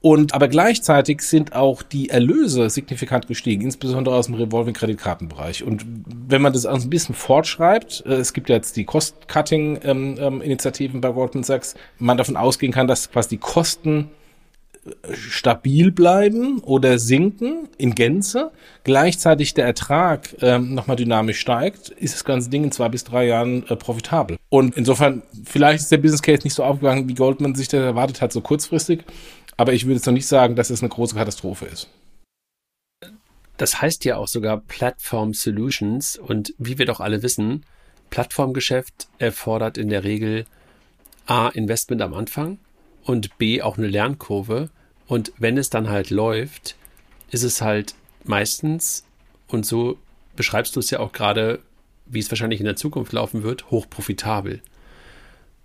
Und 0.00 0.32
aber 0.32 0.46
gleichzeitig 0.46 1.22
sind 1.22 1.54
auch 1.54 1.82
die 1.82 2.08
Erlöse 2.08 2.70
signifikant 2.70 3.26
gestiegen, 3.26 3.62
insbesondere 3.62 4.14
aus 4.14 4.26
dem 4.26 4.36
Revolving-Kreditkartenbereich. 4.36 5.64
Und 5.64 5.84
wenn 6.06 6.40
man 6.40 6.52
das 6.52 6.66
ein 6.66 6.88
bisschen 6.88 7.16
fortschreibt, 7.16 8.04
äh, 8.06 8.14
es 8.14 8.32
gibt 8.32 8.48
ja 8.48 8.54
jetzt 8.54 8.76
die 8.76 8.84
Cost-Cutting-Initiativen 8.84 10.94
ähm, 10.94 10.98
ähm, 10.98 11.00
bei 11.00 11.10
Goldman 11.10 11.42
Sachs, 11.42 11.74
man 11.98 12.16
davon 12.16 12.36
ausgehen 12.36 12.72
kann, 12.72 12.86
dass 12.86 13.10
quasi 13.10 13.30
die 13.30 13.38
Kosten 13.38 14.10
stabil 15.12 15.90
bleiben 15.90 16.60
oder 16.60 16.98
sinken 16.98 17.68
in 17.76 17.94
Gänze, 17.94 18.50
gleichzeitig 18.84 19.54
der 19.54 19.66
Ertrag 19.66 20.34
ähm, 20.40 20.74
nochmal 20.74 20.96
dynamisch 20.96 21.38
steigt, 21.38 21.90
ist 21.90 22.14
das 22.14 22.24
ganze 22.24 22.50
Ding 22.50 22.64
in 22.64 22.72
zwei 22.72 22.88
bis 22.88 23.04
drei 23.04 23.26
Jahren 23.26 23.66
äh, 23.68 23.76
profitabel. 23.76 24.38
Und 24.48 24.76
insofern, 24.76 25.22
vielleicht 25.44 25.80
ist 25.80 25.92
der 25.92 25.98
Business 25.98 26.22
Case 26.22 26.42
nicht 26.44 26.54
so 26.54 26.64
aufgegangen, 26.64 27.08
wie 27.08 27.14
Goldman 27.14 27.54
sich 27.54 27.68
das 27.68 27.80
erwartet 27.80 28.20
hat, 28.20 28.32
so 28.32 28.40
kurzfristig, 28.40 29.04
aber 29.56 29.72
ich 29.72 29.84
würde 29.84 29.96
jetzt 29.96 30.06
noch 30.06 30.12
nicht 30.12 30.26
sagen, 30.26 30.56
dass 30.56 30.70
es 30.70 30.80
eine 30.80 30.88
große 30.88 31.14
Katastrophe 31.14 31.66
ist. 31.66 31.88
Das 33.56 33.82
heißt 33.82 34.04
ja 34.04 34.16
auch 34.16 34.28
sogar 34.28 34.60
Platform 34.60 35.34
Solutions 35.34 36.16
und 36.16 36.54
wie 36.58 36.78
wir 36.78 36.86
doch 36.86 37.00
alle 37.00 37.22
wissen, 37.22 37.64
Plattformgeschäft 38.08 39.08
erfordert 39.18 39.76
in 39.76 39.88
der 39.88 40.04
Regel 40.04 40.46
A, 41.26 41.48
Investment 41.48 42.00
am 42.00 42.14
Anfang 42.14 42.58
und 43.08 43.38
B, 43.38 43.62
auch 43.62 43.78
eine 43.78 43.86
Lernkurve 43.86 44.68
und 45.06 45.32
wenn 45.38 45.56
es 45.56 45.70
dann 45.70 45.88
halt 45.88 46.10
läuft, 46.10 46.76
ist 47.30 47.42
es 47.42 47.62
halt 47.62 47.94
meistens, 48.24 49.06
und 49.46 49.64
so 49.64 49.98
beschreibst 50.36 50.76
du 50.76 50.80
es 50.80 50.90
ja 50.90 51.00
auch 51.00 51.12
gerade, 51.12 51.60
wie 52.04 52.18
es 52.18 52.30
wahrscheinlich 52.30 52.60
in 52.60 52.66
der 52.66 52.76
Zukunft 52.76 53.14
laufen 53.14 53.42
wird, 53.42 53.70
hochprofitabel. 53.70 54.60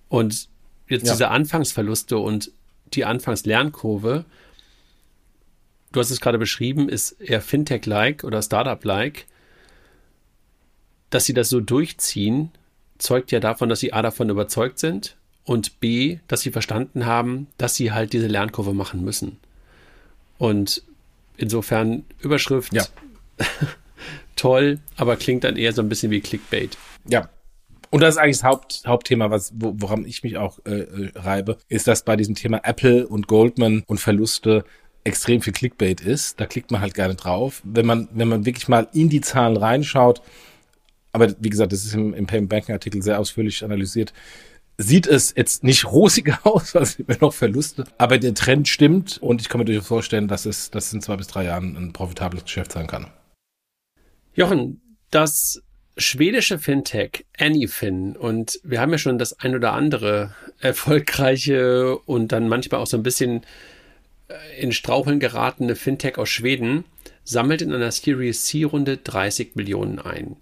Und 0.07 0.47
jetzt 0.87 1.05
ja. 1.05 1.11
diese 1.11 1.27
Anfangsverluste 1.27 2.17
und 2.17 2.49
die 2.93 3.03
Anfangslernkurve, 3.03 4.23
du 5.91 5.99
hast 5.99 6.11
es 6.11 6.21
gerade 6.21 6.37
beschrieben, 6.37 6.87
ist 6.87 7.11
eher 7.19 7.41
Fintech-like 7.41 8.23
oder 8.23 8.41
Startup-like. 8.41 9.25
Dass 11.09 11.25
sie 11.25 11.33
das 11.33 11.49
so 11.49 11.59
durchziehen, 11.59 12.51
zeugt 12.99 13.33
ja 13.33 13.41
davon, 13.41 13.67
dass 13.67 13.81
sie 13.81 13.91
A 13.91 14.01
davon 14.01 14.29
überzeugt 14.29 14.79
sind 14.79 15.17
und 15.45 15.79
B, 15.79 16.19
dass 16.27 16.41
sie 16.41 16.51
verstanden 16.51 17.05
haben, 17.05 17.47
dass 17.57 17.75
sie 17.75 17.91
halt 17.91 18.13
diese 18.13 18.27
Lernkurve 18.27 18.73
machen 18.73 19.03
müssen. 19.03 19.37
Und 20.37 20.83
insofern 21.37 22.05
Überschrift 22.19 22.73
ja. 22.73 22.85
toll, 24.35 24.79
aber 24.95 25.15
klingt 25.15 25.43
dann 25.43 25.57
eher 25.57 25.73
so 25.73 25.81
ein 25.81 25.89
bisschen 25.89 26.11
wie 26.11 26.21
Clickbait. 26.21 26.77
Ja. 27.07 27.29
Und 27.89 28.01
das 28.01 28.15
ist 28.15 28.21
eigentlich 28.21 28.37
das 28.37 28.43
Haupt, 28.43 28.83
Hauptthema, 28.87 29.29
was, 29.29 29.53
woran 29.55 30.05
ich 30.05 30.23
mich 30.23 30.37
auch 30.37 30.59
äh, 30.65 30.79
äh, 30.79 31.11
reibe, 31.15 31.57
ist, 31.69 31.87
dass 31.87 32.03
bei 32.03 32.15
diesem 32.15 32.33
Thema 32.33 32.61
Apple 32.63 33.07
und 33.07 33.27
Goldman 33.27 33.83
und 33.85 33.99
Verluste 33.99 34.63
extrem 35.03 35.41
viel 35.41 35.53
Clickbait 35.53 36.01
ist. 36.01 36.39
Da 36.39 36.45
klickt 36.45 36.71
man 36.71 36.81
halt 36.81 36.95
gerne 36.95 37.15
drauf. 37.15 37.61
Wenn 37.63 37.85
man, 37.85 38.07
wenn 38.11 38.29
man 38.29 38.45
wirklich 38.45 38.67
mal 38.67 38.87
in 38.93 39.09
die 39.09 39.21
Zahlen 39.21 39.57
reinschaut, 39.57 40.21
aber 41.11 41.35
wie 41.39 41.49
gesagt, 41.49 41.71
das 41.71 41.85
ist 41.85 41.93
im, 41.93 42.13
im 42.15 42.25
Payment 42.25 42.49
Banking 42.49 42.73
Artikel 42.73 43.03
sehr 43.03 43.19
ausführlich 43.19 43.63
analysiert, 43.63 44.11
sieht 44.83 45.07
es 45.07 45.33
jetzt 45.35 45.63
nicht 45.63 45.85
rosiger 45.91 46.39
aus, 46.43 46.75
also 46.75 47.03
immer 47.03 47.17
noch 47.19 47.33
Verluste, 47.33 47.85
aber 47.97 48.17
der 48.17 48.33
Trend 48.33 48.67
stimmt 48.67 49.17
und 49.21 49.41
ich 49.41 49.49
kann 49.49 49.59
mir 49.59 49.65
durchaus 49.65 49.87
vorstellen, 49.87 50.27
dass 50.27 50.45
es, 50.45 50.71
dass 50.71 50.87
es 50.87 50.93
in 50.93 51.01
zwei 51.01 51.15
bis 51.15 51.27
drei 51.27 51.45
Jahren 51.45 51.75
ein 51.75 51.93
profitables 51.93 52.43
Geschäft 52.43 52.71
sein 52.71 52.87
kann. 52.87 53.07
Jochen, 54.35 54.81
das 55.11 55.61
schwedische 55.97 56.57
Fintech 56.57 57.25
Anyfin 57.37 58.15
und 58.15 58.59
wir 58.63 58.81
haben 58.81 58.91
ja 58.91 58.97
schon 58.97 59.19
das 59.19 59.39
ein 59.39 59.55
oder 59.55 59.73
andere 59.73 60.33
erfolgreiche 60.59 61.97
und 61.97 62.31
dann 62.31 62.47
manchmal 62.47 62.81
auch 62.81 62.87
so 62.87 62.97
ein 62.97 63.03
bisschen 63.03 63.43
äh, 64.27 64.61
in 64.61 64.71
Straucheln 64.71 65.19
geratene 65.19 65.75
Fintech 65.75 66.17
aus 66.17 66.29
Schweden 66.29 66.85
sammelt 67.23 67.61
in 67.61 67.73
einer 67.73 67.91
Series 67.91 68.45
C 68.45 68.63
Runde 68.63 68.97
30 68.97 69.55
Millionen 69.55 69.99
ein. 69.99 70.35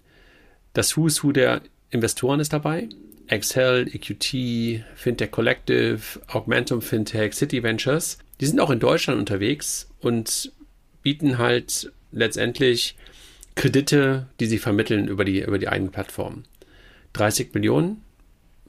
Das 0.72 0.96
Who's 0.96 1.22
Who 1.22 1.32
der 1.32 1.60
Investoren 1.90 2.40
ist 2.40 2.52
dabei. 2.52 2.88
Excel, 3.26 3.88
EQT, 3.92 4.84
Fintech 4.94 5.30
Collective, 5.30 6.20
Augmentum 6.28 6.82
Fintech, 6.82 7.34
City 7.34 7.62
Ventures. 7.62 8.18
Die 8.40 8.46
sind 8.46 8.60
auch 8.60 8.70
in 8.70 8.80
Deutschland 8.80 9.18
unterwegs 9.18 9.88
und 10.00 10.52
bieten 11.02 11.38
halt 11.38 11.92
letztendlich 12.10 12.96
Kredite, 13.54 14.26
die 14.40 14.46
sie 14.46 14.58
vermitteln 14.58 15.08
über 15.08 15.24
die, 15.24 15.42
über 15.42 15.58
die 15.58 15.68
eigene 15.68 15.90
Plattform. 15.90 16.44
30 17.12 17.52
Millionen 17.54 18.02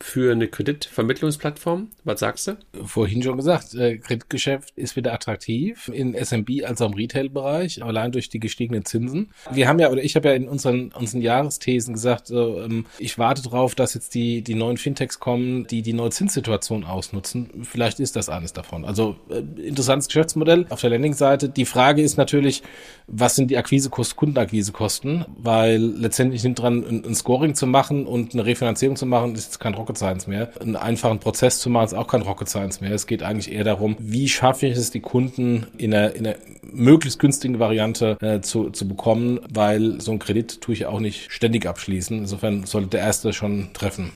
für 0.03 0.33
eine 0.33 0.49
Kreditvermittlungsplattform? 0.49 1.87
Was 2.03 2.19
sagst 2.19 2.47
du? 2.47 2.57
Vorhin 2.85 3.23
schon 3.23 3.37
gesagt, 3.37 3.73
äh, 3.73 3.97
Kreditgeschäft 3.97 4.73
ist 4.75 4.97
wieder 4.97 5.13
attraktiv 5.13 5.89
in 5.93 6.13
SMB 6.13 6.65
als 6.65 6.81
auch 6.81 6.91
im 6.91 6.95
Retail-Bereich, 6.95 7.81
allein 7.81 8.11
durch 8.11 8.27
die 8.27 8.41
gestiegenen 8.41 8.83
Zinsen. 8.83 9.31
Wir 9.49 9.69
haben 9.69 9.79
ja, 9.79 9.89
oder 9.89 10.03
ich 10.03 10.17
habe 10.17 10.27
ja 10.27 10.35
in 10.35 10.49
unseren, 10.49 10.91
unseren 10.91 11.21
Jahresthesen 11.21 11.93
gesagt, 11.93 12.27
so, 12.27 12.61
ähm, 12.61 12.85
ich 12.99 13.17
warte 13.17 13.43
darauf, 13.43 13.75
dass 13.75 13.93
jetzt 13.93 14.13
die, 14.13 14.41
die 14.41 14.55
neuen 14.55 14.75
Fintechs 14.75 15.21
kommen, 15.21 15.67
die 15.67 15.81
die 15.81 15.93
neue 15.93 16.09
Zinssituation 16.09 16.83
ausnutzen. 16.83 17.63
Vielleicht 17.63 18.01
ist 18.01 18.17
das 18.17 18.27
eines 18.27 18.51
davon. 18.51 18.83
Also 18.83 19.15
äh, 19.29 19.39
interessantes 19.65 20.07
Geschäftsmodell 20.07 20.65
auf 20.69 20.81
der 20.81 20.89
Landing-Seite. 20.89 21.47
Die 21.47 21.65
Frage 21.65 22.01
ist 22.01 22.17
natürlich, 22.17 22.61
was 23.07 23.35
sind 23.35 23.51
die 23.51 23.57
Akquisekosten, 23.57 24.17
Kundenakquisekosten? 24.17 25.25
Weil 25.37 25.81
letztendlich 25.81 26.43
nimmt 26.43 26.59
dran, 26.59 26.85
ein, 26.85 27.05
ein 27.05 27.15
Scoring 27.15 27.55
zu 27.55 27.67
machen 27.67 28.05
und 28.05 28.33
eine 28.33 28.45
Refinanzierung 28.45 28.97
zu 28.97 29.05
machen, 29.05 29.33
ist 29.35 29.45
jetzt 29.45 29.59
kein 29.59 29.73
Rocket 29.73 29.92
Science 29.97 30.27
mehr. 30.27 30.49
Einen 30.59 30.75
einfachen 30.75 31.19
Prozess 31.19 31.59
zu 31.59 31.69
machen 31.69 31.85
ist 31.85 31.93
auch 31.93 32.07
kein 32.07 32.21
Rocket 32.21 32.49
Science 32.49 32.81
mehr. 32.81 32.91
Es 32.91 33.07
geht 33.07 33.23
eigentlich 33.23 33.53
eher 33.53 33.63
darum, 33.63 33.95
wie 33.99 34.29
schaffe 34.29 34.67
ich 34.67 34.77
es, 34.77 34.91
die 34.91 34.99
Kunden 34.99 35.67
in 35.77 35.93
einer, 35.93 36.15
in 36.15 36.27
einer 36.27 36.37
möglichst 36.63 37.19
günstigen 37.19 37.59
Variante 37.59 38.17
äh, 38.21 38.41
zu, 38.41 38.69
zu 38.69 38.87
bekommen, 38.87 39.39
weil 39.49 40.01
so 40.01 40.11
ein 40.11 40.19
Kredit 40.19 40.61
tue 40.61 40.73
ich 40.73 40.85
auch 40.85 40.99
nicht 40.99 41.31
ständig 41.31 41.65
abschließen. 41.65 42.19
Insofern 42.19 42.65
sollte 42.65 42.89
der 42.89 43.01
erste 43.01 43.33
schon 43.33 43.73
treffen. 43.73 44.11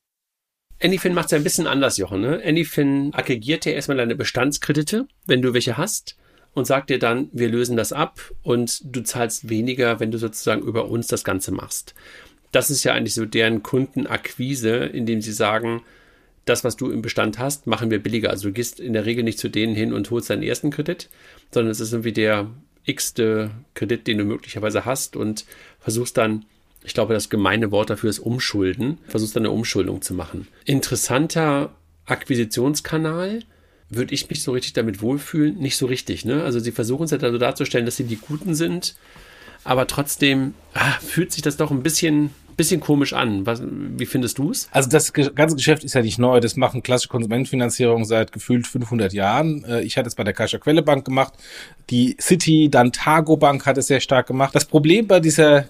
Anyfin 0.82 1.14
macht 1.14 1.26
es 1.26 1.32
ja 1.32 1.38
ein 1.38 1.44
bisschen 1.44 1.68
anders, 1.68 1.98
Jochen. 1.98 2.22
Ne? 2.22 2.42
Anyfin 2.46 3.12
aggregiert 3.14 3.66
ja 3.66 3.72
erstmal 3.72 3.98
deine 3.98 4.16
Bestandskredite, 4.16 5.08
wenn 5.26 5.42
du 5.42 5.54
welche 5.54 5.78
hast 5.78 6.18
und 6.54 6.66
sagt 6.66 6.90
dir 6.90 7.00
dann, 7.00 7.30
wir 7.32 7.50
lösen 7.50 7.78
das 7.78 7.94
ab 7.94 8.32
und 8.44 8.82
du 8.84 9.02
zahlst 9.02 9.50
weniger, 9.50 10.00
wenn 10.00 10.12
du 10.12 10.18
sozusagen 10.18 10.62
über 10.62 10.90
uns 10.90 11.08
das 11.08 11.24
Ganze 11.24 11.52
machst 11.52 11.96
das 12.52 12.70
ist 12.70 12.84
ja 12.84 12.94
eigentlich 12.94 13.14
so 13.14 13.26
deren 13.26 13.64
Kundenakquise, 13.64 14.78
indem 14.78 15.22
sie 15.22 15.34
sagen, 15.34 15.82
das, 16.46 16.64
was 16.64 16.78
du 16.78 16.90
im 16.92 17.02
Bestand 17.02 17.40
hast, 17.40 17.68
machen 17.68 17.92
wir 17.92 18.02
billiger. 18.02 18.30
Also 18.30 18.48
du 18.48 18.54
gehst 18.54 18.80
in 18.80 18.94
der 18.94 19.06
Regel 19.06 19.24
nicht 19.24 19.40
zu 19.40 19.50
denen 19.50 19.76
hin 19.76 19.94
und 19.94 20.10
holst 20.10 20.30
deinen 20.30 20.44
ersten 20.44 20.72
Kredit, 20.72 21.10
sondern 21.52 21.72
es 21.72 21.80
ist 21.80 21.92
irgendwie 21.92 22.14
der 22.14 22.50
x-te 22.86 23.52
Kredit, 23.74 24.08
den 24.08 24.18
du 24.18 24.24
möglicherweise 24.24 24.86
hast 24.86 25.16
und 25.16 25.46
versuchst 25.80 26.18
dann, 26.18 26.46
ich 26.84 26.94
glaube, 26.94 27.14
das 27.14 27.30
gemeine 27.30 27.72
Wort 27.72 27.90
dafür 27.90 28.10
ist 28.10 28.20
Umschulden, 28.20 28.98
versuchst 29.08 29.36
dann 29.36 29.44
eine 29.44 29.52
Umschuldung 29.52 30.02
zu 30.02 30.14
machen. 30.14 30.48
Interessanter 30.64 31.76
Akquisitionskanal, 32.06 33.42
würde 33.90 34.14
ich 34.14 34.30
mich 34.30 34.44
so 34.44 34.52
richtig 34.52 34.74
damit 34.74 35.02
wohlfühlen? 35.02 35.58
Nicht 35.58 35.78
so 35.78 35.86
richtig, 35.86 36.26
ne? 36.26 36.44
Also 36.44 36.60
sie 36.60 36.72
versuchen 36.72 37.04
es 37.04 37.12
ja 37.12 37.20
also 37.20 37.38
darzustellen, 37.38 37.86
dass 37.86 37.98
sie 37.98 38.04
die 38.06 38.18
Guten 38.18 38.56
sind 38.56 38.96
aber 39.64 39.88
trotzdem 39.88 40.54
ah, 40.74 40.92
fühlt 41.02 41.32
sich 41.32 41.42
das 41.42 41.58
doch 41.58 41.72
ein 41.72 41.84
bisschen 41.84 42.32
bisschen 42.58 42.80
komisch 42.80 43.14
an. 43.14 43.46
Was, 43.46 43.62
wie 43.64 44.08
findest 44.08 44.40
du 44.40 44.50
es? 44.50 44.68
Also 44.72 44.90
das 44.90 45.14
ganze 45.14 45.56
Geschäft 45.56 45.84
ist 45.84 45.94
ja 45.94 46.02
nicht 46.02 46.18
neu. 46.18 46.40
Das 46.40 46.56
machen 46.58 46.82
klassische 46.82 47.10
Konsumentenfinanzierung 47.10 48.04
seit 48.04 48.32
gefühlt 48.32 48.66
500 48.68 49.14
Jahren. 49.14 49.64
Äh, 49.64 49.84
ich 49.84 49.96
hatte 49.96 50.08
es 50.08 50.16
bei 50.16 50.24
der 50.24 50.34
Kaiser 50.34 50.58
Quelle 50.58 50.82
Bank 50.82 51.06
gemacht. 51.06 51.34
Die 51.92 52.18
City, 52.20 52.68
dann 52.70 52.92
Targo 52.92 53.38
Bank 53.38 53.66
hat 53.68 53.78
es 53.78 53.88
sehr 53.88 54.00
stark 54.02 54.28
gemacht. 54.28 54.56
Das 54.56 54.66
Problem 54.66 55.08
bei 55.08 55.20
dieser 55.20 55.70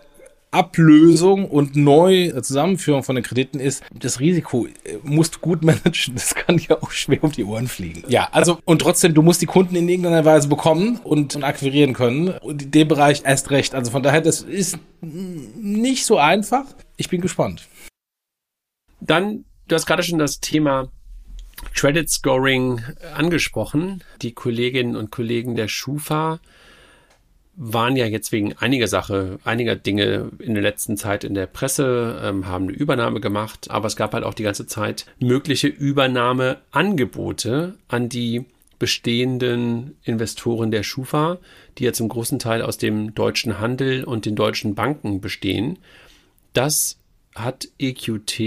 Ablösung 0.57 1.45
und 1.45 1.75
neu 1.75 2.31
Zusammenführung 2.41 3.03
von 3.03 3.15
den 3.15 3.23
Krediten 3.23 3.59
ist, 3.59 3.83
das 3.93 4.19
Risiko 4.19 4.65
äh, 4.65 4.97
musst 5.03 5.35
du 5.35 5.39
gut 5.39 5.63
managen. 5.63 6.15
Das 6.15 6.33
kann 6.33 6.57
dir 6.57 6.81
auch 6.81 6.91
schwer 6.91 7.23
um 7.23 7.31
die 7.31 7.43
Ohren 7.43 7.67
fliegen. 7.67 8.03
Ja, 8.07 8.29
also 8.31 8.59
und 8.65 8.81
trotzdem, 8.81 9.13
du 9.13 9.21
musst 9.21 9.41
die 9.41 9.45
Kunden 9.45 9.75
in 9.75 9.87
irgendeiner 9.87 10.25
Weise 10.25 10.47
bekommen 10.47 10.99
und, 11.03 11.35
und 11.35 11.43
akquirieren 11.43 11.93
können. 11.93 12.29
Und 12.29 12.63
in 12.63 12.71
dem 12.71 12.87
Bereich 12.87 13.21
erst 13.23 13.51
recht. 13.51 13.75
Also 13.75 13.91
von 13.91 14.03
daher, 14.03 14.21
das 14.21 14.41
ist 14.41 14.79
nicht 15.01 16.05
so 16.05 16.17
einfach. 16.17 16.65
Ich 16.97 17.09
bin 17.09 17.21
gespannt. 17.21 17.67
Dann, 18.99 19.45
du 19.67 19.75
hast 19.75 19.85
gerade 19.85 20.03
schon 20.03 20.17
das 20.17 20.39
Thema 20.39 20.89
Credit 21.73 22.09
Scoring 22.09 22.81
angesprochen. 23.15 24.03
Die 24.21 24.33
Kolleginnen 24.33 24.95
und 24.95 25.11
Kollegen 25.11 25.55
der 25.55 25.67
Schufa 25.67 26.39
waren 27.57 27.95
ja 27.95 28.05
jetzt 28.05 28.31
wegen 28.31 28.53
einiger 28.53 28.87
Sache, 28.87 29.39
einiger 29.43 29.75
Dinge 29.75 30.29
in 30.37 30.53
der 30.53 30.61
letzten 30.61 30.95
Zeit 30.95 31.23
in 31.23 31.33
der 31.33 31.47
Presse, 31.47 32.21
ähm, 32.23 32.47
haben 32.47 32.67
eine 32.67 32.77
Übernahme 32.77 33.19
gemacht, 33.19 33.71
aber 33.71 33.87
es 33.87 33.95
gab 33.95 34.13
halt 34.13 34.23
auch 34.23 34.35
die 34.35 34.43
ganze 34.43 34.67
Zeit 34.67 35.07
mögliche 35.19 35.67
Übernahmeangebote 35.67 37.73
an 37.87 38.09
die 38.09 38.45
bestehenden 38.77 39.97
Investoren 40.03 40.69
der 40.69 40.83
Schufa, 40.83 41.39
die 41.79 41.85
ja 41.85 41.93
zum 41.93 42.09
großen 42.09 42.37
Teil 42.37 42.61
aus 42.61 42.77
dem 42.77 43.15
deutschen 43.15 43.59
Handel 43.59 44.03
und 44.03 44.27
den 44.27 44.35
deutschen 44.35 44.75
Banken 44.75 45.19
bestehen. 45.19 45.79
Das 46.53 46.99
hat 47.33 47.67
EQT 47.79 48.39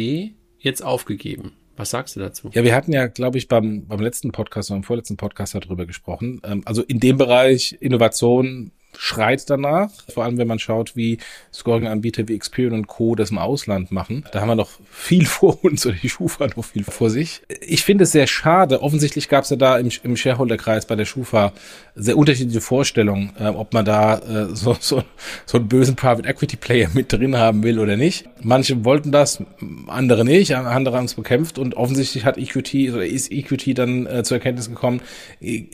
jetzt 0.60 0.84
aufgegeben. 0.84 1.54
Was 1.76 1.90
sagst 1.90 2.14
du 2.14 2.20
dazu? 2.20 2.50
Ja, 2.52 2.62
wir 2.62 2.76
hatten 2.76 2.92
ja, 2.92 3.08
glaube 3.08 3.38
ich, 3.38 3.48
beim, 3.48 3.86
beim 3.86 4.00
letzten 4.00 4.30
Podcast 4.30 4.70
oder 4.70 4.76
beim 4.76 4.84
vorletzten 4.84 5.16
Podcast 5.16 5.54
darüber 5.54 5.86
gesprochen. 5.86 6.40
Ähm, 6.44 6.62
also 6.64 6.82
in 6.82 7.00
dem 7.00 7.16
Bereich 7.16 7.76
Innovation 7.80 8.70
schreit 8.96 9.48
danach. 9.48 9.90
Vor 10.12 10.24
allem, 10.24 10.38
wenn 10.38 10.48
man 10.48 10.58
schaut, 10.58 10.96
wie 10.96 11.18
Scoring-Anbieter 11.52 12.28
wie 12.28 12.34
Experian 12.34 12.74
und 12.74 12.86
Co. 12.86 13.14
das 13.14 13.30
im 13.30 13.38
Ausland 13.38 13.90
machen. 13.92 14.24
Da 14.32 14.40
haben 14.40 14.48
wir 14.48 14.54
noch 14.54 14.70
viel 14.90 15.26
vor 15.26 15.64
uns 15.64 15.86
oder 15.86 15.96
die 15.96 16.08
Schufa 16.08 16.46
noch 16.46 16.64
viel 16.64 16.84
vor 16.84 17.10
sich. 17.10 17.42
Ich 17.60 17.82
finde 17.84 18.04
es 18.04 18.12
sehr 18.12 18.26
schade. 18.26 18.82
Offensichtlich 18.82 19.28
gab 19.28 19.44
es 19.44 19.50
ja 19.50 19.56
da 19.56 19.78
im, 19.78 19.90
im 20.02 20.16
Shareholder-Kreis 20.16 20.86
bei 20.86 20.96
der 20.96 21.04
Schufa 21.04 21.52
sehr 21.94 22.16
unterschiedliche 22.16 22.60
Vorstellungen, 22.60 23.32
äh, 23.38 23.48
ob 23.48 23.72
man 23.72 23.84
da 23.84 24.18
äh, 24.18 24.54
so, 24.54 24.76
so, 24.80 25.02
so 25.46 25.58
einen 25.58 25.68
bösen 25.68 25.96
Private 25.96 26.28
Equity 26.28 26.56
Player 26.56 26.88
mit 26.94 27.12
drin 27.12 27.36
haben 27.36 27.62
will 27.62 27.78
oder 27.78 27.96
nicht. 27.96 28.28
Manche 28.42 28.84
wollten 28.84 29.12
das, 29.12 29.42
andere 29.86 30.24
nicht, 30.24 30.54
andere 30.54 30.96
haben 30.96 31.04
es 31.04 31.14
bekämpft 31.14 31.58
und 31.58 31.74
offensichtlich 31.74 32.24
hat 32.24 32.38
EQT 32.38 32.92
oder 32.92 33.04
ist 33.04 33.30
EQT 33.30 33.78
dann 33.78 34.06
äh, 34.06 34.22
zur 34.22 34.38
Erkenntnis 34.38 34.68
gekommen, 34.68 35.02
äh, 35.40 35.64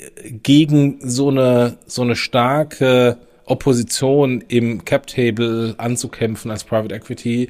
gegen 0.42 0.98
so 1.02 1.28
eine, 1.28 1.76
so 1.86 2.02
eine 2.02 2.16
starke 2.16 3.05
Opposition 3.46 4.44
im 4.48 4.84
Cap-Table 4.84 5.74
anzukämpfen 5.78 6.50
als 6.50 6.64
Private 6.64 6.94
Equity, 6.94 7.48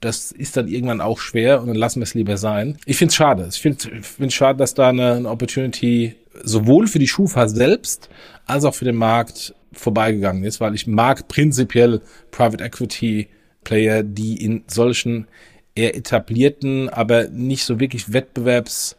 das 0.00 0.30
ist 0.32 0.56
dann 0.56 0.68
irgendwann 0.68 1.00
auch 1.00 1.18
schwer 1.18 1.60
und 1.60 1.68
dann 1.68 1.76
lassen 1.76 2.00
wir 2.00 2.04
es 2.04 2.14
lieber 2.14 2.36
sein. 2.36 2.78
Ich 2.86 2.96
finde 2.96 3.10
es 3.10 3.16
schade. 3.16 3.48
Ich 3.50 3.60
finde 3.60 4.00
es 4.20 4.34
schade, 4.34 4.58
dass 4.58 4.74
da 4.74 4.90
eine, 4.90 5.14
eine 5.14 5.28
Opportunity 5.28 6.14
sowohl 6.42 6.86
für 6.86 6.98
die 6.98 7.08
Schufa 7.08 7.48
selbst 7.48 8.08
als 8.46 8.64
auch 8.64 8.74
für 8.74 8.84
den 8.84 8.96
Markt 8.96 9.54
vorbeigegangen 9.72 10.44
ist, 10.44 10.60
weil 10.60 10.74
ich 10.74 10.86
mag 10.86 11.28
prinzipiell 11.28 12.00
Private 12.30 12.64
Equity 12.64 13.28
Player, 13.64 14.02
die 14.02 14.42
in 14.42 14.64
solchen 14.66 15.26
eher 15.74 15.96
etablierten, 15.96 16.88
aber 16.88 17.28
nicht 17.28 17.64
so 17.64 17.80
wirklich 17.80 18.12
wettbewerbs 18.12 18.96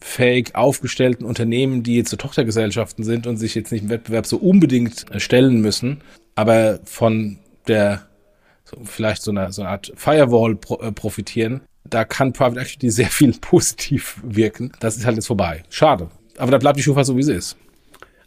fake 0.00 0.54
aufgestellten 0.54 1.24
Unternehmen, 1.24 1.82
die 1.82 1.96
jetzt 1.96 2.10
so 2.10 2.16
Tochtergesellschaften 2.16 3.04
sind 3.04 3.26
und 3.26 3.36
sich 3.36 3.54
jetzt 3.54 3.72
nicht 3.72 3.82
im 3.82 3.90
Wettbewerb 3.90 4.26
so 4.26 4.36
unbedingt 4.36 5.06
stellen 5.16 5.60
müssen, 5.60 6.02
aber 6.34 6.80
von 6.84 7.38
der 7.66 8.06
so 8.64 8.78
vielleicht 8.84 9.22
so 9.22 9.30
einer 9.30 9.52
so 9.52 9.62
eine 9.62 9.70
Art 9.70 9.92
Firewall 9.96 10.56
pro, 10.56 10.80
äh, 10.80 10.92
profitieren, 10.92 11.62
da 11.84 12.04
kann 12.04 12.32
Private 12.32 12.60
Equity 12.60 12.90
sehr 12.90 13.08
viel 13.08 13.32
positiv 13.32 14.20
wirken. 14.24 14.72
Das 14.80 14.96
ist 14.96 15.06
halt 15.06 15.16
jetzt 15.16 15.26
vorbei. 15.26 15.62
Schade. 15.70 16.08
Aber 16.38 16.50
da 16.50 16.58
bleibt 16.58 16.78
die 16.78 16.82
Schufa 16.82 17.04
so, 17.04 17.16
wie 17.16 17.22
sie 17.22 17.34
ist. 17.34 17.56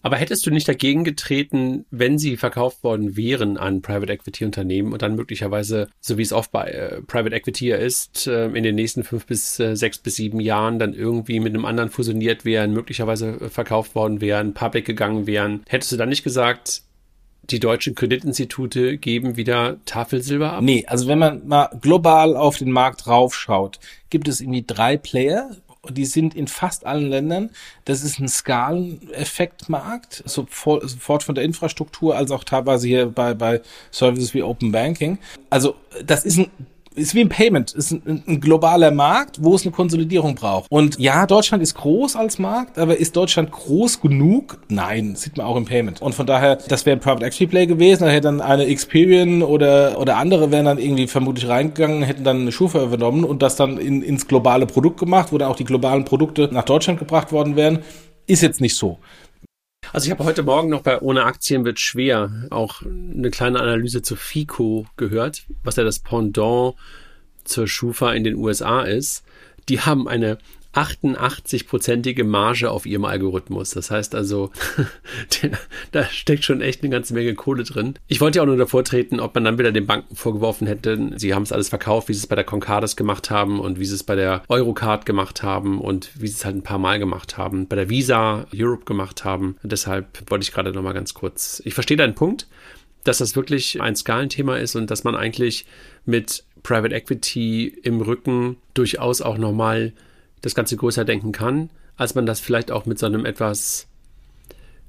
Aber 0.01 0.15
hättest 0.15 0.45
du 0.45 0.51
nicht 0.51 0.67
dagegen 0.67 1.03
getreten, 1.03 1.85
wenn 1.91 2.17
sie 2.17 2.37
verkauft 2.37 2.83
worden 2.83 3.17
wären 3.17 3.57
an 3.57 3.81
Private 3.81 4.13
Equity 4.13 4.45
Unternehmen 4.45 4.93
und 4.93 5.01
dann 5.01 5.15
möglicherweise, 5.15 5.89
so 5.99 6.17
wie 6.17 6.21
es 6.21 6.33
oft 6.33 6.51
bei 6.51 6.69
äh, 6.69 7.01
Private 7.01 7.35
Equity 7.35 7.71
ist, 7.71 8.27
äh, 8.27 8.45
in 8.47 8.63
den 8.63 8.75
nächsten 8.75 9.03
fünf 9.03 9.25
bis 9.25 9.59
äh, 9.59 9.75
sechs 9.75 9.97
bis 9.97 10.15
sieben 10.15 10.39
Jahren 10.39 10.79
dann 10.79 10.93
irgendwie 10.93 11.39
mit 11.39 11.53
einem 11.53 11.65
anderen 11.65 11.89
fusioniert 11.89 12.45
wären, 12.45 12.73
möglicherweise 12.73 13.31
äh, 13.41 13.49
verkauft 13.49 13.95
worden 13.95 14.21
wären, 14.21 14.53
public 14.53 14.85
gegangen 14.85 15.27
wären, 15.27 15.61
hättest 15.67 15.91
du 15.91 15.97
dann 15.97 16.09
nicht 16.09 16.23
gesagt, 16.23 16.83
die 17.51 17.59
deutschen 17.59 17.95
Kreditinstitute 17.95 18.97
geben 18.97 19.35
wieder 19.35 19.77
Tafelsilber 19.85 20.53
ab? 20.53 20.63
Nee, 20.63 20.85
also 20.87 21.07
wenn 21.07 21.19
man 21.19 21.47
mal 21.47 21.69
global 21.81 22.35
auf 22.35 22.57
den 22.57 22.71
Markt 22.71 23.07
raufschaut, 23.07 23.79
gibt 24.09 24.27
es 24.27 24.39
irgendwie 24.41 24.63
drei 24.65 24.97
Player, 24.97 25.49
die 25.91 26.05
sind 26.05 26.35
in 26.35 26.47
fast 26.47 26.85
allen 26.85 27.09
Ländern. 27.09 27.49
Das 27.85 28.03
ist 28.03 28.19
ein 28.19 28.27
Skaleneffektmarkt, 28.27 30.23
sofort 30.25 31.23
von 31.23 31.35
der 31.35 31.43
Infrastruktur 31.43 32.15
als 32.15 32.31
auch 32.31 32.43
teilweise 32.43 32.87
hier 32.87 33.07
bei, 33.07 33.33
bei 33.33 33.61
Services 33.91 34.33
wie 34.33 34.43
Open 34.43 34.71
Banking. 34.71 35.19
Also 35.49 35.75
das 36.05 36.25
ist 36.25 36.37
ein 36.37 36.51
ist 36.99 37.15
wie 37.15 37.21
ein 37.21 37.29
Payment, 37.29 37.71
ist 37.71 37.91
ein, 37.91 38.23
ein, 38.27 38.41
globaler 38.41 38.91
Markt, 38.91 39.43
wo 39.43 39.55
es 39.55 39.63
eine 39.63 39.71
Konsolidierung 39.71 40.35
braucht. 40.35 40.69
Und 40.69 40.99
ja, 40.99 41.25
Deutschland 41.25 41.63
ist 41.63 41.75
groß 41.75 42.15
als 42.15 42.39
Markt, 42.39 42.77
aber 42.77 42.97
ist 42.97 43.15
Deutschland 43.15 43.51
groß 43.51 44.01
genug? 44.01 44.59
Nein, 44.69 45.15
sieht 45.15 45.37
man 45.37 45.45
auch 45.45 45.55
im 45.55 45.65
Payment. 45.65 46.01
Und 46.01 46.13
von 46.13 46.25
daher, 46.25 46.57
das 46.57 46.85
wäre 46.85 46.97
ein 46.97 46.99
Private 46.99 47.25
Equity 47.25 47.47
Play 47.47 47.65
gewesen, 47.65 48.03
da 48.03 48.09
hätte 48.09 48.27
dann 48.27 48.41
eine 48.41 48.65
Experian 48.65 49.41
oder, 49.41 49.99
oder 49.99 50.17
andere 50.17 50.51
wären 50.51 50.65
dann 50.65 50.77
irgendwie 50.77 51.07
vermutlich 51.07 51.47
reingegangen, 51.47 52.03
hätten 52.03 52.23
dann 52.23 52.41
eine 52.41 52.51
Schufa 52.51 52.83
übernommen 52.83 53.23
und 53.23 53.41
das 53.41 53.55
dann 53.55 53.77
in, 53.77 54.01
ins 54.01 54.27
globale 54.27 54.65
Produkt 54.65 54.99
gemacht, 54.99 55.31
wo 55.31 55.37
dann 55.37 55.49
auch 55.49 55.55
die 55.55 55.65
globalen 55.65 56.05
Produkte 56.05 56.49
nach 56.51 56.65
Deutschland 56.65 56.99
gebracht 56.99 57.31
worden 57.31 57.55
wären. 57.55 57.79
Ist 58.27 58.43
jetzt 58.43 58.61
nicht 58.61 58.75
so. 58.75 58.99
Also 59.91 60.05
ich 60.05 60.11
habe 60.11 60.23
heute 60.23 60.43
Morgen 60.43 60.69
noch 60.69 60.81
bei 60.81 60.99
Ohne 60.99 61.23
Aktien 61.23 61.65
wird 61.65 61.79
schwer 61.79 62.31
auch 62.51 62.83
eine 62.83 63.31
kleine 63.31 63.59
Analyse 63.59 64.03
zu 64.03 64.15
FICO 64.15 64.85
gehört, 64.97 65.45
was 65.63 65.77
ja 65.77 65.83
das 65.83 65.99
Pendant 65.99 66.75
zur 67.43 67.67
Schufa 67.67 68.13
in 68.13 68.23
den 68.23 68.35
USA 68.35 68.83
ist. 68.83 69.23
Die 69.67 69.81
haben 69.81 70.07
eine 70.07 70.37
88-prozentige 70.81 72.23
Marge 72.23 72.71
auf 72.71 72.85
ihrem 72.85 73.05
Algorithmus. 73.05 73.71
Das 73.71 73.91
heißt 73.91 74.15
also, 74.15 74.51
da 75.91 76.05
steckt 76.05 76.45
schon 76.45 76.61
echt 76.61 76.81
eine 76.81 76.91
ganze 76.91 77.13
Menge 77.13 77.35
Kohle 77.35 77.63
drin. 77.63 77.95
Ich 78.07 78.21
wollte 78.21 78.37
ja 78.37 78.43
auch 78.43 78.47
nur 78.47 78.57
davor 78.57 78.83
treten, 78.83 79.19
ob 79.19 79.35
man 79.35 79.43
dann 79.43 79.57
wieder 79.57 79.71
den 79.71 79.87
Banken 79.87 80.15
vorgeworfen 80.15 80.67
hätte, 80.67 81.11
sie 81.17 81.33
haben 81.33 81.43
es 81.43 81.51
alles 81.51 81.69
verkauft, 81.69 82.09
wie 82.09 82.13
sie 82.13 82.19
es 82.19 82.27
bei 82.27 82.35
der 82.35 82.43
Concardis 82.43 82.95
gemacht 82.95 83.29
haben 83.29 83.59
und 83.59 83.79
wie 83.79 83.85
sie 83.85 83.95
es 83.95 84.03
bei 84.03 84.15
der 84.15 84.43
Eurocard 84.47 85.05
gemacht 85.05 85.43
haben 85.43 85.79
und 85.79 86.09
wie 86.19 86.27
sie 86.27 86.35
es 86.35 86.45
halt 86.45 86.55
ein 86.55 86.63
paar 86.63 86.79
Mal 86.79 86.99
gemacht 86.99 87.37
haben, 87.37 87.67
bei 87.67 87.75
der 87.75 87.89
Visa 87.89 88.45
Europe 88.53 88.85
gemacht 88.85 89.23
haben. 89.25 89.57
Und 89.63 89.71
deshalb 89.71 90.29
wollte 90.29 90.43
ich 90.43 90.51
gerade 90.51 90.71
nochmal 90.71 90.93
ganz 90.93 91.13
kurz, 91.13 91.61
ich 91.65 91.73
verstehe 91.73 91.97
deinen 91.97 92.15
Punkt, 92.15 92.47
dass 93.03 93.19
das 93.19 93.35
wirklich 93.35 93.81
ein 93.81 93.95
Skalenthema 93.95 94.57
ist 94.57 94.75
und 94.75 94.91
dass 94.91 95.03
man 95.03 95.15
eigentlich 95.15 95.65
mit 96.05 96.43
Private 96.63 96.93
Equity 96.93 97.67
im 97.83 98.01
Rücken 98.01 98.57
durchaus 98.73 99.21
auch 99.21 99.37
nochmal 99.37 99.93
das 100.41 100.55
Ganze 100.55 100.77
größer 100.77 101.05
denken 101.05 101.31
kann, 101.31 101.69
als 101.97 102.15
man 102.15 102.25
das 102.25 102.39
vielleicht 102.39 102.71
auch 102.71 102.85
mit 102.85 102.99
so 102.99 103.05
einem 103.05 103.25
etwas, 103.25 103.87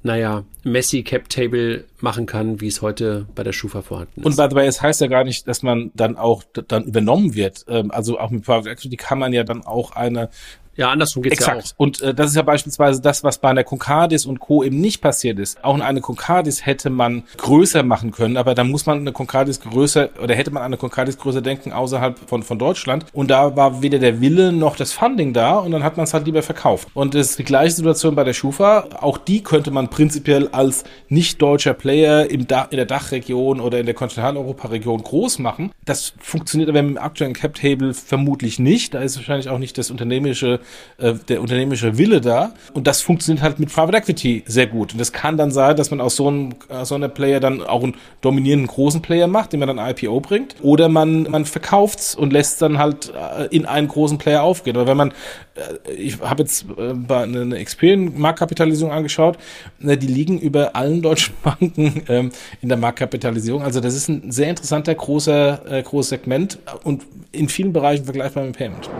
naja, 0.02 0.44
messy 0.64 1.02
Cap 1.02 1.28
Table 1.28 1.84
machen 2.00 2.26
kann, 2.26 2.60
wie 2.60 2.68
es 2.68 2.82
heute 2.82 3.26
bei 3.34 3.42
der 3.42 3.52
Schufa 3.52 3.82
vorhanden 3.82 4.20
ist. 4.20 4.26
Und 4.26 4.36
by 4.36 4.46
the 4.48 4.56
way, 4.56 4.66
es 4.66 4.80
heißt 4.80 5.00
ja 5.00 5.08
gar 5.08 5.24
nicht, 5.24 5.46
dass 5.48 5.62
man 5.62 5.90
dann 5.94 6.16
auch 6.16 6.44
dann 6.68 6.84
übernommen 6.84 7.34
wird. 7.34 7.64
Ähm, 7.68 7.90
also 7.90 8.18
auch 8.18 8.30
mit 8.30 8.44
Private 8.44 8.70
Equity 8.70 8.96
kann 8.96 9.18
man 9.18 9.32
ja 9.32 9.44
dann 9.44 9.64
auch 9.64 9.90
eine 9.92 10.30
ja, 10.76 10.90
andersrum 10.90 11.22
geht's 11.22 11.38
Exakt. 11.38 11.56
ja 11.56 11.62
auch. 11.62 11.72
Und 11.76 12.00
äh, 12.00 12.14
das 12.14 12.30
ist 12.30 12.36
ja 12.36 12.42
beispielsweise 12.42 13.02
das, 13.02 13.24
was 13.24 13.38
bei 13.38 13.50
einer 13.50 13.64
Concardis 13.64 14.26
und 14.26 14.40
Co. 14.40 14.62
eben 14.62 14.80
nicht 14.80 15.00
passiert 15.00 15.38
ist. 15.38 15.62
Auch 15.64 15.78
eine 15.78 16.00
Concardis 16.00 16.64
hätte 16.64 16.90
man 16.90 17.24
größer 17.36 17.82
machen 17.82 18.12
können, 18.12 18.36
aber 18.36 18.54
dann 18.54 18.70
muss 18.70 18.86
man 18.86 19.00
eine 19.00 19.12
Concardis 19.12 19.60
größer 19.60 20.10
oder 20.22 20.34
hätte 20.34 20.50
man 20.50 20.62
eine 20.62 20.76
Concardis 20.76 21.18
größer 21.18 21.42
denken 21.42 21.72
außerhalb 21.72 22.18
von, 22.28 22.42
von 22.42 22.58
Deutschland. 22.58 23.06
Und 23.12 23.30
da 23.30 23.56
war 23.56 23.82
weder 23.82 23.98
der 23.98 24.20
Wille 24.20 24.52
noch 24.52 24.76
das 24.76 24.92
Funding 24.92 25.32
da 25.32 25.58
und 25.58 25.72
dann 25.72 25.82
hat 25.82 25.96
man 25.96 26.04
es 26.04 26.14
halt 26.14 26.26
lieber 26.26 26.42
verkauft. 26.42 26.88
Und 26.94 27.14
es 27.14 27.30
ist 27.30 27.38
die 27.38 27.44
gleiche 27.44 27.72
Situation 27.72 28.14
bei 28.14 28.24
der 28.24 28.32
Schufa. 28.32 28.86
Auch 29.00 29.18
die 29.18 29.42
könnte 29.42 29.70
man 29.70 29.88
prinzipiell 29.88 30.48
als 30.48 30.84
nicht 31.08 31.42
deutscher 31.42 31.74
Player 31.74 32.30
im 32.30 32.46
da 32.46 32.62
in 32.70 32.76
der 32.76 32.86
Dachregion 32.86 33.60
oder 33.60 33.78
in 33.78 33.86
der 33.86 33.94
Kontinentaleuropa-Region 33.94 35.02
groß 35.02 35.40
machen. 35.40 35.72
Das 35.84 36.14
funktioniert 36.20 36.70
aber 36.70 36.82
mit 36.82 36.96
dem 36.96 37.02
aktuellen 37.02 37.34
Cap-Table 37.34 37.94
vermutlich 37.94 38.58
nicht. 38.58 38.94
Da 38.94 39.00
ist 39.00 39.16
wahrscheinlich 39.16 39.48
auch 39.48 39.58
nicht 39.58 39.76
das 39.76 39.90
unternehmerische 39.90 40.59
äh, 41.00 41.14
der 41.28 41.40
unternehmerische 41.40 41.98
Wille 41.98 42.20
da. 42.20 42.52
Und 42.72 42.86
das 42.86 43.00
funktioniert 43.00 43.42
halt 43.42 43.58
mit 43.58 43.72
Private 43.72 43.96
Equity 43.96 44.44
sehr 44.46 44.66
gut. 44.66 44.92
Und 44.92 45.00
es 45.00 45.12
kann 45.12 45.36
dann 45.36 45.50
sein, 45.50 45.76
dass 45.76 45.90
man 45.90 46.00
aus 46.00 46.16
so 46.16 46.28
einem, 46.28 46.50
aus 46.68 46.88
so 46.88 46.94
einer 46.94 47.08
Player 47.08 47.40
dann 47.40 47.62
auch 47.62 47.82
einen 47.82 47.96
dominierenden 48.20 48.68
großen 48.68 49.00
Player 49.02 49.26
macht, 49.26 49.52
den 49.52 49.60
man 49.60 49.74
dann 49.74 49.78
IPO 49.78 50.20
bringt. 50.20 50.56
Oder 50.62 50.88
man, 50.88 51.22
man 51.24 51.44
verkauft's 51.44 52.14
und 52.14 52.32
lässt 52.32 52.60
dann 52.62 52.78
halt 52.78 53.12
äh, 53.14 53.46
in 53.46 53.66
einen 53.66 53.88
großen 53.88 54.18
Player 54.18 54.42
aufgehen. 54.42 54.76
Oder 54.76 54.86
wenn 54.86 54.96
man, 54.96 55.10
äh, 55.54 55.92
ich 55.92 56.20
habe 56.20 56.42
jetzt 56.42 56.66
eine 57.08 57.56
Experian-Marktkapitalisierung 57.56 58.92
angeschaut, 58.92 59.38
die 59.78 60.06
liegen 60.06 60.38
über 60.38 60.76
allen 60.76 61.02
deutschen 61.10 61.34
Banken 61.42 62.02
ähm, 62.08 62.30
in 62.60 62.68
der 62.68 62.78
Marktkapitalisierung. 62.78 63.62
Also 63.62 63.80
das 63.80 63.94
ist 63.94 64.08
ein 64.08 64.30
sehr 64.30 64.50
interessanter, 64.50 64.94
großer, 64.94 65.82
großes 65.84 66.10
Segment 66.10 66.58
und 66.84 67.04
in 67.32 67.48
vielen 67.48 67.72
Bereichen 67.72 68.04
vergleichbar 68.04 68.44
mit 68.44 68.56
Payment. 68.56 68.90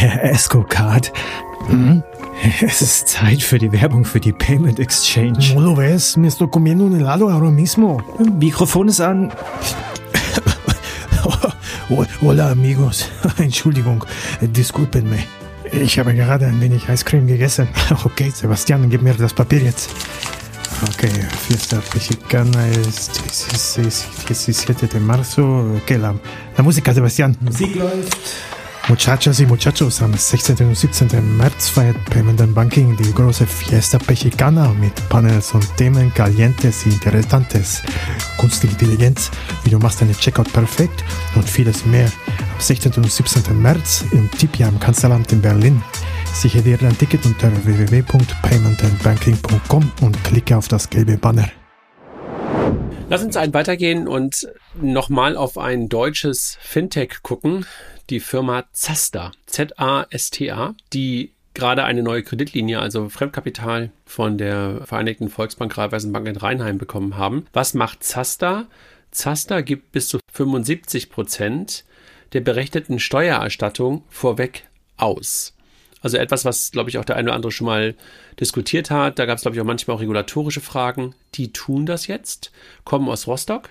Herr 0.00 0.24
äh, 0.24 0.30
Escocard, 0.30 1.12
hm? 1.66 2.02
es 2.62 2.80
ist 2.80 3.08
Zeit 3.08 3.42
für 3.42 3.58
die 3.58 3.70
Werbung 3.70 4.06
für 4.06 4.18
die 4.18 4.32
Payment 4.32 4.80
Exchange. 4.80 5.52
No 5.54 5.60
lo 5.60 5.76
ves, 5.76 6.16
me 6.16 6.26
estoy 6.26 6.48
comiendo 6.48 6.86
un 6.86 6.96
helado 6.96 7.28
ahora 7.28 7.50
mismo. 7.50 8.00
Mikrofon 8.38 8.88
ist 8.88 9.02
an. 9.02 9.30
Hola 12.22 12.50
amigos, 12.50 13.10
Entschuldigung, 13.36 14.02
disculpenme. 14.40 15.18
Ich 15.70 15.98
habe 15.98 16.14
gerade 16.14 16.46
ein 16.46 16.58
wenig 16.62 16.88
Eiscreme 16.88 17.26
gegessen. 17.26 17.68
Okay, 18.02 18.30
Sebastian, 18.30 18.88
gib 18.88 19.02
mir 19.02 19.12
das 19.12 19.34
Papier 19.34 19.60
jetzt. 19.60 19.90
Okay, 20.88 21.10
fiesta 21.46 21.76
mexicana 21.92 22.66
es 22.68 23.10
17 24.46 24.76
de 24.88 24.98
marzo. 24.98 25.76
Okay, 25.82 25.98
la, 25.98 26.14
la 26.56 26.62
música, 26.62 26.94
Sebastian. 26.94 27.36
Musik 27.42 27.74
läuft. 27.74 28.59
Muchachas 28.90 29.38
y 29.38 29.46
muchachos, 29.46 30.02
am 30.02 30.14
16. 30.14 30.66
und 30.66 30.74
17. 30.74 31.36
März 31.36 31.68
feiert 31.68 31.96
Payment 32.06 32.40
and 32.40 32.56
Banking 32.56 32.96
die 32.96 33.14
große 33.14 33.46
Fiesta 33.46 34.00
Mexicana 34.08 34.74
mit 34.80 34.92
Panels 35.08 35.54
und 35.54 35.64
Themen 35.76 36.12
calientes 36.12 36.84
y 36.86 36.94
interesantes. 36.94 37.84
Künstliche 38.36 38.74
Intelligenz, 38.74 39.30
wie 39.62 39.70
du 39.70 39.78
machst 39.78 40.00
deine 40.00 40.12
Checkout 40.12 40.52
perfekt 40.52 41.04
und 41.36 41.48
vieles 41.48 41.86
mehr. 41.86 42.06
Am 42.06 42.58
16. 42.58 42.94
und 42.94 43.12
17. 43.12 43.62
März 43.62 44.04
im 44.10 44.28
Tipia 44.32 44.66
am 44.66 44.80
Kanzleramt 44.80 45.30
in 45.30 45.40
Berlin. 45.40 45.80
Sichere 46.34 46.62
dir 46.62 46.76
dein 46.76 46.98
Ticket 46.98 47.24
unter 47.24 47.52
www.paymentandbanking.com 47.64 49.92
und 50.00 50.24
klicke 50.24 50.56
auf 50.56 50.66
das 50.66 50.90
gelbe 50.90 51.16
Banner. 51.16 51.48
Lass 53.08 53.22
uns 53.22 53.36
einen 53.36 53.54
weitergehen 53.54 54.08
und 54.08 54.48
nochmal 54.80 55.36
auf 55.36 55.58
ein 55.58 55.88
deutsches 55.88 56.58
Fintech 56.60 57.22
gucken 57.22 57.66
die 58.10 58.20
Firma 58.20 58.64
Zasta, 58.72 59.32
Z-A-S-T-A, 59.46 60.74
die 60.92 61.32
gerade 61.54 61.84
eine 61.84 62.02
neue 62.02 62.22
Kreditlinie, 62.22 62.80
also 62.80 63.08
Fremdkapital 63.08 63.90
von 64.04 64.38
der 64.38 64.82
Vereinigten 64.84 65.28
Volksbank 65.28 65.76
Raiffeisenbank 65.76 66.26
in 66.26 66.36
Rheinheim 66.36 66.78
bekommen 66.78 67.16
haben. 67.16 67.46
Was 67.52 67.74
macht 67.74 68.04
Zasta? 68.04 68.66
Zasta 69.10 69.60
gibt 69.60 69.92
bis 69.92 70.08
zu 70.08 70.18
75 70.32 71.10
Prozent 71.10 71.84
der 72.32 72.40
berechneten 72.40 73.00
Steuererstattung 73.00 74.04
vorweg 74.08 74.68
aus. 74.96 75.56
Also 76.02 76.16
etwas, 76.16 76.44
was, 76.44 76.70
glaube 76.70 76.88
ich, 76.88 76.98
auch 76.98 77.04
der 77.04 77.16
eine 77.16 77.28
oder 77.28 77.34
andere 77.34 77.52
schon 77.52 77.66
mal 77.66 77.94
diskutiert 78.38 78.90
hat. 78.90 79.18
Da 79.18 79.26
gab 79.26 79.36
es, 79.36 79.42
glaube 79.42 79.56
ich, 79.56 79.60
auch 79.60 79.66
manchmal 79.66 79.96
auch 79.96 80.00
regulatorische 80.00 80.60
Fragen. 80.60 81.14
Die 81.34 81.52
tun 81.52 81.86
das 81.86 82.06
jetzt, 82.06 82.52
kommen 82.84 83.08
aus 83.08 83.26
Rostock 83.26 83.70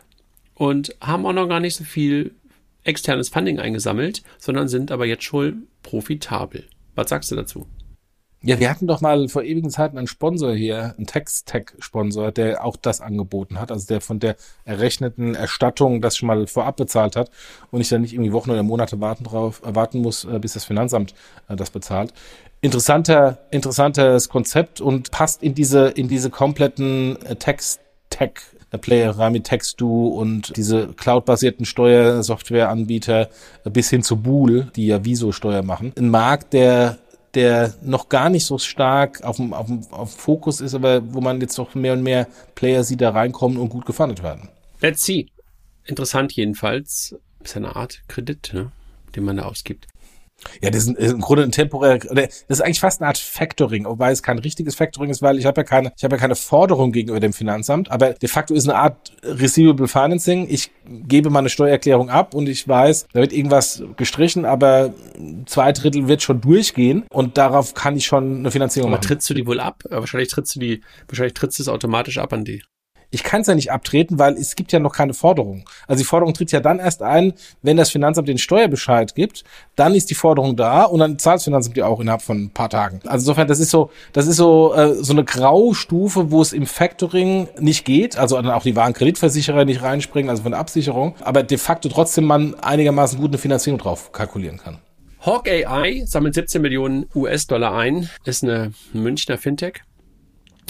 und 0.53 0.95
haben 1.01 1.25
auch 1.25 1.33
noch 1.33 1.47
gar 1.47 1.59
nicht 1.59 1.75
so 1.75 1.83
viel 1.83 2.35
externes 2.89 3.29
Funding 3.29 3.59
eingesammelt, 3.59 4.23
sondern 4.37 4.67
sind 4.67 4.91
aber 4.91 5.05
jetzt 5.05 5.23
schon 5.23 5.67
profitabel. 5.83 6.65
Was 6.95 7.09
sagst 7.09 7.31
du 7.31 7.35
dazu? 7.35 7.65
Ja, 8.41 8.57
wir 8.57 8.69
hatten 8.69 8.87
doch 8.87 9.01
mal 9.01 9.27
vor 9.27 9.43
ewigen 9.43 9.69
Zeiten 9.69 9.97
einen 9.97 10.07
Sponsor 10.07 10.53
hier, 10.53 10.95
einen 10.97 11.07
Text-Tech-Sponsor, 11.07 12.31
der 12.31 12.63
auch 12.63 12.77
das 12.77 13.01
angeboten 13.01 13.59
hat, 13.59 13.69
also 13.69 13.85
der 13.85 13.99
von 13.99 14.19
der 14.19 14.37
errechneten 14.63 15.35
Erstattung 15.35 16.01
das 16.01 16.15
schon 16.15 16.27
mal 16.27 16.47
vorab 16.47 16.77
bezahlt 16.77 17.17
hat 17.17 17.31
und 17.69 17.81
ich 17.81 17.89
dann 17.89 18.01
nicht 18.01 18.13
irgendwie 18.13 18.31
Wochen 18.31 18.51
oder 18.51 18.63
Monate 18.63 19.01
warten 19.01 19.25
drauf, 19.25 19.61
äh, 19.65 19.75
warten 19.75 19.99
muss, 19.99 20.23
äh, 20.23 20.39
bis 20.39 20.53
das 20.53 20.63
Finanzamt 20.63 21.13
äh, 21.49 21.57
das 21.57 21.69
bezahlt. 21.69 22.13
Interessanter, 22.61 23.39
interessantes 23.51 24.29
Konzept 24.29 24.79
und 24.79 25.11
passt 25.11 25.43
in 25.43 25.53
diese, 25.53 25.89
in 25.89 26.07
diese 26.07 26.29
kompletten 26.29 27.17
Text-Tech 27.39 28.39
Player 28.77 29.29
mit 29.29 29.45
Textu 29.45 30.07
und 30.07 30.55
diese 30.55 30.87
cloud-basierten 30.87 31.65
Steuersoftwareanbieter 31.65 33.29
bis 33.65 33.89
hin 33.89 34.03
zu 34.03 34.17
Bool, 34.17 34.71
die 34.75 34.87
ja 34.87 35.03
Viso-Steuer 35.03 35.63
machen. 35.63 35.93
Ein 35.97 36.09
Markt, 36.09 36.53
der 36.53 36.97
der 37.33 37.73
noch 37.83 38.09
gar 38.09 38.29
nicht 38.29 38.45
so 38.45 38.57
stark 38.57 39.23
auf 39.23 39.37
dem, 39.37 39.53
auf 39.53 39.67
dem, 39.67 39.81
auf 39.91 40.13
dem 40.13 40.19
Fokus 40.19 40.61
ist, 40.61 40.73
aber 40.73 41.13
wo 41.13 41.21
man 41.21 41.39
jetzt 41.41 41.57
doch 41.57 41.75
mehr 41.75 41.93
und 41.93 42.03
mehr 42.03 42.27
Player 42.55 42.83
sieht, 42.83 43.01
da 43.01 43.11
reinkommen 43.11 43.57
und 43.57 43.69
gut 43.69 43.85
gefundet 43.85 44.23
werden. 44.23 44.49
Let's 44.81 45.03
see. 45.03 45.27
Interessant 45.85 46.33
jedenfalls. 46.33 47.15
Ist 47.43 47.55
eine 47.55 47.75
Art 47.75 48.01
Kredit, 48.07 48.51
ne? 48.53 48.71
den 49.15 49.23
man 49.23 49.37
da 49.37 49.43
ausgibt. 49.43 49.87
Ja, 50.61 50.69
das 50.69 50.87
ist 50.87 50.97
im 50.97 51.21
Grunde 51.21 51.43
ein 51.43 51.51
temporärer, 51.51 51.99
das 51.99 52.43
ist 52.47 52.61
eigentlich 52.61 52.79
fast 52.79 53.01
eine 53.01 53.07
Art 53.07 53.17
Factoring, 53.17 53.85
wobei 53.85 54.11
es 54.11 54.23
kein 54.23 54.39
richtiges 54.39 54.75
Factoring 54.75 55.09
ist, 55.09 55.21
weil 55.21 55.37
ich 55.37 55.45
habe 55.45 55.61
ja 55.61 55.63
keine, 55.63 55.91
ich 55.97 56.03
habe 56.03 56.15
ja 56.15 56.19
keine 56.19 56.35
Forderung 56.35 56.91
gegenüber 56.91 57.19
dem 57.19 57.33
Finanzamt, 57.33 57.91
aber 57.91 58.13
de 58.13 58.29
facto 58.29 58.53
ist 58.53 58.67
eine 58.67 58.77
Art 58.77 59.11
Receivable 59.23 59.87
Financing. 59.87 60.47
Ich 60.49 60.71
gebe 60.85 61.29
mal 61.29 61.39
eine 61.39 61.49
Steuererklärung 61.49 62.09
ab 62.09 62.33
und 62.33 62.49
ich 62.49 62.67
weiß, 62.67 63.07
da 63.13 63.19
wird 63.19 63.33
irgendwas 63.33 63.83
gestrichen, 63.97 64.45
aber 64.45 64.93
zwei 65.45 65.71
Drittel 65.71 66.07
wird 66.07 66.21
schon 66.21 66.41
durchgehen 66.41 67.05
und 67.09 67.37
darauf 67.37 67.73
kann 67.73 67.95
ich 67.95 68.05
schon 68.05 68.39
eine 68.39 68.51
Finanzierung 68.51 68.89
aber 68.89 68.97
machen. 68.97 69.07
trittst 69.07 69.29
du 69.29 69.33
die 69.33 69.45
wohl 69.45 69.59
ab? 69.59 69.83
Wahrscheinlich 69.89 70.29
trittst 70.29 70.55
du 70.55 70.59
die, 70.59 70.81
wahrscheinlich 71.07 71.33
trittst 71.33 71.59
du 71.59 71.63
es 71.63 71.69
automatisch 71.69 72.17
ab 72.17 72.33
an 72.33 72.45
die. 72.45 72.63
Ich 73.11 73.23
kann 73.23 73.41
es 73.41 73.47
ja 73.47 73.55
nicht 73.55 73.71
abtreten, 73.71 74.19
weil 74.19 74.33
es 74.33 74.55
gibt 74.55 74.71
ja 74.71 74.79
noch 74.79 74.93
keine 74.93 75.13
Forderung. 75.13 75.65
Also 75.87 76.01
die 76.01 76.05
Forderung 76.05 76.33
tritt 76.33 76.51
ja 76.51 76.59
dann 76.59 76.79
erst 76.79 77.01
ein, 77.01 77.33
wenn 77.61 77.77
das 77.77 77.89
Finanzamt 77.89 78.27
den 78.27 78.37
Steuerbescheid 78.37 79.15
gibt. 79.15 79.43
Dann 79.75 79.95
ist 79.95 80.09
die 80.09 80.15
Forderung 80.15 80.55
da 80.55 80.83
und 80.83 80.99
dann 80.99 81.17
zahlt 81.17 81.37
das 81.37 81.45
Finanzamt 81.45 81.75
die 81.75 81.83
auch 81.83 81.99
innerhalb 81.99 82.21
von 82.21 82.43
ein 82.43 82.49
paar 82.51 82.69
Tagen. 82.69 82.99
Also 83.05 83.23
insofern, 83.23 83.47
das 83.47 83.59
ist 83.59 83.71
so, 83.71 83.89
das 84.13 84.27
ist 84.27 84.37
so 84.37 84.73
äh, 84.75 84.93
so 84.93 85.13
eine 85.13 85.23
Graustufe, 85.23 86.31
wo 86.31 86.41
es 86.41 86.53
im 86.53 86.65
Factoring 86.65 87.47
nicht 87.59 87.85
geht. 87.85 88.17
Also 88.17 88.35
dann 88.35 88.51
auch 88.51 88.63
die 88.63 88.75
Warenkreditversicherer 88.75 89.65
nicht 89.65 89.81
reinspringen, 89.81 90.29
also 90.29 90.43
von 90.43 90.51
der 90.51 90.59
Absicherung. 90.59 91.15
Aber 91.21 91.41
de 91.43 91.57
facto 91.57 91.89
trotzdem 91.89 92.25
man 92.25 92.55
einigermaßen 92.55 93.19
gut 93.19 93.31
eine 93.31 93.37
Finanzierung 93.37 93.79
drauf 93.79 94.11
kalkulieren 94.11 94.57
kann. 94.57 94.79
Hawk 95.21 95.49
AI 95.49 96.03
sammelt 96.05 96.33
17 96.33 96.61
Millionen 96.61 97.05
US-Dollar 97.13 97.75
ein, 97.75 98.09
ist 98.23 98.43
eine 98.43 98.71
Münchner 98.93 99.37
Fintech. 99.37 99.81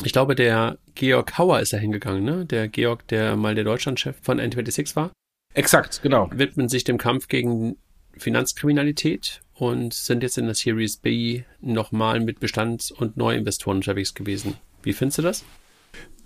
Ich 0.03 0.13
glaube, 0.13 0.35
der 0.35 0.77
Georg 0.95 1.37
Hauer 1.37 1.59
ist 1.59 1.73
da 1.73 1.77
hingegangen, 1.77 2.23
ne? 2.23 2.45
Der 2.45 2.67
Georg, 2.69 3.07
der 3.07 3.35
mal 3.35 3.55
der 3.55 3.65
Deutschlandchef 3.65 4.15
von 4.21 4.39
N26 4.39 4.95
war. 4.95 5.11
Exakt, 5.53 6.01
genau. 6.01 6.29
Widmen 6.33 6.69
sich 6.69 6.83
dem 6.83 6.97
Kampf 6.97 7.27
gegen 7.27 7.75
Finanzkriminalität 8.17 9.41
und 9.53 9.93
sind 9.93 10.23
jetzt 10.23 10.37
in 10.37 10.45
der 10.45 10.55
Series 10.55 10.97
B 10.97 11.43
nochmal 11.59 12.21
mit 12.21 12.39
Bestands- 12.39 12.91
und 12.91 13.17
Neuinvestoren 13.17 13.79
unterwegs 13.79 14.13
gewesen. 14.13 14.55
Wie 14.83 14.93
findest 14.93 15.17
du 15.17 15.21
das? 15.23 15.43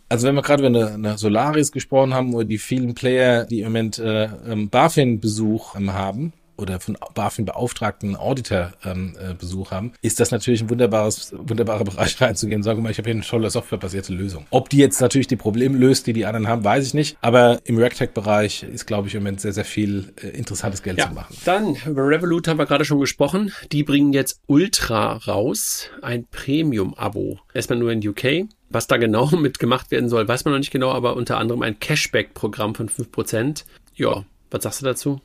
Also 0.10 0.28
wenn 0.28 0.36
wir 0.36 0.44
gerade 0.44 0.68
über 0.68 0.94
eine, 0.94 1.18
Solaris 1.18 1.72
gesprochen 1.72 2.14
haben, 2.14 2.36
oder 2.36 2.46
die 2.46 2.60
vielen 2.60 2.94
Player, 2.94 3.46
die 3.46 3.62
im 3.62 3.68
Moment 3.68 3.98
äh, 3.98 4.30
BaFin-Besuch 4.70 5.76
ähm, 5.76 5.94
haben, 5.94 6.34
oder 6.58 6.80
von 6.80 6.98
BaFin 7.16 7.46
beauftragten 7.46 8.16
Auditor 8.16 8.74
ähm, 8.86 9.16
äh, 9.20 9.34
Besuch 9.34 9.72
haben, 9.72 9.94
ist 10.02 10.20
das 10.20 10.32
natürlich 10.32 10.62
ein 10.62 10.70
wunderbares, 10.70 11.34
wunderbarer 11.38 11.84
Bereich 11.84 12.20
reinzugehen 12.22 12.60
und 12.60 12.64
sagen, 12.64 12.82
mal, 12.84 12.92
ich 12.92 12.98
habe 12.98 13.08
hier 13.10 13.16
eine 13.16 13.24
tolle 13.26 13.50
softwarebasierte 13.50 14.14
Lösung. 14.14 14.46
Ob 14.52 14.70
die 14.70 14.78
jetzt 14.78 15.02
natürlich 15.02 15.28
die 15.28 15.36
Probleme 15.36 15.78
löst, 15.78 16.08
die 16.08 16.14
die 16.14 16.26
anderen 16.26 16.48
haben, 16.48 16.64
weiß 16.64 16.86
ich 16.88 16.94
nicht. 16.94 17.18
Aber 17.22 17.60
im 17.66 17.78
RegTech-Bereich 17.78 18.64
ist, 18.64 18.86
glaube 18.86 19.08
ich, 19.08 19.16
im 19.16 19.24
Moment 19.24 19.42
sehr, 19.42 19.54
sehr 19.54 19.66
viel 19.66 20.14
äh, 20.22 20.28
interessantes 20.28 20.84
Geld 20.84 20.98
Ja, 20.98 21.08
zu 21.10 21.14
machen. 21.16 21.36
dann 21.46 21.76
über 21.86 22.08
Revolut 22.08 22.48
haben 22.48 22.58
wir 22.60 22.66
gerade 22.66 22.86
schon 22.86 23.00
gesprochen. 23.00 23.52
Die 23.72 23.84
bringen 23.84 24.14
jetzt 24.14 24.40
Ultra 24.48 25.14
raus, 25.18 25.90
ein 26.02 26.26
Premium-Abo. 26.30 27.40
Erstmal 27.54 27.80
nur 27.80 27.92
in 27.92 28.08
UK. 28.08 28.48
Was 28.70 28.88
da 28.88 28.98
genau 28.98 29.28
mitgemacht 29.32 29.92
werden 29.92 30.10
soll, 30.10 30.28
weiß 30.28 30.46
man 30.46 30.54
noch 30.54 30.60
nicht 30.60 30.72
genau, 30.72 30.92
aber 30.92 31.16
unter 31.16 31.38
anderem 31.38 31.62
ein 31.62 31.80
Cashback-Programm 31.80 32.76
von 32.76 32.90
5%. 32.90 33.64
Ja, 33.96 34.24
was 34.52 34.64
sagst 34.64 34.82
du 34.82 34.86
dazu? 34.86 35.22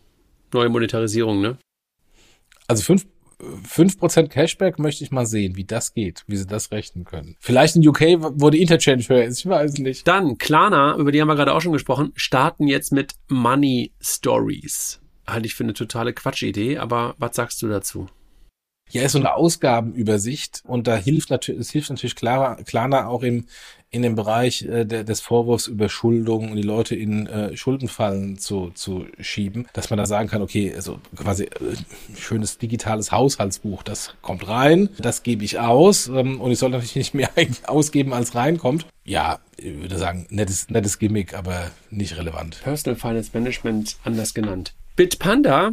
Neue 0.52 0.68
Monetarisierung, 0.68 1.40
ne? 1.40 1.58
Also 2.66 2.82
fünf 2.82 3.06
5% 3.40 4.28
Cashback 4.28 4.78
möchte 4.78 5.04
ich 5.04 5.12
mal 5.12 5.26
sehen, 5.26 5.54
wie 5.54 5.64
das 5.64 5.94
geht, 5.94 6.24
wie 6.26 6.36
sie 6.36 6.46
das 6.46 6.72
rechnen 6.72 7.04
können. 7.04 7.36
Vielleicht 7.38 7.76
in 7.76 7.86
UK, 7.86 8.00
wo 8.20 8.50
die 8.50 8.60
Interchange 8.60 9.08
höher 9.08 9.24
ist, 9.24 9.38
ich 9.38 9.46
weiß 9.46 9.78
nicht. 9.78 10.08
Dann, 10.08 10.38
Klarna, 10.38 10.96
über 10.96 11.12
die 11.12 11.20
haben 11.20 11.28
wir 11.28 11.36
gerade 11.36 11.54
auch 11.54 11.60
schon 11.60 11.72
gesprochen, 11.72 12.12
starten 12.16 12.66
jetzt 12.66 12.90
mit 12.90 13.14
Money 13.28 13.92
Stories. 14.00 15.00
Halte 15.26 15.46
ich 15.46 15.54
für 15.54 15.62
eine 15.62 15.74
totale 15.74 16.12
Quatschidee, 16.12 16.78
aber 16.78 17.14
was 17.18 17.36
sagst 17.36 17.62
du 17.62 17.68
dazu? 17.68 18.08
Ja, 18.90 19.02
ist 19.02 19.12
so 19.12 19.18
eine 19.18 19.34
Ausgabenübersicht 19.34 20.62
und 20.64 20.86
da 20.86 20.96
hilft 20.96 21.30
natürlich, 21.30 21.60
es 21.60 21.70
hilft 21.70 21.90
natürlich 21.90 22.16
Klarna, 22.16 22.54
Klarna 22.64 23.06
auch 23.06 23.22
im, 23.22 23.46
in 23.90 24.02
dem 24.02 24.14
Bereich 24.14 24.62
äh, 24.62 24.84
der, 24.84 25.04
des 25.04 25.20
Vorwurfs 25.20 25.66
Überschuldung 25.66 26.50
und 26.50 26.56
die 26.56 26.62
Leute 26.62 26.94
in 26.94 27.26
äh, 27.26 27.56
Schuldenfallen 27.56 28.38
zu, 28.38 28.70
zu 28.74 29.06
schieben, 29.18 29.66
dass 29.72 29.90
man 29.90 29.98
da 29.98 30.06
sagen 30.06 30.28
kann, 30.28 30.42
okay, 30.42 30.74
also 30.74 30.98
quasi 31.16 31.44
äh, 31.44 31.48
schönes 32.16 32.58
digitales 32.58 33.12
Haushaltsbuch, 33.12 33.82
das 33.82 34.14
kommt 34.20 34.46
rein, 34.46 34.90
das 34.98 35.22
gebe 35.22 35.44
ich 35.44 35.58
aus 35.58 36.08
ähm, 36.08 36.40
und 36.40 36.50
ich 36.50 36.58
soll 36.58 36.70
natürlich 36.70 36.96
nicht 36.96 37.14
mehr 37.14 37.30
eigentlich 37.36 37.68
ausgeben, 37.68 38.12
als 38.12 38.34
reinkommt. 38.34 38.86
Ja, 39.04 39.38
ich 39.56 39.80
würde 39.80 39.96
sagen, 39.96 40.26
nettes, 40.28 40.68
nettes 40.68 40.98
Gimmick, 40.98 41.34
aber 41.34 41.70
nicht 41.90 42.16
relevant. 42.16 42.60
Personal 42.62 42.98
Finance 42.98 43.30
Management, 43.32 43.96
anders 44.04 44.34
genannt. 44.34 44.74
Bitpanda 44.96 45.72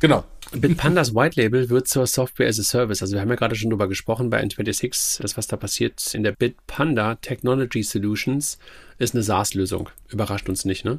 Genau. 0.00 0.24
Bitpandas 0.52 1.14
White 1.14 1.40
Label 1.40 1.70
wird 1.70 1.86
zur 1.86 2.06
Software 2.06 2.48
as 2.48 2.58
a 2.58 2.64
Service. 2.64 3.02
Also 3.02 3.14
wir 3.14 3.20
haben 3.20 3.28
ja 3.28 3.36
gerade 3.36 3.54
schon 3.54 3.70
drüber 3.70 3.88
gesprochen 3.88 4.30
bei 4.30 4.42
N26. 4.42 5.22
Das, 5.22 5.36
was 5.36 5.46
da 5.46 5.56
passiert 5.56 6.12
in 6.12 6.24
der 6.24 6.32
Bitpanda 6.32 7.14
Technology 7.16 7.84
Solutions, 7.84 8.58
ist 8.98 9.14
eine 9.14 9.22
SaaS-Lösung. 9.22 9.90
Überrascht 10.08 10.48
uns 10.48 10.64
nicht, 10.64 10.84
ne? 10.84 10.98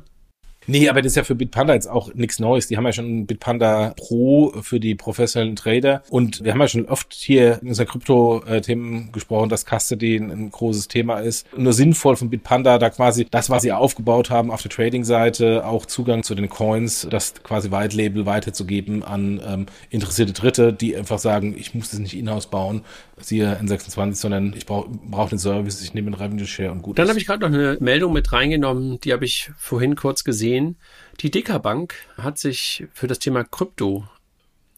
Nee, 0.72 0.88
aber 0.88 1.02
das 1.02 1.12
ist 1.12 1.16
ja 1.18 1.26
für 1.26 1.36
Bitpanda 1.36 1.74
jetzt 1.74 1.90
auch 1.90 2.14
nichts 2.14 2.40
Neues. 2.40 2.68
Die 2.68 2.78
haben 2.78 2.86
ja 2.86 2.94
schon 2.94 3.26
Bitpanda 3.26 3.94
Pro 3.98 4.54
für 4.62 4.80
die 4.80 4.96
professionellen 4.96 5.58
Trader. 5.58 6.02
Und 6.10 6.46
wir 6.46 6.54
haben 6.54 6.62
ja 6.62 6.68
schon 6.70 6.86
oft 6.86 7.12
hier 7.12 7.60
in 7.62 7.68
unseren 7.68 7.88
Krypto-Themen 7.88 9.12
gesprochen, 9.12 9.50
dass 9.50 9.66
Custody 9.66 10.16
ein, 10.16 10.50
großes 10.50 10.88
Thema 10.88 11.20
ist. 11.20 11.46
Nur 11.58 11.74
sinnvoll 11.74 12.16
von 12.16 12.30
Bitpanda 12.30 12.78
da 12.78 12.90
quasi 12.90 13.28
das, 13.30 13.50
was 13.50 13.64
sie 13.64 13.74
aufgebaut 13.74 14.30
haben 14.30 14.50
auf 14.50 14.62
der 14.62 14.72
Trading-Seite, 14.72 15.66
auch 15.66 15.86
Zugang 15.86 16.24
zu 16.24 16.36
den 16.36 16.48
Coins, 16.48 17.06
das 17.10 17.34
quasi 17.44 17.70
White 17.70 17.98
Label 17.98 18.26
weiterzugeben 18.26 19.04
an 19.04 19.42
ähm, 19.46 19.66
interessierte 19.90 20.32
Dritte, 20.32 20.72
die 20.72 20.96
einfach 20.96 21.20
sagen, 21.20 21.54
ich 21.58 21.76
muss 21.76 21.92
das 21.92 22.00
nicht 22.00 22.18
in-house 22.18 22.48
bauen, 22.48 22.84
siehe 23.22 23.60
N26, 23.60 24.16
sondern 24.16 24.54
ich 24.56 24.66
brauche 24.66 24.90
brauch 24.90 25.30
den 25.30 25.40
Service, 25.40 25.82
ich 25.82 25.94
nehme 25.94 26.08
einen 26.08 26.16
Revenue 26.16 26.46
Share 26.46 26.72
und 26.72 26.82
gut. 26.82 27.00
Dann 27.00 27.08
habe 27.08 27.20
ich 27.20 27.26
gerade 27.26 27.42
noch 27.42 27.54
eine 27.56 27.78
Meldung 27.80 28.14
mit 28.14 28.32
reingenommen, 28.32 29.00
die 29.00 29.14
habe 29.14 29.26
ich 29.26 29.52
vorhin 29.58 29.96
kurz 29.96 30.24
gesehen. 30.24 30.78
Die 31.20 31.32
Dekabank 31.32 31.96
hat 32.18 32.38
sich 32.38 32.86
für 32.94 33.08
das 33.08 33.20
Thema 33.20 33.44
Krypto 33.44 34.08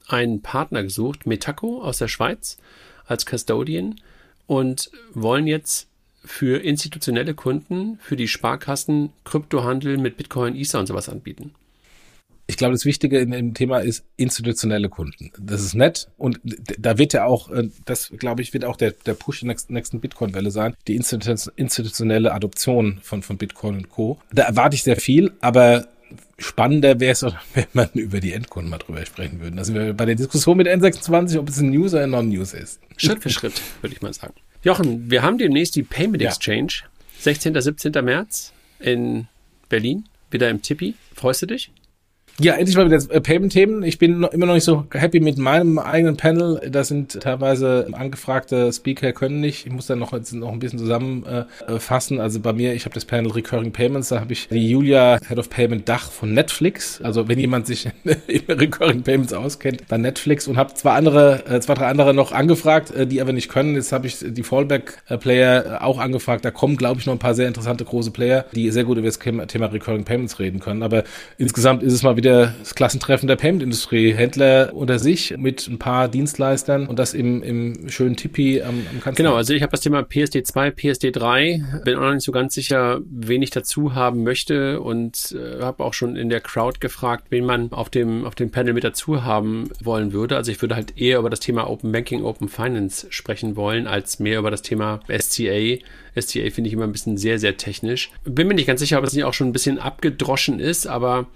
einen 0.08 0.42
Partner 0.42 0.84
gesucht, 0.84 1.26
Metaco 1.26 1.82
aus 1.82 1.98
der 1.98 2.08
Schweiz 2.08 2.58
als 3.06 3.26
Custodian 3.26 3.96
und 4.48 4.92
wollen 5.14 5.48
jetzt 5.48 5.88
für 6.26 6.64
institutionelle 6.64 7.34
Kunden, 7.34 8.00
für 8.02 8.16
die 8.16 8.28
Sparkassen 8.28 9.12
Kryptohandel 9.26 9.98
mit 9.98 10.18
Bitcoin, 10.18 10.56
Ether 10.56 10.80
und 10.80 10.88
sowas 10.88 11.10
anbieten. 11.10 11.54
Ich 12.46 12.58
glaube, 12.58 12.74
das 12.74 12.84
Wichtige 12.86 13.20
in 13.20 13.32
dem 13.32 13.54
Thema 13.54 13.80
ist 13.80 14.04
institutionelle 14.18 14.90
Kunden. 14.90 15.32
Das 15.40 15.62
ist 15.62 15.76
nett 15.76 16.10
und 16.18 16.40
da 16.78 16.98
wird 16.98 17.14
ja 17.14 17.26
auch, 17.26 17.50
äh, 17.52 17.70
das 17.86 18.12
glaube 18.18 18.42
ich, 18.42 18.54
wird 18.54 18.66
auch 18.66 18.76
der, 18.76 18.92
der 18.92 19.14
Push 19.14 19.42
der 19.42 19.56
nächsten, 19.70 20.00
Bitcoin-Welle 20.02 20.52
sein, 20.52 20.76
die 20.88 21.00
institu- 21.00 21.52
institutionelle 21.56 22.34
Adoption 22.34 23.00
von, 23.02 23.24
von 23.24 23.38
Bitcoin 23.38 23.76
und 23.76 23.90
Co. 23.90 24.20
Da 24.34 24.44
erwarte 24.44 24.76
ich 24.76 24.84
sehr 24.84 24.98
viel, 24.98 25.32
aber 25.40 25.88
spannender 26.38 27.00
wäre 27.00 27.14
es, 27.14 27.24
wenn 27.54 27.66
man 27.74 27.90
über 27.94 28.20
die 28.20 28.34
Endkunden 28.34 28.70
mal 28.70 28.78
drüber 28.78 29.06
sprechen 29.06 29.40
würden. 29.40 29.58
Also 29.58 29.74
wir 29.74 29.94
bei 29.94 30.06
der 30.06 30.16
Diskussion 30.16 30.58
mit 30.58 30.68
N26, 30.68 31.38
ob 31.40 31.50
es 31.50 31.60
ein 31.60 31.70
News 31.70 31.94
oder 31.94 32.04
ein 32.04 32.10
Non-News 32.12 32.54
ist. 32.54 32.80
Schritt 32.98 33.24
für 33.24 33.30
Schritt, 33.30 33.62
würde 33.82 33.96
ich 33.96 34.02
mal 34.02 34.14
sagen. 34.14 34.34
Jochen, 34.64 35.10
wir 35.10 35.22
haben 35.24 35.38
demnächst 35.38 35.76
die 35.76 35.84
Payment 35.84 36.22
Ja. 36.22 36.30
Exchange, 36.30 36.74
16. 37.20 37.60
17. 37.60 37.92
März 38.04 38.52
in 38.80 39.28
Berlin, 39.70 40.06
wieder 40.30 40.50
im 40.50 40.62
Tippi. 40.62 40.96
Freust 41.16 41.42
du 41.42 41.46
dich? 41.48 41.72
Ja, 42.40 42.56
endlich 42.56 42.76
mal 42.76 42.90
wieder 42.90 42.98
äh, 43.12 43.22
Payment-Themen. 43.22 43.84
Ich 43.84 44.00
bin 44.00 44.24
immer 44.24 44.48
noch 44.48 44.56
nicht 44.56 44.64
so 44.64 44.86
happy 44.92 45.20
mit 45.20 45.38
meinem 45.38 45.78
eigenen 45.78 46.18
Panel. 46.18 46.68
Da 46.72 46.84
sind 46.84 47.22
teilweise 47.22 47.88
angefragte 47.92 48.74
Speaker 48.74 49.14
können 49.14 49.40
nicht. 49.40 49.68
Ich 49.68 49.72
muss 49.72 49.86
dann 49.86 50.00
noch, 50.00 50.14
noch 50.14 50.52
ein 50.52 50.58
bisschen 50.58 50.80
zusammenfassen. 50.80 51.46
Äh, 51.68 51.80
fassen. 51.80 52.20
also 52.20 52.40
bei 52.40 52.52
mir, 52.52 52.74
ich 52.74 52.86
habe 52.86 52.96
das 52.96 53.06
Panel 53.06 53.32
Recurring 53.32 53.72
Payments. 53.72 54.10
Da 54.10 54.20
habe 54.20 54.34
ich 54.34 54.48
die 54.48 54.68
Julia, 54.68 55.20
Head 55.28 55.38
of 55.38 55.52
Payment 55.52 55.88
Dach 55.88 56.10
von 56.10 56.34
Netflix. 56.34 57.00
Also 57.04 57.28
wenn 57.28 57.38
jemand 57.38 57.68
sich 57.68 57.88
in 58.04 58.42
Recurring 58.50 59.04
Payments 59.04 59.34
auskennt, 59.34 59.84
dann 59.90 60.02
Netflix. 60.02 60.48
Und 60.48 60.58
habe 60.58 60.74
zwei 60.74 60.94
andere, 60.94 61.46
äh, 61.46 61.60
zwei, 61.60 61.76
drei 61.76 61.86
andere 61.86 62.16
noch 62.16 62.32
angefragt, 62.32 62.90
äh, 62.96 63.06
die 63.06 63.22
aber 63.22 63.34
nicht 63.34 63.50
können. 63.50 63.76
Jetzt 63.76 63.92
habe 63.92 64.08
ich 64.08 64.18
die 64.20 64.44
Fallback-Player 64.44 65.84
auch 65.84 66.00
angefragt. 66.00 66.44
Da 66.44 66.50
kommen, 66.50 66.78
glaube 66.78 67.00
ich, 67.00 67.06
noch 67.06 67.14
ein 67.14 67.20
paar 67.20 67.36
sehr 67.36 67.48
interessante 67.48 67.86
große 67.86 68.10
Player, 68.10 68.46
die 68.56 68.72
sehr 68.72 68.86
gut 68.86 68.98
über 68.98 69.08
das 69.08 69.20
Thema 69.20 69.68
Recurring 69.68 70.04
Payments 70.04 70.40
reden 70.40 70.60
können. 70.60 70.82
Aber 70.82 71.04
insgesamt 71.38 71.84
ist 71.84 71.94
es 71.94 72.02
mal 72.02 72.18
wieder 72.18 72.23
wieder 72.24 72.54
das 72.60 72.74
Klassentreffen 72.74 73.28
der 73.28 73.36
Payment-Industrie. 73.36 74.14
Händler 74.14 74.72
unter 74.74 74.98
sich 74.98 75.36
mit 75.38 75.68
ein 75.68 75.78
paar 75.78 76.08
Dienstleistern 76.08 76.88
und 76.88 76.98
das 76.98 77.14
im, 77.14 77.44
im 77.44 77.90
schönen 77.90 78.16
Tipi 78.16 78.62
am, 78.62 78.76
am 78.90 79.02
Kanzler. 79.02 79.24
Genau, 79.26 79.36
also 79.36 79.54
ich 79.54 79.62
habe 79.62 79.72
das 79.72 79.82
Thema 79.82 80.00
PSD2, 80.00 80.74
PSD3, 80.74 81.84
bin 81.84 81.98
auch 81.98 82.02
noch 82.02 82.14
nicht 82.14 82.24
so 82.24 82.32
ganz 82.32 82.54
sicher, 82.54 83.02
wen 83.10 83.42
ich 83.42 83.50
dazu 83.50 83.94
haben 83.94 84.24
möchte 84.24 84.80
und 84.80 85.36
äh, 85.38 85.62
habe 85.62 85.84
auch 85.84 85.94
schon 85.94 86.16
in 86.16 86.30
der 86.30 86.40
Crowd 86.40 86.80
gefragt, 86.80 87.26
wen 87.30 87.46
man 87.46 87.72
auf 87.74 87.90
dem, 87.90 88.24
auf 88.24 88.36
dem 88.36 88.52
Panel 88.52 88.74
mit 88.74 88.86
dazu 88.86 89.24
haben 89.24 89.70
wollen 89.82 90.14
würde. 90.14 90.38
Also 90.38 90.52
ich 90.52 90.62
würde 90.62 90.76
halt 90.76 90.98
eher 90.98 91.20
über 91.20 91.30
das 91.30 91.42
Thema 91.42 91.70
Open 91.70 91.92
Banking, 91.92 92.24
Open 92.24 92.48
Finance 92.48 93.08
sprechen 93.10 93.58
wollen, 93.58 93.86
als 93.86 94.20
mehr 94.20 94.40
über 94.40 94.50
das 94.50 94.62
Thema 94.62 95.02
SCA. 95.10 95.78
SCA 96.20 96.50
finde 96.52 96.68
ich 96.68 96.74
immer 96.74 96.86
ein 96.86 96.92
bisschen 96.94 97.18
sehr, 97.18 97.38
sehr 97.40 97.58
technisch. 97.58 98.12
Bin 98.24 98.48
mir 98.48 98.54
nicht 98.54 98.68
ganz 98.68 98.80
sicher, 98.80 98.98
ob 98.98 99.04
es 99.04 99.14
nicht 99.14 99.26
auch 99.26 99.34
schon 99.34 99.48
ein 99.50 99.54
bisschen 99.54 99.80
abgedroschen 99.80 100.60
ist, 100.60 100.88
aber 100.88 101.28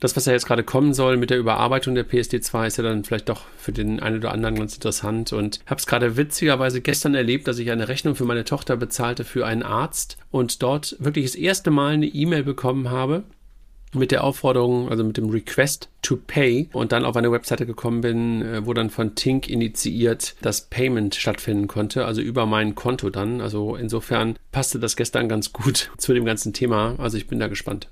das, 0.00 0.16
was 0.16 0.26
ja 0.26 0.32
jetzt 0.32 0.46
gerade 0.46 0.64
kommen 0.64 0.92
soll 0.94 1.16
mit 1.16 1.30
der 1.30 1.38
Überarbeitung 1.38 1.94
der 1.94 2.06
PSD2, 2.08 2.66
ist 2.66 2.78
ja 2.78 2.84
dann 2.84 3.04
vielleicht 3.04 3.28
doch 3.28 3.44
für 3.56 3.72
den 3.72 4.00
einen 4.00 4.18
oder 4.18 4.32
anderen 4.32 4.56
ganz 4.56 4.74
interessant. 4.74 5.32
Und 5.32 5.60
habe 5.66 5.78
es 5.78 5.86
gerade 5.86 6.16
witzigerweise 6.16 6.80
gestern 6.80 7.14
erlebt, 7.14 7.48
dass 7.48 7.58
ich 7.58 7.70
eine 7.70 7.88
Rechnung 7.88 8.14
für 8.14 8.24
meine 8.24 8.44
Tochter 8.44 8.76
bezahlte 8.76 9.24
für 9.24 9.46
einen 9.46 9.62
Arzt 9.62 10.18
und 10.30 10.62
dort 10.62 10.96
wirklich 10.98 11.26
das 11.26 11.34
erste 11.34 11.70
Mal 11.70 11.94
eine 11.94 12.06
E-Mail 12.06 12.42
bekommen 12.42 12.90
habe 12.90 13.24
mit 13.94 14.10
der 14.10 14.24
Aufforderung, 14.24 14.88
also 14.88 15.04
mit 15.04 15.16
dem 15.16 15.30
Request 15.30 15.88
to 16.02 16.16
Pay 16.16 16.68
und 16.72 16.92
dann 16.92 17.04
auf 17.04 17.16
eine 17.16 17.32
Webseite 17.32 17.66
gekommen 17.66 18.00
bin, 18.00 18.42
äh, 18.42 18.66
wo 18.66 18.74
dann 18.74 18.90
von 18.90 19.14
Tink 19.14 19.48
initiiert 19.48 20.36
das 20.42 20.62
Payment 20.62 21.14
stattfinden 21.14 21.66
konnte, 21.66 22.04
also 22.04 22.20
über 22.20 22.46
mein 22.46 22.74
Konto 22.74 23.10
dann. 23.10 23.40
Also 23.40 23.76
insofern 23.76 24.36
passte 24.52 24.78
das 24.78 24.96
gestern 24.96 25.28
ganz 25.28 25.52
gut 25.52 25.90
zu 25.98 26.14
dem 26.14 26.24
ganzen 26.24 26.52
Thema. 26.52 26.96
Also 26.98 27.16
ich 27.16 27.26
bin 27.26 27.38
da 27.38 27.48
gespannt. 27.48 27.88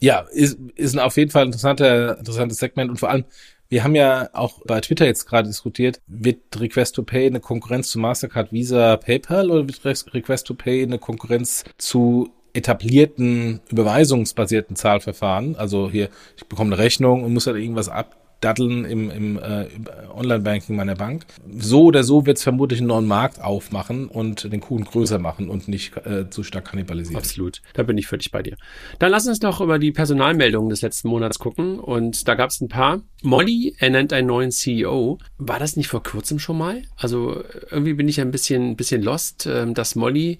Ja, 0.00 0.26
ist, 0.32 0.58
ist 0.74 0.94
ein 0.94 1.00
auf 1.00 1.16
jeden 1.16 1.30
Fall 1.30 1.46
interessanter, 1.46 2.18
interessantes 2.18 2.58
Segment 2.58 2.90
und 2.90 2.98
vor 2.98 3.10
allem, 3.10 3.24
wir 3.68 3.82
haben 3.82 3.94
ja 3.94 4.28
auch 4.32 4.60
bei 4.66 4.80
Twitter 4.80 5.06
jetzt 5.06 5.26
gerade 5.26 5.48
diskutiert, 5.48 6.00
wird 6.06 6.38
Request 6.58 6.96
to 6.96 7.02
Pay 7.02 7.26
eine 7.26 7.40
Konkurrenz 7.40 7.90
zu 7.90 7.98
Mastercard, 7.98 8.52
Visa, 8.52 8.96
PayPal 8.96 9.50
oder 9.50 9.66
wird 9.66 10.14
Request 10.14 10.46
to 10.46 10.54
Pay 10.54 10.82
eine 10.82 10.98
Konkurrenz 10.98 11.64
zu 11.78 12.30
etablierten 12.52 13.60
überweisungsbasierten 13.70 14.76
Zahlverfahren? 14.76 15.56
Also 15.56 15.90
hier, 15.90 16.08
ich 16.36 16.46
bekomme 16.46 16.74
eine 16.74 16.82
Rechnung 16.82 17.24
und 17.24 17.32
muss 17.32 17.46
halt 17.46 17.56
irgendwas 17.56 17.88
ab 17.88 18.16
Daddeln 18.40 18.84
im, 18.84 19.10
im 19.10 19.38
äh, 19.38 19.66
Online-Banking 20.14 20.76
meiner 20.76 20.94
Bank. 20.94 21.24
So 21.58 21.84
oder 21.84 22.04
so 22.04 22.26
wird 22.26 22.36
es 22.36 22.42
vermutlich 22.42 22.80
einen 22.80 22.88
neuen 22.88 23.06
Markt 23.06 23.40
aufmachen 23.40 24.08
und 24.08 24.52
den 24.52 24.60
Kuchen 24.60 24.84
größer 24.84 25.18
machen 25.18 25.48
und 25.48 25.68
nicht 25.68 25.96
äh, 26.04 26.28
zu 26.28 26.42
stark 26.42 26.66
kannibalisieren. 26.66 27.16
Absolut, 27.16 27.62
da 27.72 27.82
bin 27.82 27.96
ich 27.98 28.06
völlig 28.06 28.30
bei 28.30 28.42
dir. 28.42 28.56
Dann 28.98 29.10
lass 29.10 29.26
uns 29.26 29.40
noch 29.40 29.60
über 29.60 29.78
die 29.78 29.92
Personalmeldungen 29.92 30.68
des 30.68 30.82
letzten 30.82 31.08
Monats 31.08 31.38
gucken 31.38 31.78
und 31.78 32.28
da 32.28 32.34
gab 32.34 32.50
es 32.50 32.60
ein 32.60 32.68
paar. 32.68 33.02
Molly 33.22 33.74
ernennt 33.78 34.12
einen 34.12 34.26
neuen 34.26 34.50
CEO. 34.50 35.18
War 35.38 35.58
das 35.58 35.76
nicht 35.76 35.88
vor 35.88 36.02
kurzem 36.02 36.38
schon 36.38 36.58
mal? 36.58 36.82
Also 36.96 37.42
irgendwie 37.70 37.94
bin 37.94 38.08
ich 38.08 38.20
ein 38.20 38.30
bisschen, 38.30 38.76
bisschen 38.76 39.02
lost, 39.02 39.46
äh, 39.46 39.72
dass 39.72 39.94
Molly 39.94 40.38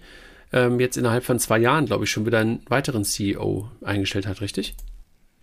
ähm, 0.53 0.79
jetzt 0.79 0.97
innerhalb 0.97 1.25
von 1.25 1.39
zwei 1.39 1.59
Jahren, 1.59 1.87
glaube 1.87 2.05
ich, 2.05 2.11
schon 2.11 2.27
wieder 2.27 2.39
einen 2.39 2.61
weiteren 2.69 3.05
CEO 3.05 3.69
eingestellt 3.83 4.27
hat, 4.27 4.41
richtig? 4.41 4.77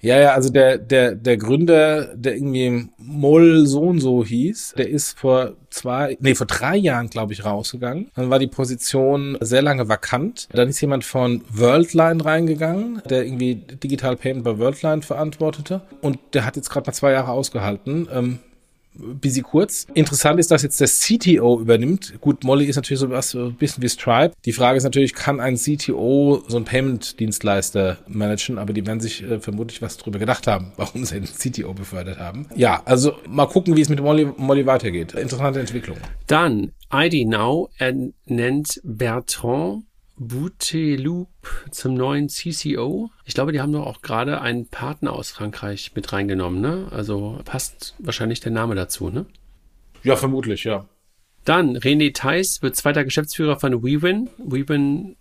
Ja, 0.01 0.19
ja, 0.19 0.33
also 0.33 0.49
der, 0.49 0.77
der, 0.77 1.15
der 1.15 1.37
Gründer, 1.37 2.15
der 2.15 2.35
irgendwie 2.35 2.87
Moll 2.97 3.67
so 3.67 3.81
und 3.81 3.99
so 3.99 4.25
hieß, 4.25 4.73
der 4.77 4.89
ist 4.89 5.17
vor 5.17 5.53
zwei, 5.69 6.17
nee, 6.19 6.33
vor 6.33 6.47
drei 6.47 6.75
Jahren, 6.75 7.09
glaube 7.09 7.33
ich, 7.33 7.45
rausgegangen. 7.45 8.09
Dann 8.15 8.29
war 8.29 8.39
die 8.39 8.47
Position 8.47 9.37
sehr 9.41 9.61
lange 9.61 9.87
vakant. 9.89 10.47
Dann 10.51 10.69
ist 10.69 10.81
jemand 10.81 11.03
von 11.03 11.43
Worldline 11.49 12.25
reingegangen, 12.25 13.01
der 13.09 13.25
irgendwie 13.25 13.55
Digital 13.55 14.15
Payment 14.15 14.43
bei 14.43 14.57
Worldline 14.57 15.03
verantwortete. 15.03 15.81
Und 16.01 16.17
der 16.33 16.45
hat 16.45 16.55
jetzt 16.55 16.69
gerade 16.69 16.87
mal 16.87 16.93
zwei 16.93 17.11
Jahre 17.11 17.31
ausgehalten. 17.31 18.07
Ähm, 18.11 18.39
bisschen 19.01 19.43
kurz. 19.43 19.87
Interessant 19.93 20.39
ist, 20.39 20.51
dass 20.51 20.63
jetzt 20.63 20.79
der 20.79 20.87
CTO 20.87 21.59
übernimmt. 21.59 22.13
Gut, 22.21 22.43
Molly 22.43 22.65
ist 22.65 22.75
natürlich 22.75 22.99
so 22.99 23.09
was, 23.09 23.33
ein 23.33 23.55
bisschen 23.55 23.83
wie 23.83 23.89
Stripe. 23.89 24.33
Die 24.45 24.53
Frage 24.53 24.77
ist 24.77 24.83
natürlich, 24.83 25.13
kann 25.13 25.39
ein 25.39 25.55
CTO 25.55 26.43
so 26.47 26.57
ein 26.57 26.65
Payment-Dienstleister 26.65 27.97
managen? 28.07 28.57
Aber 28.57 28.73
die 28.73 28.85
werden 28.85 28.99
sich 28.99 29.23
äh, 29.23 29.39
vermutlich 29.39 29.81
was 29.81 29.97
drüber 29.97 30.19
gedacht 30.19 30.47
haben, 30.47 30.73
warum 30.77 31.05
sie 31.05 31.19
den 31.19 31.25
CTO 31.25 31.73
befördert 31.73 32.19
haben. 32.19 32.47
Ja, 32.55 32.81
also 32.85 33.13
mal 33.27 33.47
gucken, 33.47 33.75
wie 33.75 33.81
es 33.81 33.89
mit 33.89 34.01
Molly, 34.01 34.27
Molly 34.37 34.65
weitergeht. 34.65 35.13
Interessante 35.13 35.59
Entwicklung. 35.59 35.97
Dann 36.27 36.71
ID 36.93 37.27
Now 37.27 37.69
nennt 38.25 38.81
Bertrand 38.83 39.83
Bouteloup 40.23 41.29
zum 41.71 41.95
neuen 41.95 42.29
CCO. 42.29 43.09
Ich 43.25 43.33
glaube, 43.33 43.53
die 43.53 43.59
haben 43.59 43.71
doch 43.71 43.87
auch 43.87 44.03
gerade 44.03 44.39
einen 44.39 44.67
Partner 44.67 45.13
aus 45.13 45.31
Frankreich 45.31 45.93
mit 45.95 46.13
reingenommen, 46.13 46.61
ne? 46.61 46.87
Also 46.91 47.39
passt 47.43 47.95
wahrscheinlich 47.97 48.39
der 48.39 48.51
Name 48.51 48.75
dazu, 48.75 49.09
ne? 49.09 49.25
Ja, 50.03 50.15
vermutlich, 50.15 50.63
ja. 50.63 50.85
Dann 51.43 51.75
René 51.75 52.13
Theis 52.13 52.61
wird 52.61 52.75
zweiter 52.75 53.03
Geschäftsführer 53.03 53.59
von 53.59 53.81
WeWin. 53.81 54.29
WeWin, 54.37 55.15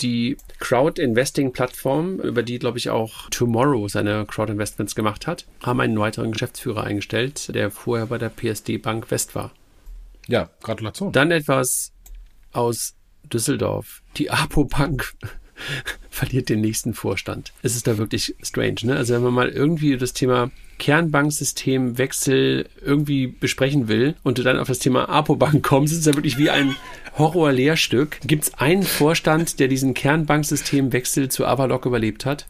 die 0.00 0.36
Crowd-Investing-Plattform, 0.58 2.18
über 2.18 2.42
die, 2.42 2.58
glaube 2.58 2.78
ich, 2.78 2.90
auch 2.90 3.30
Tomorrow 3.30 3.86
seine 3.86 4.26
Crowd-Investments 4.26 4.96
gemacht 4.96 5.28
hat, 5.28 5.46
haben 5.62 5.78
einen 5.78 5.96
weiteren 5.96 6.32
Geschäftsführer 6.32 6.82
eingestellt, 6.82 7.54
der 7.54 7.70
vorher 7.70 8.06
bei 8.06 8.18
der 8.18 8.30
PSD 8.30 8.78
Bank 8.78 9.12
West 9.12 9.36
war. 9.36 9.52
Ja, 10.26 10.50
Gratulation. 10.60 11.12
Dann 11.12 11.30
etwas 11.30 11.92
aus 12.50 12.96
Düsseldorf, 13.24 14.02
die 14.16 14.30
Apo 14.30 14.64
Bank 14.64 15.14
verliert 16.10 16.48
den 16.48 16.60
nächsten 16.60 16.94
Vorstand. 16.94 17.52
Es 17.62 17.76
ist 17.76 17.86
da 17.86 17.98
wirklich 17.98 18.34
strange, 18.42 18.76
ne? 18.82 18.96
Also 18.96 19.14
wenn 19.14 19.22
man 19.22 19.34
mal 19.34 19.48
irgendwie 19.48 19.96
das 19.96 20.12
Thema 20.12 20.50
Kernbanksystemwechsel 20.78 22.68
irgendwie 22.82 23.26
besprechen 23.26 23.88
will 23.88 24.16
und 24.22 24.38
du 24.38 24.42
dann 24.42 24.58
auf 24.58 24.68
das 24.68 24.78
Thema 24.78 25.08
Apobank 25.08 25.62
kommst, 25.62 25.92
ist 25.92 26.00
es 26.00 26.06
ja 26.06 26.14
wirklich 26.14 26.38
wie 26.38 26.50
ein 26.50 26.74
Horror-Lehrstück. 27.18 28.18
Gibt 28.24 28.44
es 28.44 28.54
einen 28.54 28.82
Vorstand, 28.82 29.60
der 29.60 29.68
diesen 29.68 29.94
Kernbanksystemwechsel 29.94 31.28
zu 31.28 31.46
Avalok 31.46 31.86
überlebt 31.86 32.24
hat? 32.24 32.46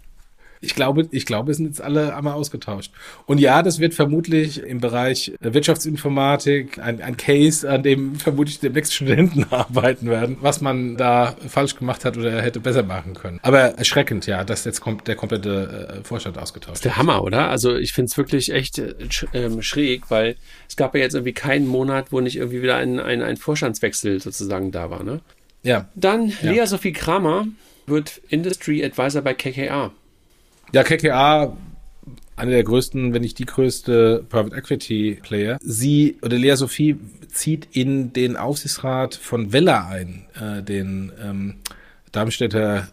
Ich 0.62 0.74
glaube, 0.74 1.08
ich 1.10 1.24
glaube, 1.24 1.50
es 1.50 1.56
sind 1.56 1.66
jetzt 1.66 1.80
alle 1.80 2.14
einmal 2.14 2.34
ausgetauscht. 2.34 2.92
Und 3.26 3.40
ja, 3.40 3.62
das 3.62 3.78
wird 3.78 3.94
vermutlich 3.94 4.62
im 4.62 4.80
Bereich 4.80 5.32
Wirtschaftsinformatik 5.40 6.78
ein, 6.78 7.00
ein 7.00 7.16
Case, 7.16 7.68
an 7.68 7.82
dem 7.82 8.16
vermutlich 8.16 8.60
demnächst 8.60 8.94
Studenten 8.94 9.46
arbeiten 9.50 10.10
werden, 10.10 10.36
was 10.40 10.60
man 10.60 10.96
da 10.96 11.34
falsch 11.48 11.76
gemacht 11.76 12.04
hat 12.04 12.18
oder 12.18 12.42
hätte 12.42 12.60
besser 12.60 12.82
machen 12.82 13.14
können. 13.14 13.40
Aber 13.42 13.58
erschreckend, 13.58 14.26
ja, 14.26 14.44
dass 14.44 14.64
jetzt 14.64 14.80
kommt 14.80 15.08
der 15.08 15.16
komplette 15.16 16.00
äh, 16.00 16.04
Vorstand 16.04 16.36
ausgetauscht. 16.36 16.76
Ist 16.76 16.84
der 16.84 16.96
Hammer, 16.96 17.22
oder? 17.22 17.48
Also 17.48 17.76
ich 17.76 17.92
finde 17.92 18.10
es 18.10 18.18
wirklich 18.18 18.52
echt 18.52 18.78
äh, 18.78 18.94
ähm, 19.32 19.62
schräg, 19.62 20.10
weil 20.10 20.36
es 20.68 20.76
gab 20.76 20.94
ja 20.94 21.00
jetzt 21.00 21.14
irgendwie 21.14 21.32
keinen 21.32 21.66
Monat, 21.66 22.12
wo 22.12 22.20
nicht 22.20 22.36
irgendwie 22.36 22.62
wieder 22.62 22.76
ein, 22.76 23.00
ein, 23.00 23.22
ein 23.22 23.38
Vorstandswechsel 23.38 24.20
sozusagen 24.20 24.72
da 24.72 24.90
war, 24.90 25.02
ne? 25.02 25.20
Ja. 25.62 25.88
Dann 25.94 26.32
ja. 26.42 26.52
Lea 26.52 26.66
Sophie 26.66 26.92
Kramer 26.92 27.46
wird 27.86 28.20
Industry 28.28 28.84
Advisor 28.84 29.22
bei 29.22 29.34
KKA. 29.34 29.92
Ja, 30.72 30.84
KKA, 30.84 31.56
eine 32.36 32.50
der 32.52 32.62
größten, 32.62 33.12
wenn 33.12 33.22
nicht 33.22 33.38
die 33.40 33.44
größte 33.44 34.24
Private 34.28 34.54
Equity 34.54 35.18
Player. 35.20 35.58
Sie 35.60 36.18
oder 36.22 36.38
Lea 36.38 36.54
Sophie 36.54 36.96
zieht 37.28 37.68
in 37.72 38.12
den 38.12 38.36
Aufsichtsrat 38.36 39.16
von 39.16 39.52
Vella 39.52 39.88
ein, 39.88 40.26
äh, 40.40 40.62
den 40.62 41.12
ähm, 41.22 41.56
Darmstädter 42.12 42.88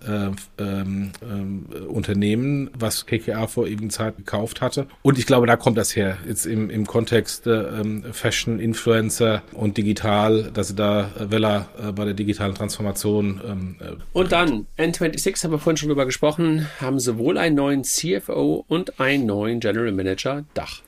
äh, 0.59 0.63
ähm, 0.63 1.11
äh, 1.21 1.79
Unternehmen, 1.79 2.69
was 2.77 3.05
KKA 3.05 3.47
vor 3.47 3.67
ewigen 3.67 3.89
Zeit 3.89 4.17
gekauft 4.17 4.61
hatte. 4.61 4.87
Und 5.01 5.17
ich 5.17 5.25
glaube, 5.25 5.47
da 5.47 5.55
kommt 5.55 5.77
das 5.77 5.95
her, 5.95 6.17
jetzt 6.27 6.45
im, 6.45 6.69
im 6.69 6.85
Kontext 6.85 7.47
äh, 7.47 7.79
ähm, 7.79 8.03
Fashion, 8.11 8.59
Influencer 8.59 9.41
und 9.53 9.77
digital, 9.77 10.51
dass 10.53 10.75
da 10.75 11.09
äh, 11.19 11.35
äh, 11.35 11.91
bei 11.91 12.05
der 12.05 12.13
digitalen 12.13 12.55
Transformation. 12.55 13.41
Ähm, 13.45 13.75
äh, 13.79 13.93
und 14.13 14.31
dann, 14.31 14.67
N26 14.77 15.43
haben 15.43 15.51
wir 15.51 15.59
vorhin 15.59 15.77
schon 15.77 15.89
drüber 15.89 16.05
gesprochen, 16.05 16.67
haben 16.79 16.99
sowohl 16.99 17.37
einen 17.37 17.55
neuen 17.55 17.83
CFO 17.83 18.65
und 18.67 18.99
einen 18.99 19.25
neuen 19.25 19.59
General 19.59 19.91
Manager 19.91 20.45
Dach. 20.53 20.81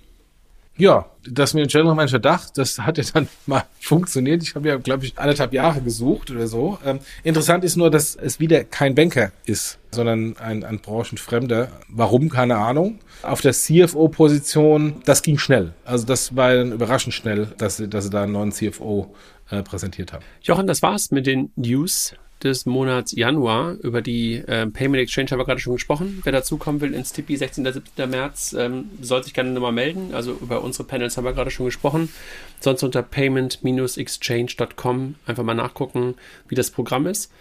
Ja, 0.79 1.07
das 1.29 1.53
mit 1.53 1.65
dem 1.65 1.67
General 1.67 1.93
Manager 1.93 2.19
Dach, 2.19 2.49
das 2.51 2.79
hat 2.79 2.97
ja 2.97 3.03
dann 3.13 3.27
mal 3.45 3.65
funktioniert. 3.81 4.41
Ich 4.41 4.55
habe 4.55 4.69
ja, 4.69 4.77
glaube 4.77 5.03
ich, 5.03 5.17
anderthalb 5.19 5.51
Jahre 5.51 5.81
gesucht 5.81 6.31
oder 6.31 6.47
so. 6.47 6.79
Ähm, 6.85 6.99
interessant 7.23 7.65
ist 7.65 7.75
nur, 7.75 7.91
dass 7.91 8.15
es 8.15 8.39
wieder 8.39 8.63
kein 8.63 8.95
Banker 8.95 9.33
ist, 9.45 9.77
sondern 9.91 10.37
ein, 10.37 10.63
ein 10.63 10.79
Branchenfremder. 10.79 11.67
Warum? 11.89 12.29
Keine 12.29 12.55
Ahnung. 12.55 12.99
Auf 13.23 13.41
der 13.41 13.51
CFO-Position, 13.51 15.01
das 15.03 15.21
ging 15.21 15.37
schnell. 15.37 15.73
Also 15.83 16.05
das 16.05 16.37
war 16.37 16.55
dann 16.55 16.71
überraschend 16.71 17.13
schnell, 17.13 17.47
dass 17.57 17.75
sie, 17.75 17.89
dass 17.89 18.05
sie 18.05 18.09
da 18.09 18.23
einen 18.23 18.31
neuen 18.31 18.53
CFO 18.53 19.13
äh, 19.49 19.61
präsentiert 19.63 20.13
haben. 20.13 20.23
Jochen, 20.43 20.65
das 20.65 20.81
war's 20.81 21.11
mit 21.11 21.27
den 21.27 21.51
News 21.57 22.13
des 22.43 22.65
Monats 22.65 23.11
Januar. 23.11 23.73
Über 23.81 24.01
die 24.01 24.35
äh, 24.35 24.65
Payment 24.67 25.01
Exchange 25.01 25.31
haben 25.31 25.39
wir 25.39 25.45
gerade 25.45 25.59
schon 25.59 25.73
gesprochen. 25.73 26.21
Wer 26.23 26.31
dazukommen 26.31 26.79
will 26.81 26.93
ins 26.93 27.11
Tipi 27.13 27.35
16. 27.37 27.71
17. 27.71 28.09
März, 28.09 28.55
ähm, 28.57 28.89
soll 29.01 29.23
sich 29.23 29.33
gerne 29.33 29.51
nochmal 29.51 29.71
melden. 29.71 30.13
Also 30.13 30.33
über 30.33 30.63
unsere 30.63 30.85
Panels 30.85 31.17
haben 31.17 31.25
wir 31.25 31.33
gerade 31.33 31.51
schon 31.51 31.65
gesprochen. 31.65 32.09
Sonst 32.59 32.81
unter 32.83 33.03
payment-exchange.com 33.03 35.15
einfach 35.25 35.43
mal 35.43 35.53
nachgucken, 35.53 36.15
wie 36.47 36.55
das 36.55 36.71
Programm 36.71 37.05
ist. 37.07 37.31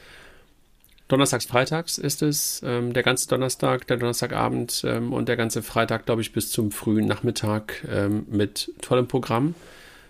Donnerstags, 1.08 1.46
Freitags 1.46 1.96
ist 1.96 2.22
es, 2.22 2.60
ähm, 2.64 2.92
der 2.92 3.02
ganze 3.02 3.28
Donnerstag, 3.28 3.86
der 3.86 3.96
Donnerstagabend 3.96 4.84
ähm, 4.86 5.14
und 5.14 5.28
der 5.28 5.36
ganze 5.36 5.62
Freitag, 5.62 6.04
glaube 6.04 6.20
ich, 6.20 6.32
bis 6.32 6.50
zum 6.50 6.70
frühen 6.70 7.06
Nachmittag 7.06 7.82
ähm, 7.90 8.26
mit 8.30 8.70
tollem 8.82 9.08
Programm. 9.08 9.54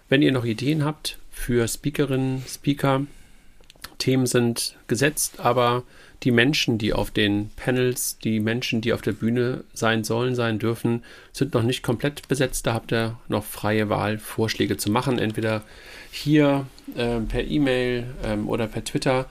Wenn 0.09 0.23
ihr 0.23 0.33
noch 0.33 0.45
Ideen 0.45 0.85
habt 0.85 1.19
für 1.31 1.69
Speakerinnen, 1.69 2.43
Speaker, 2.49 3.07
Themen 3.99 4.27
sind 4.27 4.77
gesetzt, 4.87 5.41
aber 5.41 5.83
die 6.23 6.31
Menschen, 6.31 6.79
die 6.79 6.93
auf 6.93 7.11
den 7.11 7.51
Panels, 7.57 8.19
die 8.19 8.41
Menschen, 8.41 8.81
die 8.81 8.93
auf 8.93 9.03
der 9.03 9.13
Bühne 9.13 9.63
sein 9.73 10.03
sollen, 10.03 10.35
sein 10.35 10.59
dürfen, 10.59 11.05
sind 11.33 11.55
noch 11.55 11.63
nicht 11.63 11.83
komplett 11.83 12.27
besetzt. 12.27 12.67
Da 12.67 12.75
habt 12.75 12.93
ihr 12.93 13.17
noch 13.29 13.45
freie 13.45 13.89
Wahl, 13.89 14.19
Vorschläge 14.19 14.77
zu 14.77 14.91
machen, 14.91 15.19
entweder 15.19 15.63
hier 16.11 16.67
äh, 16.97 17.21
per 17.21 17.45
E-Mail 17.45 18.05
ähm, 18.25 18.49
oder 18.49 18.67
per 18.67 18.85
Twitter. 18.85 19.27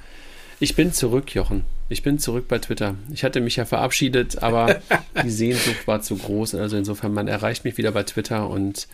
Ich 0.60 0.76
bin 0.76 0.94
zurück, 0.94 1.34
Jochen. 1.36 1.66
Ich 1.90 2.04
bin 2.04 2.20
zurück 2.20 2.48
bei 2.48 2.60
Twitter. 2.60 2.96
Ich 3.14 3.24
hatte 3.24 3.42
mich 3.42 3.58
ja 3.58 3.66
verabschiedet, 3.66 4.42
aber 4.42 4.82
die 5.24 5.30
Sehnsucht 5.30 5.88
war 5.88 6.02
zu 6.02 6.16
groß. 6.16 6.56
Also 6.56 6.78
insofern, 6.78 7.14
man 7.14 7.28
erreicht 7.28 7.66
mich 7.66 7.78
wieder 7.78 7.92
bei 7.92 8.04
Twitter 8.04 8.50
und 8.50 8.88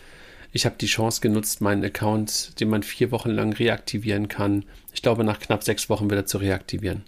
ich 0.54 0.64
habe 0.66 0.76
die 0.80 0.86
Chance 0.86 1.20
genutzt, 1.20 1.60
meinen 1.60 1.84
Account, 1.84 2.58
den 2.60 2.70
man 2.70 2.84
vier 2.84 3.10
Wochen 3.10 3.30
lang 3.30 3.52
reaktivieren 3.52 4.28
kann, 4.28 4.64
ich 4.92 5.02
glaube 5.02 5.24
nach 5.24 5.40
knapp 5.40 5.64
sechs 5.64 5.90
Wochen 5.90 6.08
wieder 6.08 6.26
zu 6.26 6.38
reaktivieren. 6.38 7.02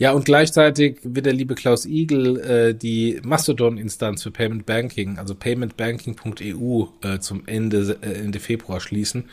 Ja, 0.00 0.12
und 0.12 0.24
gleichzeitig 0.24 0.96
wird 1.02 1.26
der 1.26 1.34
liebe 1.34 1.54
Klaus 1.54 1.84
Igel 1.84 2.40
äh, 2.40 2.74
die 2.74 3.20
Mastodon-Instanz 3.22 4.22
für 4.22 4.30
Payment 4.30 4.64
Banking, 4.64 5.18
also 5.18 5.34
paymentbanking.eu, 5.34 6.86
äh, 7.02 7.18
zum 7.18 7.42
Ende, 7.44 7.98
äh, 8.00 8.14
Ende 8.14 8.40
Februar 8.40 8.80
schließen, 8.80 9.24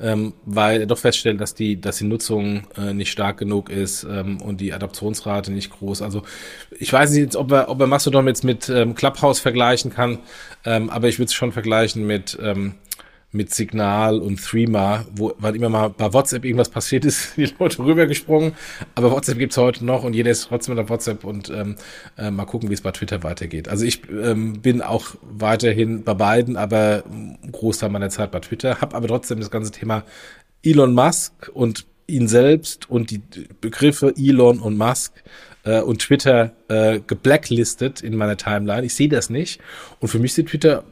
ähm, 0.00 0.32
weil 0.44 0.80
er 0.80 0.86
doch 0.86 0.98
feststellt, 0.98 1.40
dass 1.40 1.54
die, 1.54 1.80
dass 1.80 1.98
die 1.98 2.06
Nutzung 2.06 2.66
äh, 2.76 2.92
nicht 2.94 3.12
stark 3.12 3.38
genug 3.38 3.70
ist 3.70 4.02
ähm, 4.10 4.42
und 4.42 4.60
die 4.60 4.72
Adaptionsrate 4.72 5.52
nicht 5.52 5.70
groß. 5.70 6.02
Also 6.02 6.24
ich 6.76 6.92
weiß 6.92 7.12
nicht, 7.12 7.36
ob 7.36 7.52
er, 7.52 7.68
ob 7.68 7.80
er 7.80 7.86
Mastodon 7.86 8.26
jetzt 8.26 8.42
mit 8.42 8.68
ähm, 8.68 8.96
Clubhouse 8.96 9.38
vergleichen 9.38 9.92
kann, 9.92 10.18
ähm, 10.64 10.90
aber 10.90 11.06
ich 11.06 11.20
würde 11.20 11.26
es 11.26 11.34
schon 11.34 11.52
vergleichen 11.52 12.04
mit 12.08 12.36
ähm, 12.42 12.74
mit 13.30 13.54
Signal 13.54 14.20
und 14.20 14.42
Threema, 14.42 15.04
wo 15.14 15.34
wann 15.38 15.54
immer 15.54 15.68
mal 15.68 15.88
bei 15.88 16.12
WhatsApp 16.14 16.44
irgendwas 16.44 16.70
passiert 16.70 17.04
ist, 17.04 17.32
die 17.36 17.52
Leute 17.58 17.84
rübergesprungen. 17.84 18.52
Aber 18.94 19.10
WhatsApp 19.10 19.38
gibt's 19.38 19.56
heute 19.56 19.84
noch 19.84 20.04
und 20.04 20.14
jeder 20.14 20.30
ist 20.30 20.48
trotzdem 20.48 20.78
auf 20.78 20.88
WhatsApp 20.88 21.24
und 21.24 21.50
ähm, 21.50 21.76
äh, 22.16 22.30
mal 22.30 22.46
gucken, 22.46 22.70
wie 22.70 22.74
es 22.74 22.80
bei 22.80 22.90
Twitter 22.90 23.22
weitergeht. 23.22 23.68
Also 23.68 23.84
ich 23.84 24.02
ähm, 24.10 24.60
bin 24.60 24.80
auch 24.80 25.14
weiterhin 25.22 26.04
bei 26.04 26.14
beiden, 26.14 26.56
aber 26.56 27.04
Großteil 27.52 27.90
meiner 27.90 28.08
Zeit 28.08 28.30
bei 28.30 28.40
Twitter, 28.40 28.80
habe 28.80 28.96
aber 28.96 29.08
trotzdem 29.08 29.40
das 29.40 29.50
ganze 29.50 29.72
Thema 29.72 30.04
Elon 30.62 30.94
Musk 30.94 31.50
und 31.52 31.86
ihn 32.06 32.26
selbst 32.26 32.88
und 32.88 33.10
die 33.10 33.20
Begriffe 33.60 34.14
Elon 34.16 34.60
und 34.60 34.78
Musk 34.78 35.12
äh, 35.64 35.80
und 35.80 36.00
Twitter 36.00 36.52
äh, 36.68 37.00
geblacklistet 37.06 38.00
in 38.00 38.16
meiner 38.16 38.36
Timeline. 38.36 38.86
Ich 38.86 38.94
sehe 38.94 39.08
das 39.08 39.28
nicht. 39.28 39.60
Und 40.00 40.08
für 40.08 40.18
mich 40.18 40.32
sieht 40.32 40.48
Twitter 40.48 40.84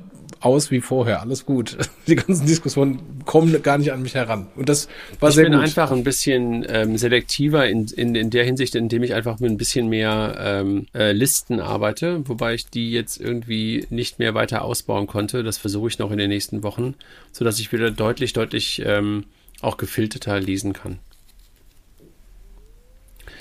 aus 0.47 0.70
wie 0.70 0.80
vorher. 0.80 1.20
Alles 1.20 1.44
gut. 1.44 1.76
Die 2.07 2.14
ganzen 2.14 2.47
Diskussionen 2.47 3.01
kommen 3.24 3.62
gar 3.62 3.78
nicht 3.78 3.92
an 3.92 4.03
mich 4.03 4.14
heran. 4.14 4.47
Und 4.55 4.68
das 4.68 4.88
war 5.20 5.28
ich 5.28 5.34
sehr 5.34 5.44
gut. 5.44 5.55
Ich 5.55 5.59
bin 5.59 5.64
einfach 5.64 5.90
ein 5.90 6.05
bisschen 6.05 6.64
ähm, 6.68 6.97
selektiver 6.97 7.68
in, 7.68 7.86
in, 7.86 8.14
in 8.14 8.30
der 8.30 8.44
Hinsicht, 8.44 8.74
indem 8.74 9.03
ich 9.03 9.14
einfach 9.14 9.40
mit 9.40 9.51
ein 9.51 9.57
bisschen 9.57 9.88
mehr 9.88 10.36
ähm, 10.38 10.86
äh, 10.94 11.12
Listen 11.12 11.61
arbeite, 11.61 12.26
wobei 12.28 12.55
ich 12.55 12.70
die 12.70 12.92
jetzt 12.92 13.20
irgendwie 13.20 13.86
nicht 13.90 14.18
mehr 14.18 14.34
weiter 14.34 14.62
ausbauen 14.62 15.07
konnte. 15.07 15.42
Das 15.42 15.59
versuche 15.59 15.88
ich 15.88 15.99
noch 15.99 16.11
in 16.11 16.18
den 16.18 16.30
nächsten 16.30 16.62
Wochen, 16.62 16.94
sodass 17.32 17.59
ich 17.59 17.72
wieder 17.72 17.90
deutlich, 17.90 18.32
deutlich 18.32 18.82
ähm, 18.84 19.24
auch 19.61 19.76
gefilterter 19.76 20.38
lesen 20.40 20.72
kann. 20.72 20.99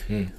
Hm. 0.08 0.32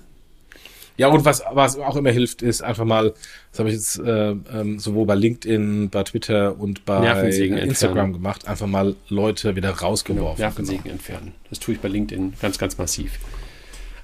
Ja, 0.98 1.08
und 1.08 1.24
was, 1.24 1.42
was 1.52 1.78
auch 1.78 1.96
immer 1.96 2.10
hilft, 2.10 2.42
ist 2.42 2.62
einfach 2.62 2.84
mal, 2.84 3.12
das 3.50 3.58
habe 3.58 3.68
ich 3.68 3.74
jetzt 3.74 3.98
äh, 3.98 4.30
ähm, 4.30 4.78
sowohl 4.78 5.06
bei 5.06 5.14
LinkedIn, 5.14 5.90
bei 5.90 6.02
Twitter 6.04 6.58
und 6.58 6.84
bei 6.86 7.06
Instagram 7.06 7.58
entfernen. 7.58 8.12
gemacht, 8.14 8.48
einfach 8.48 8.66
mal 8.66 8.96
Leute 9.08 9.56
wieder 9.56 9.70
rausgeworfen. 9.70 10.36
Genau, 10.36 10.48
Nervensägen 10.48 10.90
entfernen. 10.90 11.34
Das 11.50 11.58
tue 11.58 11.74
ich 11.74 11.80
bei 11.80 11.88
LinkedIn 11.88 12.34
ganz, 12.40 12.58
ganz 12.58 12.78
massiv. 12.78 13.18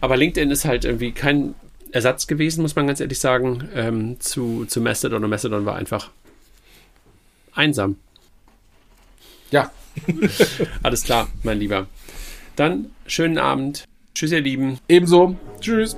Aber 0.00 0.16
LinkedIn 0.16 0.50
ist 0.50 0.64
halt 0.64 0.84
irgendwie 0.84 1.12
kein 1.12 1.54
Ersatz 1.92 2.26
gewesen, 2.26 2.62
muss 2.62 2.74
man 2.74 2.86
ganz 2.86 3.00
ehrlich 3.00 3.18
sagen, 3.18 3.68
ähm, 3.74 4.20
zu, 4.20 4.64
zu 4.66 4.80
Mastodon. 4.80 5.22
Und 5.24 5.30
Mastodon 5.30 5.64
war 5.64 5.76
einfach 5.76 6.10
einsam. 7.54 7.96
Ja. 9.50 9.70
Alles 10.82 11.04
klar, 11.04 11.28
mein 11.42 11.58
Lieber. 11.58 11.86
Dann 12.56 12.90
schönen 13.06 13.38
Abend. 13.38 13.84
Tschüss, 14.14 14.32
ihr 14.32 14.40
Lieben. 14.40 14.78
Ebenso. 14.88 15.36
Tschüss. 15.60 15.96